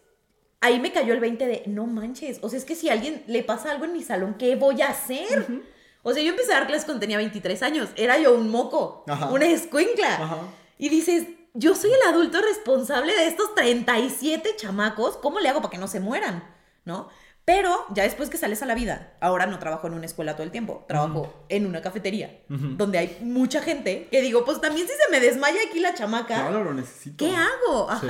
[0.60, 3.22] ahí me cayó el 20 de, no manches, o sea, es que si a alguien
[3.26, 5.46] le pasa algo en mi salón, ¿qué voy a hacer?
[6.02, 9.04] O sea, yo empecé a dar clases cuando tenía 23 años, era yo un moco,
[9.08, 9.26] Ajá.
[9.30, 10.14] una escuincla.
[10.14, 10.38] Ajá.
[10.78, 15.70] Y dices, yo soy el adulto responsable de estos 37 chamacos, ¿cómo le hago para
[15.70, 16.44] que no se mueran?
[16.84, 17.08] ¿No?
[17.44, 20.42] Pero ya después que sales a la vida, ahora no trabajo en una escuela todo
[20.42, 24.92] el tiempo, trabajo en una cafetería, donde hay mucha gente que digo, pues también si
[24.94, 27.24] se me desmaya aquí la chamaca, Claro, lo necesito.
[27.24, 27.88] ¿qué hago?
[28.00, 28.06] Sí.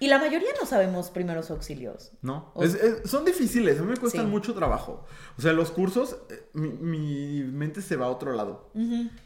[0.00, 2.10] Y la mayoría no sabemos primeros auxilios.
[2.22, 4.30] No, O- es- es- son difíciles, a mí me cuestan Sí.
[4.30, 5.04] mucho trabajo.
[5.38, 8.70] O sea, los cursos, eh, mi, mi mente se va a otro lado.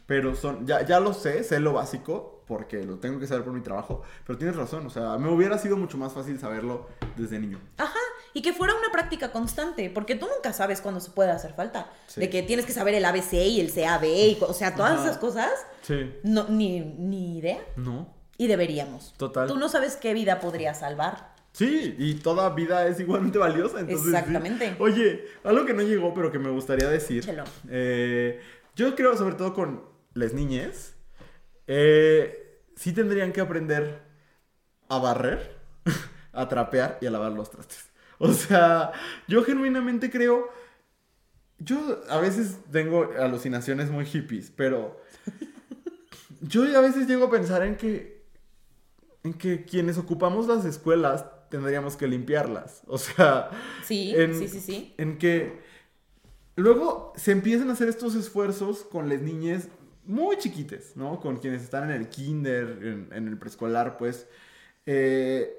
[0.05, 3.53] Pero son, ya, ya lo sé, sé lo básico, porque lo tengo que saber por
[3.53, 4.03] mi trabajo.
[4.27, 7.59] Pero tienes razón, o sea, me hubiera sido mucho más fácil saberlo desde niño.
[7.77, 7.97] Ajá,
[8.33, 11.89] y que fuera una práctica constante, porque tú nunca sabes cuándo se puede hacer falta.
[12.07, 12.19] Sí.
[12.19, 15.05] De que tienes que saber el ABC y el CAB, y, o sea, todas Ajá.
[15.05, 15.49] esas cosas,
[15.81, 16.11] Sí.
[16.23, 17.63] no, ni, ni idea.
[17.77, 18.13] No.
[18.37, 19.13] Y deberíamos.
[19.17, 19.47] Total.
[19.47, 21.35] Tú no sabes qué vida podría salvar.
[21.55, 23.79] Sí, y toda vida es igualmente valiosa.
[23.79, 24.15] Entonces, sí.
[24.15, 24.75] Exactamente.
[24.79, 27.25] Oye, algo que no llegó, pero que me gustaría decir.
[27.69, 28.41] Eh,
[28.75, 29.83] yo creo, sobre todo con
[30.13, 30.95] las niñas,
[31.67, 34.01] eh, sí tendrían que aprender
[34.89, 35.57] a barrer,
[36.33, 37.89] a trapear y a lavar los trastes.
[38.17, 38.91] O sea,
[39.29, 40.49] yo genuinamente creo.
[41.59, 45.01] Yo a veces tengo alucinaciones muy hippies, pero.
[46.41, 48.14] Yo a veces llego a pensar en que
[49.25, 52.81] en que quienes ocupamos las escuelas tendríamos que limpiarlas.
[52.87, 53.49] O sea,
[53.83, 54.93] Sí, en, sí, sí, sí.
[54.97, 55.59] en que
[56.55, 59.67] luego se empiezan a hacer estos esfuerzos con las niñas
[60.05, 61.19] muy chiquites, ¿no?
[61.19, 64.27] Con quienes están en el kinder, en, en el preescolar, pues,
[64.85, 65.51] eh,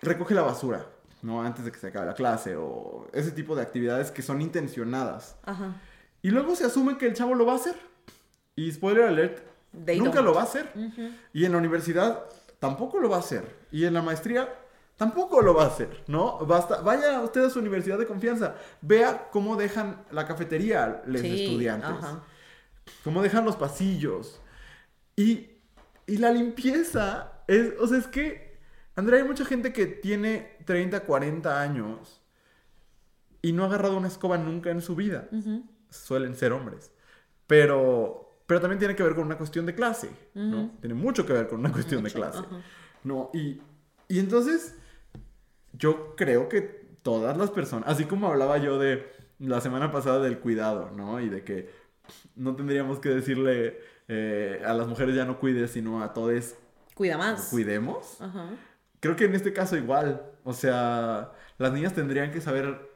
[0.00, 0.86] recoge la basura,
[1.22, 1.42] ¿no?
[1.42, 5.36] Antes de que se acabe la clase o ese tipo de actividades que son intencionadas.
[5.42, 5.80] Ajá.
[6.22, 7.74] Y luego se asume que el chavo lo va a hacer.
[8.56, 9.38] Y spoiler alert,
[9.84, 10.26] They nunca don't.
[10.26, 10.70] lo va a hacer.
[11.32, 12.24] Y en la universidad
[12.68, 13.44] tampoco lo va a hacer.
[13.70, 14.48] Y en la maestría
[14.96, 16.38] tampoco lo va a hacer, ¿no?
[16.46, 21.44] Basta, vaya usted a su universidad de confianza, vea cómo dejan la cafetería los Sí,
[21.44, 22.22] estudiantes, ajá.
[23.02, 24.40] cómo dejan los pasillos.
[25.16, 25.50] Y,
[26.06, 28.58] y la limpieza es, o sea, es que,
[28.96, 32.22] Andrea, hay mucha gente que tiene 30, 40 años
[33.42, 35.28] y no ha agarrado una escoba nunca en su vida
[35.90, 36.92] suelen ser hombres.
[37.46, 40.70] Pero, pero también tiene que ver con una cuestión de clase, ¿no?
[40.80, 42.44] Tiene mucho que ver con una cuestión Mucho, de clase.
[43.02, 43.30] ¿No?
[43.32, 43.60] Y,
[44.08, 44.76] y entonces,
[45.72, 46.60] yo creo que
[47.02, 51.20] todas las personas, así como hablaba yo de la semana pasada del cuidado, ¿no?
[51.20, 51.70] Y de que
[52.36, 56.54] no tendríamos que decirle eh, a las mujeres ya no cuides, sino a todos
[56.94, 57.48] Cuida más.
[57.50, 58.20] cuidemos.
[58.20, 58.50] Ajá.
[59.00, 60.30] Creo que en este caso igual.
[60.44, 62.90] O sea, las niñas tendrían que saber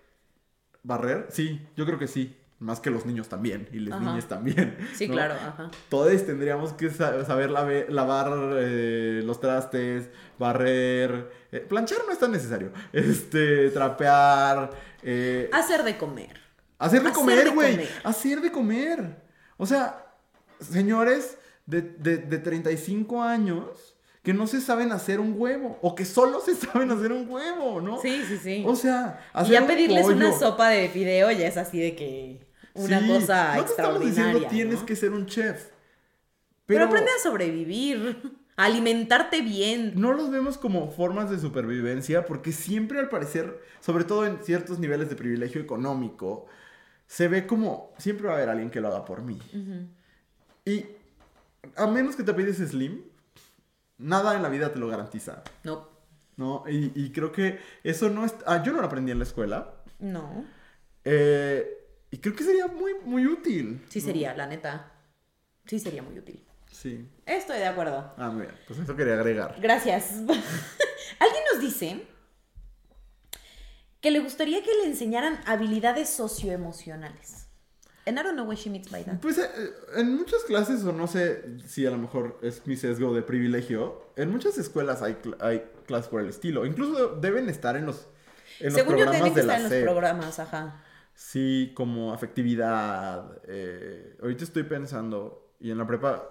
[0.83, 1.27] barrer.
[1.31, 2.38] Sí, yo creo que sí.
[2.61, 3.69] Más que los niños también.
[3.73, 4.77] Y las niñas también.
[4.95, 5.15] Sí, ¿no?
[5.15, 5.71] claro, ajá.
[5.89, 11.31] Todos tendríamos que sa- saber lavar eh, los trastes, barrer.
[11.53, 12.73] eh, planchar no es tan necesario.
[12.93, 14.71] Este, trapear.
[15.05, 16.41] eh, Hacer de comer.
[16.79, 17.89] Hacer de Hacer comer, güey.
[18.05, 19.23] Hacer de comer.
[19.57, 20.05] O sea,
[20.61, 26.05] señores de, de, de 35 años que no se saben hacer un huevo o que
[26.05, 28.01] solo se saben hacer un huevo, ¿no?
[28.01, 28.65] Sí, sí, sí.
[28.67, 31.95] O sea, y hacer ya un pedirles una sopa de fideo ya es así de
[31.95, 32.48] que
[32.79, 34.87] una Sí, cosa no te estamos diciendo tienes ¿no?
[34.87, 35.71] que ser un chef.
[36.67, 38.21] Pero, aprende a sobrevivir,
[38.57, 39.93] a alimentarte bien.
[39.97, 44.79] no los vemos como formas de supervivencia porque siempre al parecer, sobre todo en ciertos
[44.79, 46.47] niveles de privilegio económico,
[47.07, 49.39] se ve como siempre va a haber alguien que lo haga por mí.
[50.67, 50.85] Y
[51.77, 53.03] a menos que te pides slim,
[53.99, 55.43] nada en la vida te lo garantiza.
[55.65, 55.89] No,
[56.37, 56.65] ¿no?
[56.69, 58.35] Y, y creo que eso no es...
[58.47, 59.73] Ah, yo no lo aprendí en la escuela.
[59.99, 60.45] no.
[61.05, 61.75] eh,
[62.11, 63.85] y creo que sería muy, muy útil.
[63.89, 64.07] Sí ¿no?
[64.07, 64.93] sería, la neta.
[65.67, 66.45] Sí sería muy útil.
[66.71, 67.09] Sí.
[67.27, 68.15] Estoy de acuerdo.
[68.17, 68.55] Ah, muy bien.
[68.67, 69.57] Pues eso quería agregar.
[69.61, 70.13] Gracias.
[71.19, 72.07] Alguien nos dice
[74.01, 77.47] que le gustaría que le enseñaran habilidades socioemocionales.
[78.07, 79.21] And I don't know what she means by that.
[79.21, 79.51] Pues eh,
[79.97, 84.13] en muchas clases, o no sé si a lo mejor es mi sesgo de privilegio,
[84.17, 86.65] en muchas escuelas hay, cl- hay clases por el estilo.
[86.65, 88.07] Incluso deben estar en los,
[88.61, 90.85] en los Según yo, programas tienen que de la estar en los programas, ajá.
[91.21, 93.41] Sí, como afectividad.
[93.49, 96.23] eh, ahorita estoy pensando, y en la prepa,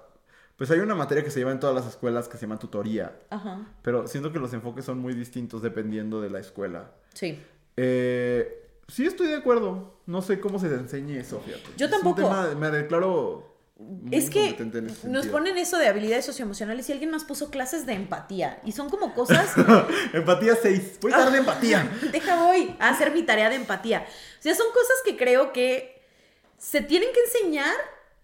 [0.56, 3.20] pues hay una materia que se lleva en todas las escuelas que se llama tutoría.
[3.30, 3.68] Ajá.
[3.82, 6.92] Pero siento que los enfoques son muy distintos dependiendo de la escuela.
[7.14, 7.38] Sí.
[7.76, 10.00] Eh, sí, estoy de acuerdo.
[10.06, 11.64] No sé cómo se te enseñe eso, fíjate.
[11.76, 12.22] Yo Es un tampoco.
[12.22, 13.47] tema- me declaro.
[13.80, 14.58] Muy Es que
[15.04, 18.60] nos ponen eso de habilidades socioemocionales y alguien más puso clases de empatía.
[18.66, 19.54] Y son como cosas.
[20.14, 20.98] empatía 6.
[21.02, 21.90] Voy a dar de empatía.
[22.12, 24.06] Deja voy a hacer mi tarea de empatía.
[24.40, 26.02] O sea, son cosas que creo que
[26.58, 27.76] se tienen que enseñar,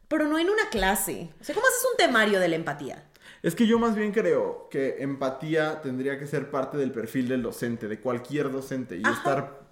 [0.08, 1.30] pero no en una clase.
[1.40, 3.04] O sea, ¿cómo haces un temario de la empatía?
[3.44, 7.44] Es que yo más bien creo que empatía tendría que ser parte del perfil del
[7.44, 8.98] docente, de cualquier docente.
[8.98, 9.14] Y Ajá.
[9.14, 9.63] estar.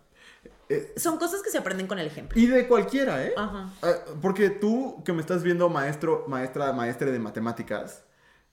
[0.73, 2.39] Eh, Son cosas que se aprenden con el ejemplo.
[2.39, 3.33] y de cualquiera, ¿eh?
[3.37, 3.69] Ajá.
[3.81, 8.03] Ah, Porque tú que me estás viendo maestro, maestra, maestre de matemáticas,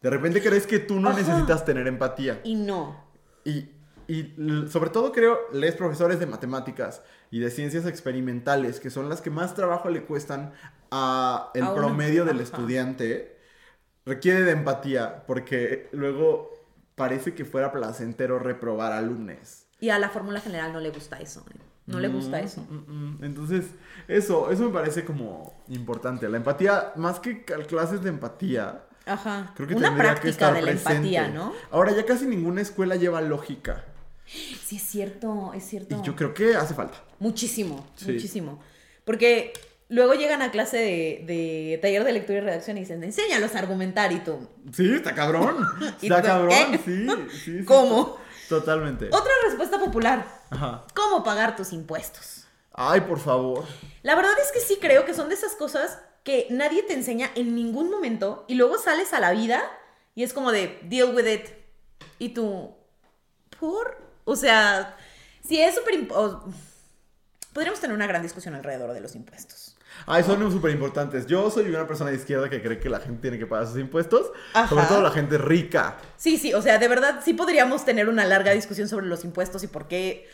[0.00, 1.18] de repente crees que tú no Ajá.
[1.18, 2.40] necesitas tener empatía.
[2.44, 3.04] Y no.
[3.44, 3.70] Y,
[4.06, 4.34] y
[4.70, 9.30] sobre todo creo, les profesores de matemáticas y de ciencias experimentales, que son las que
[9.30, 10.52] más trabajo le cuestan
[10.90, 12.44] a el A promedio del Ajá.
[12.44, 13.36] estudiante,
[14.06, 16.50] requiere de empatía, porque luego
[16.94, 19.64] parece que fuera placentero reprobar alumnos.
[19.80, 21.44] Y a la fórmula general no le gusta eso.
[21.50, 21.58] ¿eh?
[21.88, 22.60] No le gusta Mm, eso.
[22.68, 23.24] mm, mm.
[23.24, 23.64] Entonces,
[24.06, 26.28] eso, eso me parece como importante.
[26.28, 29.52] La empatía, más que clases de empatía, Ajá.
[29.56, 30.92] creo que Una tendría práctica que estar de la presente.
[30.96, 31.52] empatía, ¿no?
[31.70, 33.84] Ahora, ya casi ninguna escuela lleva lógica.
[34.26, 35.98] Sí, es cierto, es cierto.
[36.02, 37.02] Y yo creo que hace falta.
[37.18, 38.12] Muchísimo, Sí.
[38.12, 38.60] muchísimo.
[39.06, 39.54] Porque
[39.88, 43.60] luego llegan a clase de, de taller de lectura y redacción y dicen, enséñalos a
[43.60, 44.46] argumentar y tú.
[44.74, 45.56] Sí, está cabrón.
[46.02, 46.78] ¿Y Está tú, cabrón, qué?
[46.84, 47.64] sí, sí, sí.
[47.64, 48.18] ¿Cómo?
[48.48, 49.08] Totalmente.
[49.08, 50.26] Otra respuesta popular.
[50.50, 50.84] Ajá.
[50.94, 52.46] ¿Cómo pagar tus impuestos?
[52.72, 53.64] Ay, por favor.
[54.02, 57.30] La verdad es que sí creo que son de esas cosas que nadie te enseña
[57.34, 59.62] en ningún momento y luego sales a la vida
[60.14, 61.48] y es como de deal with it.
[62.18, 62.74] Y tú,
[63.58, 63.98] ¿por?
[64.24, 64.96] O sea,
[65.46, 66.08] sí es súper...
[67.52, 69.67] Podríamos tener una gran discusión alrededor de los impuestos.
[70.06, 71.26] Ay, son súper importantes.
[71.26, 73.78] Yo soy una persona de izquierda que cree que la gente tiene que pagar sus
[73.78, 74.30] impuestos.
[74.54, 74.68] Ajá.
[74.68, 75.98] Sobre todo la gente rica.
[76.16, 79.62] Sí, sí, o sea, de verdad sí podríamos tener una larga discusión sobre los impuestos
[79.62, 80.28] y por qué,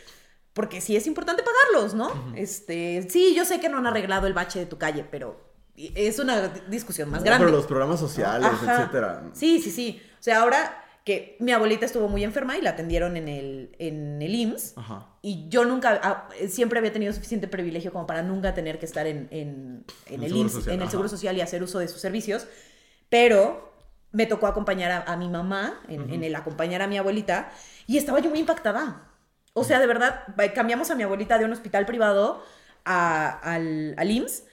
[0.53, 2.33] porque sí es importante pagarlos, ¿no?
[2.35, 5.39] Este, sí, yo sé que no han arreglado el bache de tu calle, pero
[5.75, 7.45] es una discusión más No, grande.
[7.45, 8.81] Pero los programas sociales, Ajá.
[8.83, 9.23] etcétera.
[9.33, 10.01] Sí, sí, sí.
[10.19, 14.21] O sea, ahora que mi abuelita estuvo muy enferma y la atendieron en el, en
[14.21, 14.73] el IMSS.
[14.77, 15.07] Ajá.
[15.21, 19.05] Y yo nunca, ah, siempre había tenido suficiente privilegio como para nunca tener que estar
[19.07, 20.91] en, en- en El IMSS, Social, en el ajá.
[20.91, 22.47] Seguro Social y hacer uso de sus servicios.
[23.07, 23.71] Pero
[24.11, 27.51] me tocó acompañar a, a mi mamá, en, en el acompañar a mi abuelita,
[27.85, 29.07] y estaba yo muy impactada.
[29.53, 32.43] O sea, de verdad, eh, cambiamos a mi abuelita de un hospital privado
[32.83, 34.43] a- al, al IMSS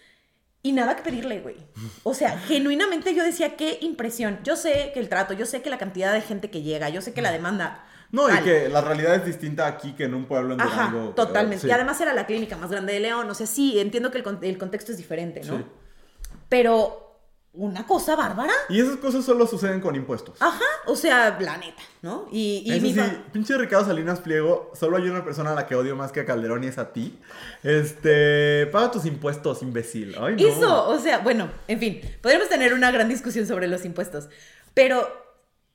[0.62, 1.56] y nada que pedirle, güey.
[2.04, 4.38] O sea, genuinamente yo decía, qué impresión.
[4.44, 7.02] Yo sé que el trato, yo sé que la cantidad de gente que llega, yo
[7.02, 7.84] sé que la demanda.
[8.10, 8.44] No, y tal.
[8.44, 11.10] que la realidad es distinta aquí que en un pueblo en Ajá, Durango.
[11.14, 11.62] totalmente.
[11.62, 11.68] Sí.
[11.68, 13.28] Y además era la clínica más grande de León.
[13.30, 15.56] O sea, sí, entiendo que el, con- el contexto es diferente, ¿no?
[15.58, 15.64] Sí.
[16.48, 17.01] Pero
[17.54, 18.52] una cosa bárbara.
[18.70, 20.40] Y esas cosas solo suceden con impuestos.
[20.40, 22.26] Ajá, o sea, la neta, ¿no?
[22.32, 23.00] Y, y Eso mi sí,
[23.32, 26.24] pinche Ricardo Salinas Pliego, solo hay una persona a la que odio más que a
[26.24, 27.18] Calderón y es a ti.
[27.62, 30.16] Este, paga tus impuestos, imbécil.
[30.18, 30.46] Ay, no.
[30.46, 34.28] Eso, o sea, bueno, en fin, podríamos tener una gran discusión sobre los impuestos,
[34.72, 35.06] pero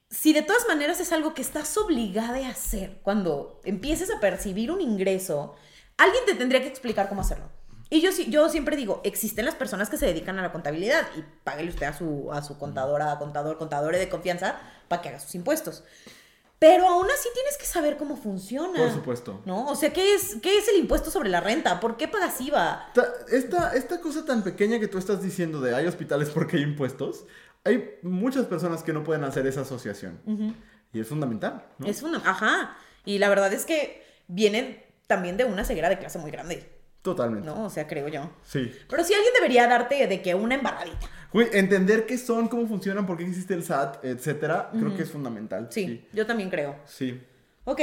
[0.09, 4.71] si de todas maneras es algo que estás obligada a hacer cuando empieces a percibir
[4.71, 5.55] un ingreso,
[5.97, 7.49] alguien te tendría que explicar cómo hacerlo.
[7.89, 11.07] Y yo, sí- yo siempre digo, existen las personas que se dedican a la contabilidad
[11.17, 15.19] y páguele usted a su, a su contadora, contador, contadores de confianza para que haga
[15.19, 15.83] sus impuestos.
[16.59, 18.77] Pero aún así tienes que saber cómo funciona.
[18.79, 19.41] Por supuesto.
[19.45, 19.67] ¿No?
[19.67, 21.79] O sea, ¿qué es, ¿qué es el impuesto sobre la renta?
[21.79, 22.89] ¿Por qué pagas IVA?
[22.95, 26.63] Ta- Esta, esta cosa tan pequeña que tú estás diciendo de hay hospitales porque hay
[26.63, 27.25] impuestos,
[27.63, 30.19] hay muchas personas que no pueden hacer esa asociación.
[30.93, 31.85] Y es fundamental, ¿no?
[31.87, 32.75] Es una, ajá.
[33.05, 36.75] Y la verdad es que viene también de una ceguera de clase muy grande,
[37.15, 37.47] Totalmente.
[37.47, 37.65] ¿no?
[37.65, 38.29] O sea, creo yo.
[38.43, 38.71] Sí.
[38.89, 41.07] Pero sí alguien debería darte de que una embarradita.
[41.31, 45.11] Güey, entender qué son, cómo funcionan, por qué existe el SAT, etcétera, creo que es
[45.11, 45.67] fundamental.
[45.69, 46.75] Sí, yo también creo.
[46.85, 47.21] Sí.
[47.63, 47.81] Ok,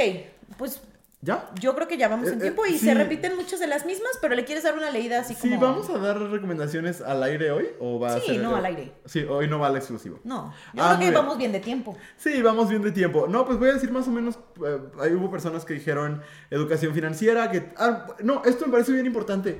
[0.57, 0.81] pues
[1.25, 1.49] ¿Ya?
[1.59, 2.85] yo creo que ya vamos Eh, en eh, tiempo y sí.
[2.85, 5.59] se repiten muchas de las mismas, pero le quieres dar una leída así Sí, como...
[5.59, 7.67] ¿vamos a dar recomendaciones al aire hoy?
[7.79, 8.91] ¿O va a Sí, ser- no, al aire.
[9.05, 10.19] Sí, hoy no va al exclusivo.
[10.23, 11.13] No, yo Ah, creo que bien.
[11.15, 11.97] vamos bien de tiempo.
[12.15, 13.25] Sí, vamos bien de tiempo.
[13.27, 16.21] No, pues voy a decir más o menos, eh, ahí hubo personas que dijeron
[16.51, 17.71] educación financiera, que...
[17.77, 19.59] ah, no, esto me parece bien importante.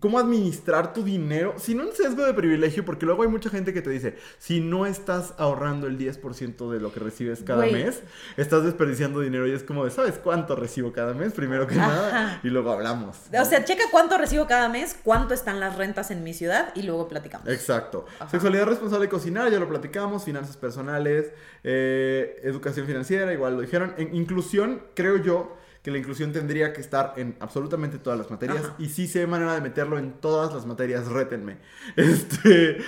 [0.00, 3.82] Cómo administrar tu dinero, sin un sesgo de privilegio, porque luego hay mucha gente que
[3.82, 8.02] te dice, si no estás ahorrando el 10% de lo que recibes cada mes,
[8.36, 11.32] estás desperdiciando dinero y es como de, ¿sabes cuánto recibo cada mes?
[11.32, 13.16] Primero que nada, y luego hablamos.
[13.38, 16.82] O sea, checa cuánto recibo cada mes, cuánto están las rentas en mi ciudad y
[16.82, 17.48] luego platicamos.
[17.48, 18.06] Exacto.
[18.18, 18.30] Ajá.
[18.30, 20.24] Sexualidad responsable de cocinar, ya lo platicamos.
[20.24, 23.94] Finanzas personales, eh, educación financiera, igual lo dijeron.
[23.96, 28.64] En inclusión, creo yo que la inclusión tendría que estar en absolutamente todas las materias.
[28.64, 28.74] Ajá.
[28.78, 31.58] Y sí sé manera de meterlo en todas las materias, rétenme.
[31.96, 32.78] Este,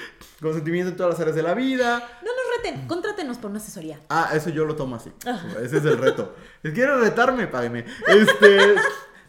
[0.40, 1.98] consentimiento en todas las áreas de la vida.
[2.22, 4.00] No nos reten, contrátenos por una asesoría.
[4.08, 5.12] Ah, eso yo lo tomo así.
[5.26, 5.46] Ajá.
[5.62, 6.34] Ese es el reto.
[6.62, 7.84] Si quieres retarme, págame.
[8.08, 8.76] Este,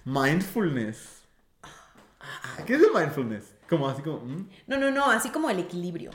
[0.06, 1.23] mindfulness.
[2.65, 3.53] ¿Qué es el mindfulness?
[3.69, 4.23] Como así como...
[4.65, 6.11] No, no, no, así como el equilibrio.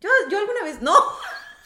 [0.00, 0.94] Yo, yo alguna vez, no,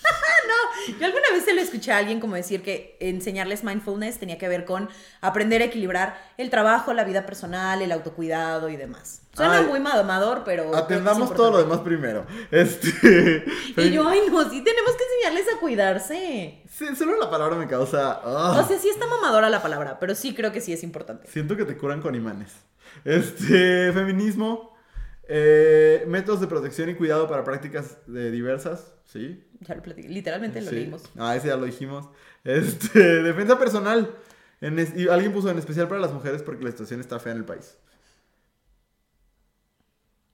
[0.92, 4.38] no, yo alguna vez se lo escuché a alguien como decir que enseñarles mindfulness tenía
[4.38, 4.88] que ver con
[5.20, 9.22] aprender a equilibrar el trabajo, la vida personal, el autocuidado y demás.
[9.34, 9.66] Suena Ay.
[9.66, 10.74] muy mamador, pero...
[10.76, 12.26] Atendamos todo lo demás primero.
[12.50, 13.44] Este.
[13.76, 16.62] Y yo, ay, no, sí tenemos que enseñarles a cuidarse.
[16.70, 18.20] Sí, solo la palabra me causa.
[18.22, 18.60] ah.
[18.62, 21.28] O sea, sí está mamadora la palabra, pero sí creo que sí es importante.
[21.28, 22.52] Siento que te curan con imanes.
[23.04, 23.92] Este.
[23.92, 24.71] Feminismo.
[25.34, 28.92] Eh, métodos de protección y cuidado para prácticas eh, diversas.
[29.06, 29.42] Sí.
[29.60, 30.76] Ya lo platiqué, literalmente lo sí.
[30.76, 31.04] leímos.
[31.18, 32.08] Ah, ese ya lo dijimos.
[32.44, 33.22] Este.
[33.22, 34.14] Defensa personal.
[34.60, 37.32] En es- y alguien puso en especial para las mujeres porque la situación está fea
[37.32, 37.78] en el país.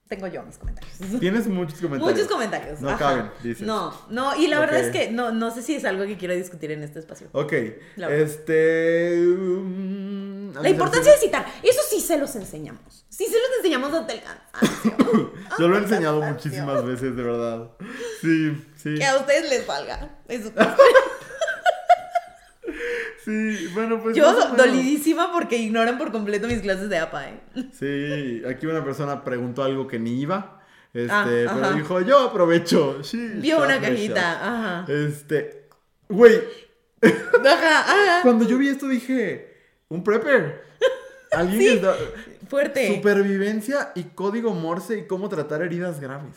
[0.08, 0.94] Tengo yo mis comentarios.
[1.20, 2.12] Tienes muchos comentarios.
[2.16, 2.80] Muchos comentarios.
[2.80, 2.98] No ajá.
[2.98, 3.66] caben, dices.
[3.66, 6.34] No, no, y la verdad es que no, no sé si es algo que quiero
[6.34, 7.28] discutir en este espacio.
[7.32, 7.52] Ok.
[8.10, 9.22] Este.
[9.28, 13.04] um, La importancia de citar, eso sí se los enseñamos.
[13.08, 15.32] Sí se los enseñamos hasta el cansancio.
[15.58, 17.70] Yo lo he el enseñado muchísimas veces, de verdad.
[18.20, 18.94] Sí, sí.
[18.94, 20.18] Que a ustedes les valga.
[20.28, 20.52] Eso.
[23.24, 24.16] Sí, bueno, pues.
[24.16, 27.40] Yo dolidísima porque ignoran por completo mis clases de APA, ¿eh?
[27.78, 30.62] Sí, aquí una persona preguntó algo que ni iba.
[30.94, 31.72] Este, Ah, pero ajá.
[31.72, 33.02] dijo, yo aprovecho.
[33.04, 34.32] Sí, Vio una cajita,
[34.80, 34.92] ajá.
[34.92, 35.68] Este,
[36.08, 36.40] güey,
[37.02, 38.22] Ajá, ajá.
[38.22, 39.47] cuando yo vi esto dije,
[39.88, 40.64] un prepper.
[41.32, 41.96] Alguien está-
[42.48, 42.94] Fuerte.
[42.94, 46.34] Supervivencia y código Morse y cómo tratar heridas graves.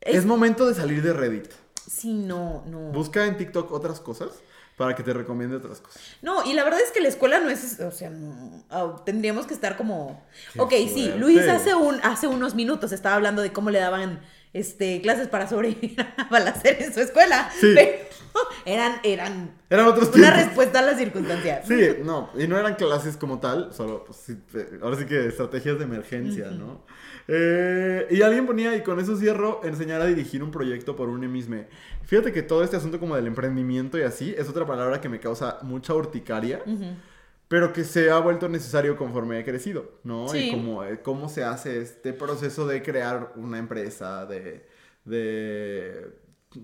[0.00, 0.16] Es...
[0.16, 1.50] Es- momento de salir de Reddit.
[1.90, 2.78] Sí, no, no.
[2.92, 4.28] Busca en TikTok otras cosas
[4.76, 6.00] para que te recomiende otras cosas.
[6.22, 9.46] No, y la verdad es que la escuela no es, o sea, no, ah, tendríamos
[9.46, 10.24] que estar como...
[10.52, 11.12] Qué ok, sí.
[11.18, 14.20] Luis hace, un, hace unos minutos estaba hablando de cómo le daban
[14.54, 17.74] este, clases para sobrevivir a balacer en su escuela, Sí.
[17.74, 17.90] pero
[18.64, 20.44] eran, eran Eran otros una tiempos.
[20.46, 21.66] respuesta a las circunstancias.
[21.68, 25.26] Sí, no, y no eran clases como tal, solo, pues, sí, eh, ahora sí que
[25.26, 26.82] estrategias de emergencia, ¿no?
[27.28, 31.28] Eh, y alguien ponía, y con eso cierro, enseñar a dirigir un proyecto por uno
[31.28, 31.56] mismo.
[32.04, 35.20] Fíjate que todo este asunto como del emprendimiento y así, es otra palabra que me
[35.20, 36.60] causa mucha urticaria,
[37.48, 40.28] pero que se ha vuelto necesario conforme he crecido, ¿no?
[40.28, 40.48] Sí.
[40.48, 44.66] Y como, eh, cómo se hace este proceso de crear una empresa, de,
[45.04, 46.12] de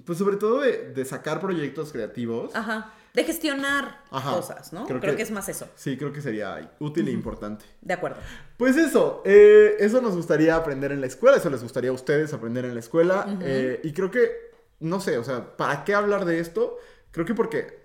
[0.04, 2.54] pues sobre todo de, de sacar proyectos creativos.
[2.54, 2.94] Ajá.
[3.12, 4.36] De gestionar Ajá.
[4.36, 4.86] cosas, ¿no?
[4.86, 5.22] Creo Creo, que- que...
[5.24, 5.66] es más eso.
[5.74, 7.64] Sí, creo que sería útil e importante.
[7.80, 8.18] De acuerdo.
[8.56, 12.32] Pues eso, eh, eso nos gustaría aprender en la escuela, eso les gustaría a ustedes
[12.32, 13.26] aprender en la escuela.
[13.42, 14.30] eh, y creo que,
[14.78, 16.78] no sé, o sea, ¿para qué hablar de esto?
[17.10, 17.79] Creo que porque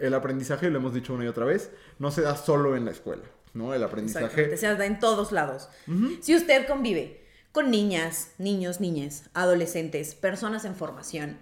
[0.00, 2.90] el aprendizaje, lo hemos dicho una y otra vez, no se da solo en la
[2.90, 3.74] escuela, ¿no?
[3.74, 4.56] El aprendizaje...
[4.56, 5.68] Se da en todos lados.
[6.20, 11.38] Si usted convive con niñas, niños, niñas, adolescentes, personas en formación,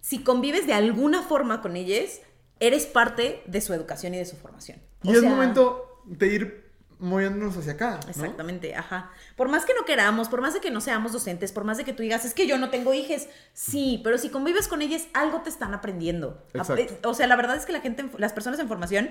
[0.00, 2.20] si convives de alguna forma con ellas,
[2.60, 4.80] eres parte de su educación y de su formación.
[5.02, 6.63] Y es momento de ir
[6.98, 8.10] moviéndonos hacia acá, ¿no?
[8.10, 9.10] Exactamente, ajá.
[9.36, 11.84] Por más que no queramos, por más de que no seamos docentes, por más de
[11.84, 15.06] que tú digas, es que yo no tengo hijes, sí, pero si convives con ellas,
[15.14, 16.42] algo te están aprendiendo.
[16.54, 16.82] Exacto.
[16.94, 19.10] Ap- O sea, la verdad es que la gente, en- las personas en formación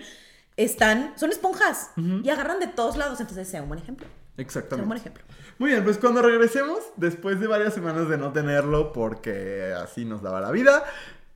[0.57, 4.05] están, son esponjas y agarran de todos lados, entonces sea un buen ejemplo.
[4.07, 4.97] Sea un buen Exactamente.
[4.99, 5.23] ejemplo.
[5.59, 10.21] Muy bien, pues cuando regresemos, después de varias semanas de no tenerlo, porque así nos
[10.23, 10.83] daba la vida,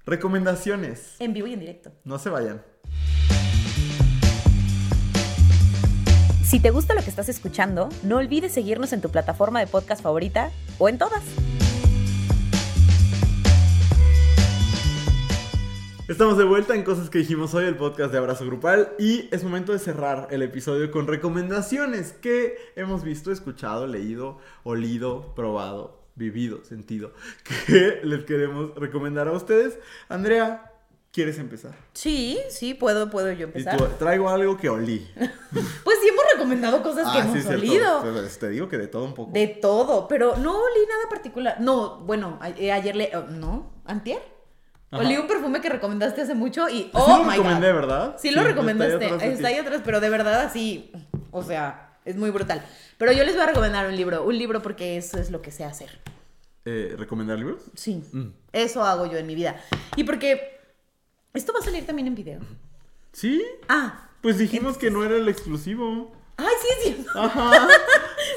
[0.06, 1.16] recomendaciones.
[1.20, 1.92] En vivo y en directo.
[2.04, 2.64] No se vayan.
[6.50, 10.02] Si te gusta lo que estás escuchando, no olvides seguirnos en tu plataforma de podcast
[10.02, 11.22] favorita o en todas.
[16.08, 19.44] Estamos de vuelta en Cosas que dijimos hoy, el podcast de Abrazo Grupal, y es
[19.44, 26.64] momento de cerrar el episodio con recomendaciones que hemos visto, escuchado, leído, olido, probado, vivido,
[26.64, 27.12] sentido,
[27.68, 29.80] que les queremos recomendar a ustedes.
[30.08, 30.67] Andrea,
[31.18, 31.72] ¿quieres empezar?
[31.94, 33.76] Sí, sí, puedo, puedo yo Y empezar.
[33.76, 35.10] tú, traigo algo que olí.
[35.84, 38.02] Pues sí hemos recomendado cosas que Ah, sí, hemos cierto.
[38.04, 38.28] olido.
[38.40, 39.32] Te digo que de todo un poco.
[39.32, 41.60] De todo, pero no olí nada particular.
[41.60, 43.10] No, bueno, eh, ayer le...
[43.16, 44.22] oh, no, antier.
[44.92, 45.02] Ajá.
[45.04, 46.84] Olí un perfume que recomendaste hace mucho y...
[46.84, 47.76] Sí Oh, lo my recomendé, God.
[47.76, 48.16] ¿verdad?
[48.20, 49.32] Sí, lo está ahí recomendaste.
[49.32, 50.92] Está ahí atrás, pero de verdad así...
[51.32, 52.64] O sea, es muy brutal.
[53.00, 54.24] Pero yo les voy a recomendar un libro.
[54.24, 56.00] Un libro porque eso es lo que sé hacer.
[56.66, 57.64] Eh, ¿Recomendar libros?
[57.74, 58.04] Sí.
[58.12, 58.28] Mm.
[58.54, 59.56] Eso hago yo en mi vida.
[59.96, 60.57] Y porque...
[61.34, 62.40] Esto va a salir también en video.
[63.14, 63.44] ¿Sí?
[63.70, 64.10] Ah.
[64.22, 66.12] Pues dijimos que no era el exclusivo.
[66.38, 67.12] Ay, sí, es cierto.
[67.20, 67.68] Ajá.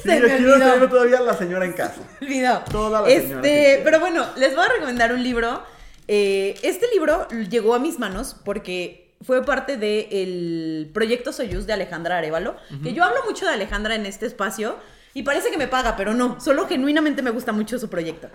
[0.02, 0.88] Sí, Se me aquí lo olvidó.
[0.88, 2.00] todavía la señora en casa.
[2.22, 2.62] olvidó.
[2.70, 3.84] Toda la señora Este, quiera.
[3.84, 5.62] pero bueno, les voy a recomendar un libro.
[6.06, 12.18] Eh, este libro llegó a mis manos porque fue parte del proyecto Soyuz de Alejandra
[12.18, 12.56] Arevalo.
[12.82, 14.76] Que yo hablo mucho de Alejandra en este espacio.
[15.12, 18.28] Y parece que me paga, pero no, solo genuinamente me gusta mucho su proyecto.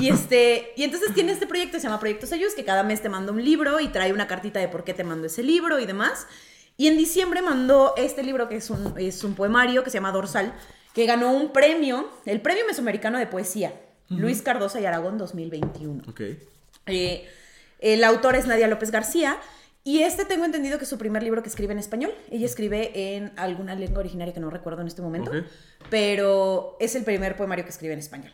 [0.00, 3.10] Y este, y entonces tiene este proyecto, se llama Proyecto Soyuz, que cada mes te
[3.10, 5.86] manda un libro y trae una cartita de por qué te mando ese libro y
[5.86, 6.26] demás.
[6.76, 10.12] Y en diciembre mandó este libro que es un, es un poemario que se llama
[10.12, 10.54] Dorsal,
[10.94, 13.74] que ganó un premio, el Premio Mesoamericano de Poesía,
[14.08, 16.04] Luis Cardosa y Aragón 2021.
[16.08, 16.20] Ok.
[16.86, 17.28] Eh,
[17.80, 19.38] el autor es Nadia López García.
[19.86, 22.12] Y este tengo entendido que es su primer libro que escribe en español.
[22.30, 25.30] Ella escribe en alguna lengua originaria que no recuerdo en este momento.
[25.90, 28.32] Pero es el primer poemario que escribe en español.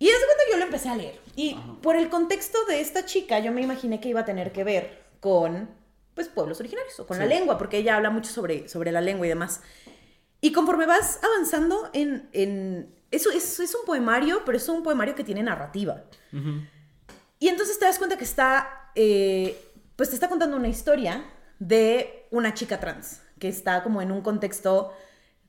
[0.00, 1.18] Y es que yo lo empecé a leer.
[1.36, 4.64] Y por el contexto de esta chica, yo me imaginé que iba a tener que
[4.64, 5.70] ver con
[6.14, 9.26] pues, pueblos originarios o con la lengua, porque ella habla mucho sobre, sobre la lengua
[9.26, 9.60] y demás.
[10.40, 12.28] Y conforme vas avanzando en...
[12.32, 16.02] en eso es, es un poemario, pero es un poemario que tiene narrativa.
[17.38, 19.56] Y entonces te das cuenta que está, eh,
[19.96, 21.24] pues te está contando una historia
[21.58, 24.92] de una chica trans, que está como en un contexto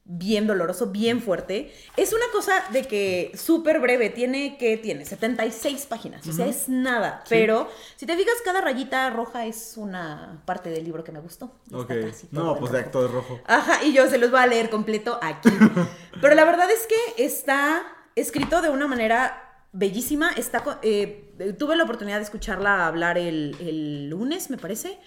[0.07, 1.73] bien doloroso, bien fuerte.
[1.97, 6.69] Es una cosa de que súper breve, tiene que tiene 76 páginas, o sea, es
[6.69, 11.19] nada, pero si te fijas cada rayita roja es una parte del libro que me
[11.19, 11.55] gustó.
[11.65, 11.87] Está Ok.
[12.05, 12.85] casi todo No, pues de rojo.
[12.87, 13.39] actor rojo.
[13.47, 15.49] Ajá, y yo se los voy a leer completo aquí.
[16.21, 17.81] Pero la verdad es que está
[18.15, 19.44] escrito de una manera
[19.75, 20.31] bellísima.
[20.31, 24.97] Está, eh, tuve la oportunidad de escucharla hablar el, el lunes, me parece.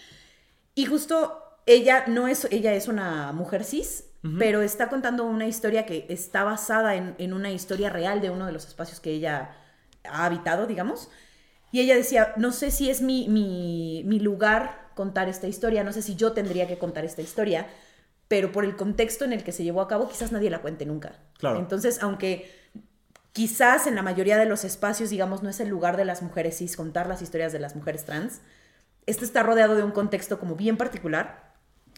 [0.75, 4.05] Y justo ella no es, ella es una mujer cis,
[4.39, 8.47] pero está contando una historia que está basada en, en una historia real de uno
[8.47, 9.57] de los espacios que ella
[10.05, 11.09] ha habitado, digamos.
[11.73, 15.93] Y ella decía, no sé si es mi, mi, mi lugar contar esta historia, no
[15.93, 17.69] sé si yo tendría que contar esta historia,
[18.27, 20.85] pero por el contexto en el que se llevó a cabo, quizás nadie la cuente
[20.85, 21.13] nunca.
[21.39, 21.59] Claro.
[21.59, 22.51] Entonces, aunque
[23.39, 26.59] quizás en la mayoría de los espacios, digamos, no es el lugar de las mujeres
[26.59, 28.41] cis contar las historias de las mujeres trans,
[29.07, 31.53] este está rodeado de un contexto como bien particular.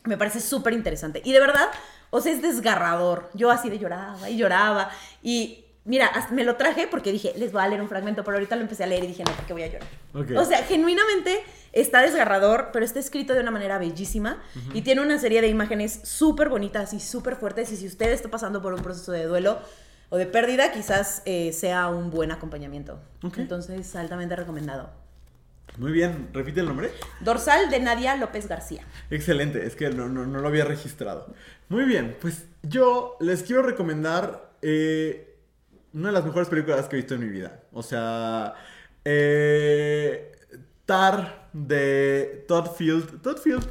[0.04, 1.22] Me parece súper interesante.
[1.24, 1.70] Y de verdad,
[2.10, 3.30] o sea, es desgarrador.
[3.32, 4.90] Yo así de lloraba y lloraba.
[5.22, 8.56] Y mira, me lo traje porque dije, les voy a leer un fragmento, pero ahorita
[8.56, 9.88] lo empecé a leer y dije, no, porque voy a llorar.
[10.12, 10.32] Ok.
[10.36, 11.42] O sea, genuinamente
[11.72, 14.42] está desgarrador, pero está escrito de una manera bellísima
[14.74, 17.72] y tiene una serie de imágenes súper bonitas y súper fuertes.
[17.72, 19.58] Y si usted está pasando por un proceso de duelo
[20.10, 23.00] o de pérdida, quizás eh, sea un buen acompañamiento.
[23.36, 24.90] Entonces, altamente recomendado.
[25.78, 26.90] Muy bien, repite el nombre.
[27.20, 28.82] Dorsal de Nadia López García.
[29.10, 31.32] Excelente, es que no, no- no lo había registrado.
[31.68, 35.36] Muy bien, pues yo les quiero recomendar eh,
[35.94, 37.60] una de las mejores películas que he visto en mi vida.
[37.72, 38.54] O sea,
[39.04, 40.32] eh,
[40.86, 43.22] Tar de Todd Field.
[43.22, 43.64] Todd Field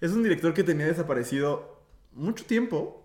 [0.00, 1.75] es un director que tenía desaparecido
[2.16, 3.04] mucho tiempo.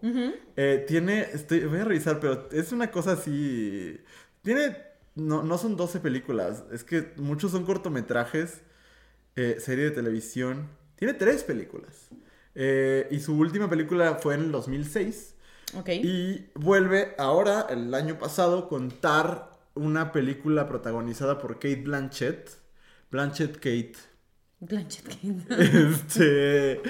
[0.55, 3.99] Eh, tiene, estoy, voy a revisar, pero es una cosa así.
[4.41, 4.77] Tiene,
[5.15, 8.61] no, no son 12 películas, es que muchos son cortometrajes,
[9.35, 10.69] eh, serie de televisión.
[10.95, 12.09] Tiene tres películas.
[12.55, 15.35] Eh, y su última película fue en el 2006.
[15.77, 15.89] Ok.
[15.89, 22.49] Y vuelve ahora, el año pasado, contar una película protagonizada por Kate Blanchett.
[23.09, 23.93] Blanchett Kate.
[24.59, 25.07] Blanchett.
[25.49, 26.81] Este.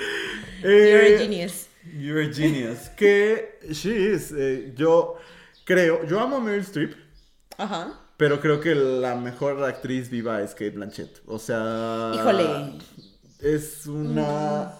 [0.61, 1.70] You're eh, a genius.
[1.83, 2.89] You're a genius.
[2.89, 4.31] Que she is.
[4.31, 5.17] eh, yo
[5.65, 6.05] creo.
[6.05, 6.93] Yo amo a Meryl Streep.
[7.57, 7.97] Ajá.
[8.17, 11.21] Pero creo que la mejor actriz viva es Kate Blanchett.
[11.25, 12.11] O sea.
[12.13, 12.77] Híjole.
[13.39, 14.73] Es una.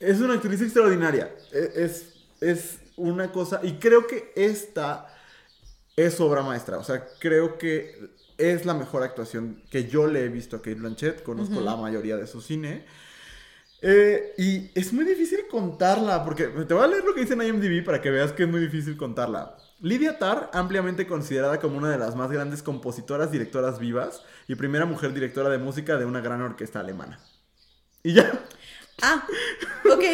[0.00, 1.30] Es una actriz extraordinaria.
[1.52, 3.60] E- Es, es una cosa.
[3.62, 5.06] Y creo que esta
[5.96, 6.78] es obra maestra.
[6.78, 10.74] O sea, creo que es la mejor actuación que yo le he visto a Kate
[10.76, 11.22] Blanchett.
[11.22, 12.84] Conozco la mayoría de su cine.
[13.86, 17.42] Eh, y es muy difícil contarla, porque te voy a leer lo que dice en
[17.42, 19.56] IMDb para que veas que es muy difícil contarla.
[19.80, 24.86] Lydia Tarr, ampliamente considerada como una de las más grandes compositoras, directoras vivas y primera
[24.86, 27.20] mujer directora de música de una gran orquesta alemana.
[28.02, 28.46] Y ya.
[29.02, 29.26] Ah,
[29.92, 30.04] ok.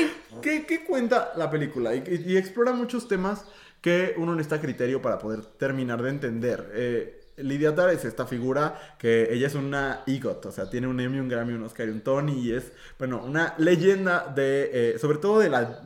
[0.40, 1.94] ¿Qué, qué cuenta la película?
[1.94, 3.44] Y, y- y explora muchos temas
[3.80, 6.70] que uno necesita criterio para poder terminar de entender.
[6.74, 11.00] Eh, Lydia Tarr es esta figura que ella es una EGOT, o sea, tiene un
[11.00, 14.98] Emmy, un Grammy, un Oscar y un Tony y es, bueno, una leyenda de, eh,
[14.98, 15.82] sobre todo de la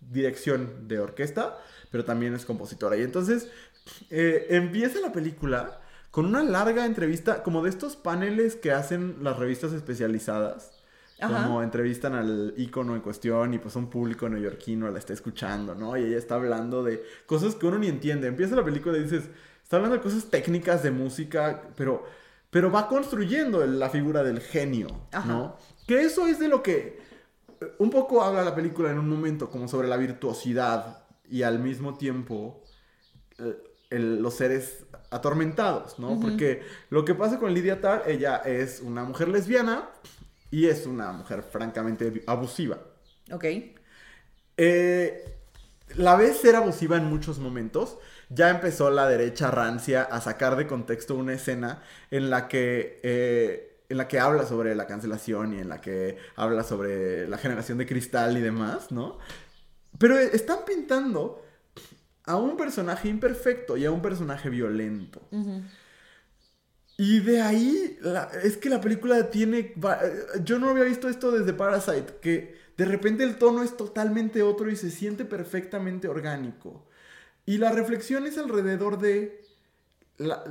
[0.00, 1.58] dirección de orquesta,
[1.90, 2.96] pero también es compositora.
[2.96, 3.48] Y entonces
[4.10, 5.80] eh, empieza la película
[6.10, 10.72] con una larga entrevista, como de estos paneles que hacen las revistas especializadas.
[11.18, 11.44] Ajá.
[11.44, 15.96] Como entrevistan al ícono en cuestión y pues un público neoyorquino la está escuchando, ¿no?
[15.96, 18.28] Y ella está hablando de cosas que uno ni entiende.
[18.28, 19.24] Empieza la película y dices,
[19.66, 22.04] está hablando de cosas técnicas de música, pero,
[22.50, 25.26] pero va construyendo la figura del genio, Ajá.
[25.28, 25.56] ¿no?
[25.88, 27.00] Que eso es de lo que
[27.60, 31.58] eh, un poco habla la película en un momento, como sobre la virtuosidad y al
[31.58, 32.62] mismo tiempo
[33.38, 33.56] eh,
[33.90, 36.20] el- los seres atormentados, ¿no?
[36.20, 39.88] Porque lo que pasa con Lydia Tarr, ella es una mujer lesbiana
[40.52, 42.78] y es una mujer francamente abusiva.
[43.32, 43.44] Ok.
[44.56, 45.38] Eh,
[45.96, 47.98] la ves ser abusiva en muchos momentos.
[48.28, 53.78] Ya empezó la derecha rancia a sacar de contexto una escena en la que, eh,
[53.88, 57.78] en la que habla sobre la cancelación y en la que habla sobre la generación
[57.78, 59.18] de cristal y demás, ¿no?
[59.98, 61.42] Pero están pintando
[62.24, 65.22] a un personaje imperfecto y a un personaje violento.
[66.98, 69.74] Y de ahí, la- es que la película tiene...
[70.44, 74.70] Yo no había visto esto desde Parasite, que de repente el tono es totalmente otro
[74.70, 76.88] y se siente perfectamente orgánico.
[77.46, 79.42] Y la reflexión es alrededor de...
[80.18, 80.44] la-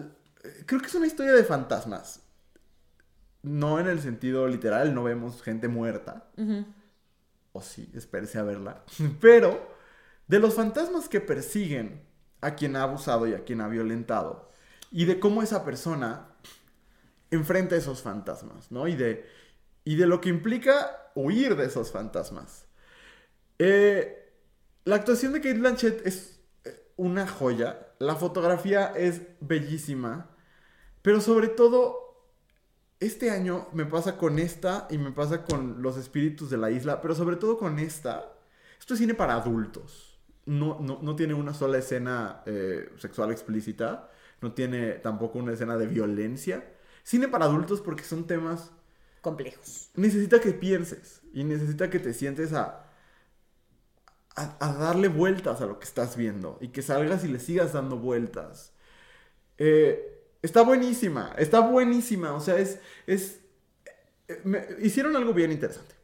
[0.66, 2.22] creo que es una historia de fantasmas.
[3.44, 6.28] No en el sentido literal, no vemos gente muerta.
[7.52, 8.84] O sí, espérese a verla.
[9.22, 9.70] Pero
[10.28, 12.02] de los fantasmas que persiguen
[12.42, 14.50] a quien ha abusado y a quien ha violentado.
[14.92, 16.28] Y de cómo esa persona
[17.32, 18.88] enfrenta esos fantasmas, ¿no?
[18.88, 19.26] Y de,
[19.84, 22.66] y de lo que implica huir de esos fantasmas.
[23.60, 24.32] Eh,
[24.86, 26.35] la actuación de Kate Blanchett es
[26.98, 27.88] una joya.
[28.00, 30.30] La fotografía es bellísima.
[31.02, 32.26] Pero sobre todo,
[33.00, 37.02] este año me pasa con esta y me pasa con Los Espíritus de la Isla,
[37.02, 38.34] pero sobre todo con esta.
[38.80, 40.20] Esto es cine para adultos.
[40.46, 44.10] No, no, no tiene una sola escena eh, sexual explícita.
[44.42, 46.64] No tiene tampoco una escena de violencia.
[47.04, 48.72] Cine para adultos porque son temas...
[49.22, 49.90] Complejos.
[49.96, 52.85] Necesita que pienses y necesita que te sientes a,
[54.36, 57.74] a, a darle vueltas a lo que estás viendo y que salgas y le sigas
[57.74, 58.74] dando vueltas.
[59.58, 62.34] Eh, está buenísima, está buenísima.
[62.34, 62.80] O sea, es.
[63.08, 63.42] es
[64.28, 65.96] eh, me- hicieron algo bien interesante.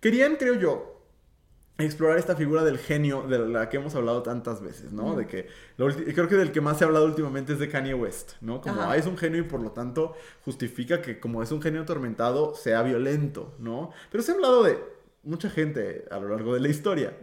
[0.00, 1.02] Querían, creo yo,
[1.78, 5.16] explorar esta figura del genio de la que hemos hablado tantas veces, ¿no?
[5.16, 7.94] De que lo creo que del que más se ha hablado últimamente es de Kanye
[7.94, 8.60] West, ¿no?
[8.60, 10.14] Como ah, es un genio y por lo tanto
[10.44, 13.92] justifica que como es un genio atormentado sea violento, ¿no?
[14.10, 14.78] Pero se ha hablado de
[15.24, 17.16] mucha gente a lo largo de la historia.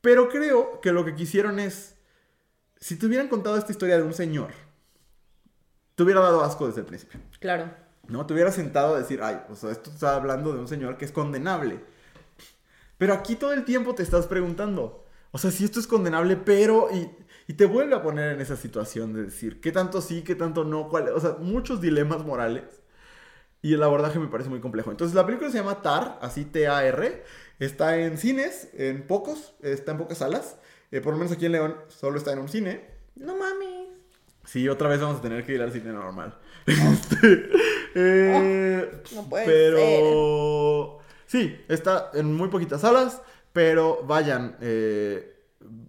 [0.00, 1.96] Pero creo que lo que quisieron es,
[2.78, 4.52] si te hubieran contado esta historia de un señor,
[5.94, 7.20] te hubiera dado asco desde el principio.
[7.40, 7.70] Claro.
[8.08, 8.26] ¿no?
[8.26, 11.12] Te hubieras sentado a decir, ay, pues esto está hablando de un señor que es
[11.12, 11.80] condenable.
[12.98, 16.88] Pero aquí todo el tiempo te estás preguntando, o sea, si esto es condenable, pero...
[16.92, 17.10] Y,
[17.46, 20.64] y te vuelve a poner en esa situación de decir, ¿qué tanto sí, qué tanto
[20.64, 20.88] no?
[20.88, 21.08] ¿Cuál?
[21.08, 22.64] O sea, muchos dilemas morales.
[23.64, 24.90] Y el abordaje me parece muy complejo.
[24.90, 27.24] Entonces, la película se llama Tar, así T-A-R.
[27.58, 30.58] Está en cines, en pocos, está en pocas salas.
[30.90, 32.82] Eh, por lo menos aquí en León solo está en un cine.
[33.16, 33.88] No mames.
[34.44, 36.38] Sí, otra vez vamos a tener que ir al cine normal.
[36.66, 37.50] Este,
[37.94, 43.22] eh, no puede pero sí, está en muy poquitas salas,
[43.54, 45.38] pero vayan eh,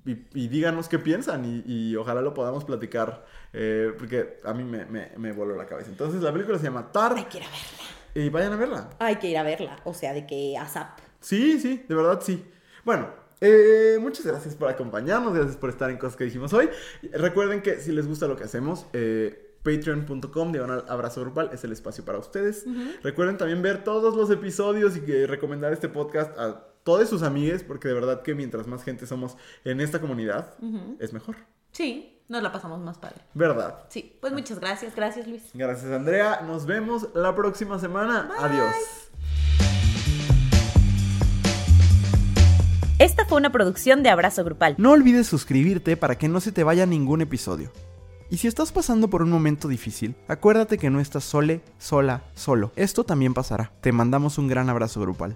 [0.05, 3.25] y, y díganos qué piensan y, y ojalá lo podamos platicar
[3.57, 5.89] eh, porque a mí me, me, me voló la cabeza.
[5.89, 7.85] Entonces la película se llama Tar Hay que ir a verla.
[8.13, 8.89] y vayan a verla.
[8.99, 9.77] Hay que ir a verla.
[9.85, 10.99] O sea, de que ASAP.
[11.21, 12.43] Sí, sí, de verdad sí.
[12.83, 13.09] Bueno,
[13.41, 16.69] eh, muchas gracias por acompañarnos, gracias por estar en cosas que dijimos hoy.
[17.13, 21.71] Recuerden que si les gusta lo que hacemos, eh, patreon.com, diagonal abrazo grupal, es el
[21.71, 22.65] espacio para ustedes.
[23.01, 27.63] Recuerden también ver todos los episodios y que recomendar este podcast a todos sus amigues,
[27.63, 30.53] porque de verdad que mientras más gente somos en esta comunidad,
[30.99, 31.35] es mejor.
[31.71, 33.17] Sí, nos la pasamos más padre.
[33.33, 33.83] ¿Verdad?
[33.89, 34.95] Sí, pues muchas gracias.
[34.95, 35.43] Gracias, Luis.
[35.53, 36.41] Gracias, Andrea.
[36.45, 38.31] Nos vemos la próxima semana.
[38.39, 38.75] Adiós.
[42.97, 44.75] Esta fue una producción de Abrazo Grupal.
[44.77, 47.71] No olvides suscribirte para que no se te vaya ningún episodio.
[48.29, 52.71] Y si estás pasando por un momento difícil, acuérdate que no estás sole, sola, solo.
[52.75, 53.71] Esto también pasará.
[53.81, 55.35] Te mandamos un gran abrazo grupal.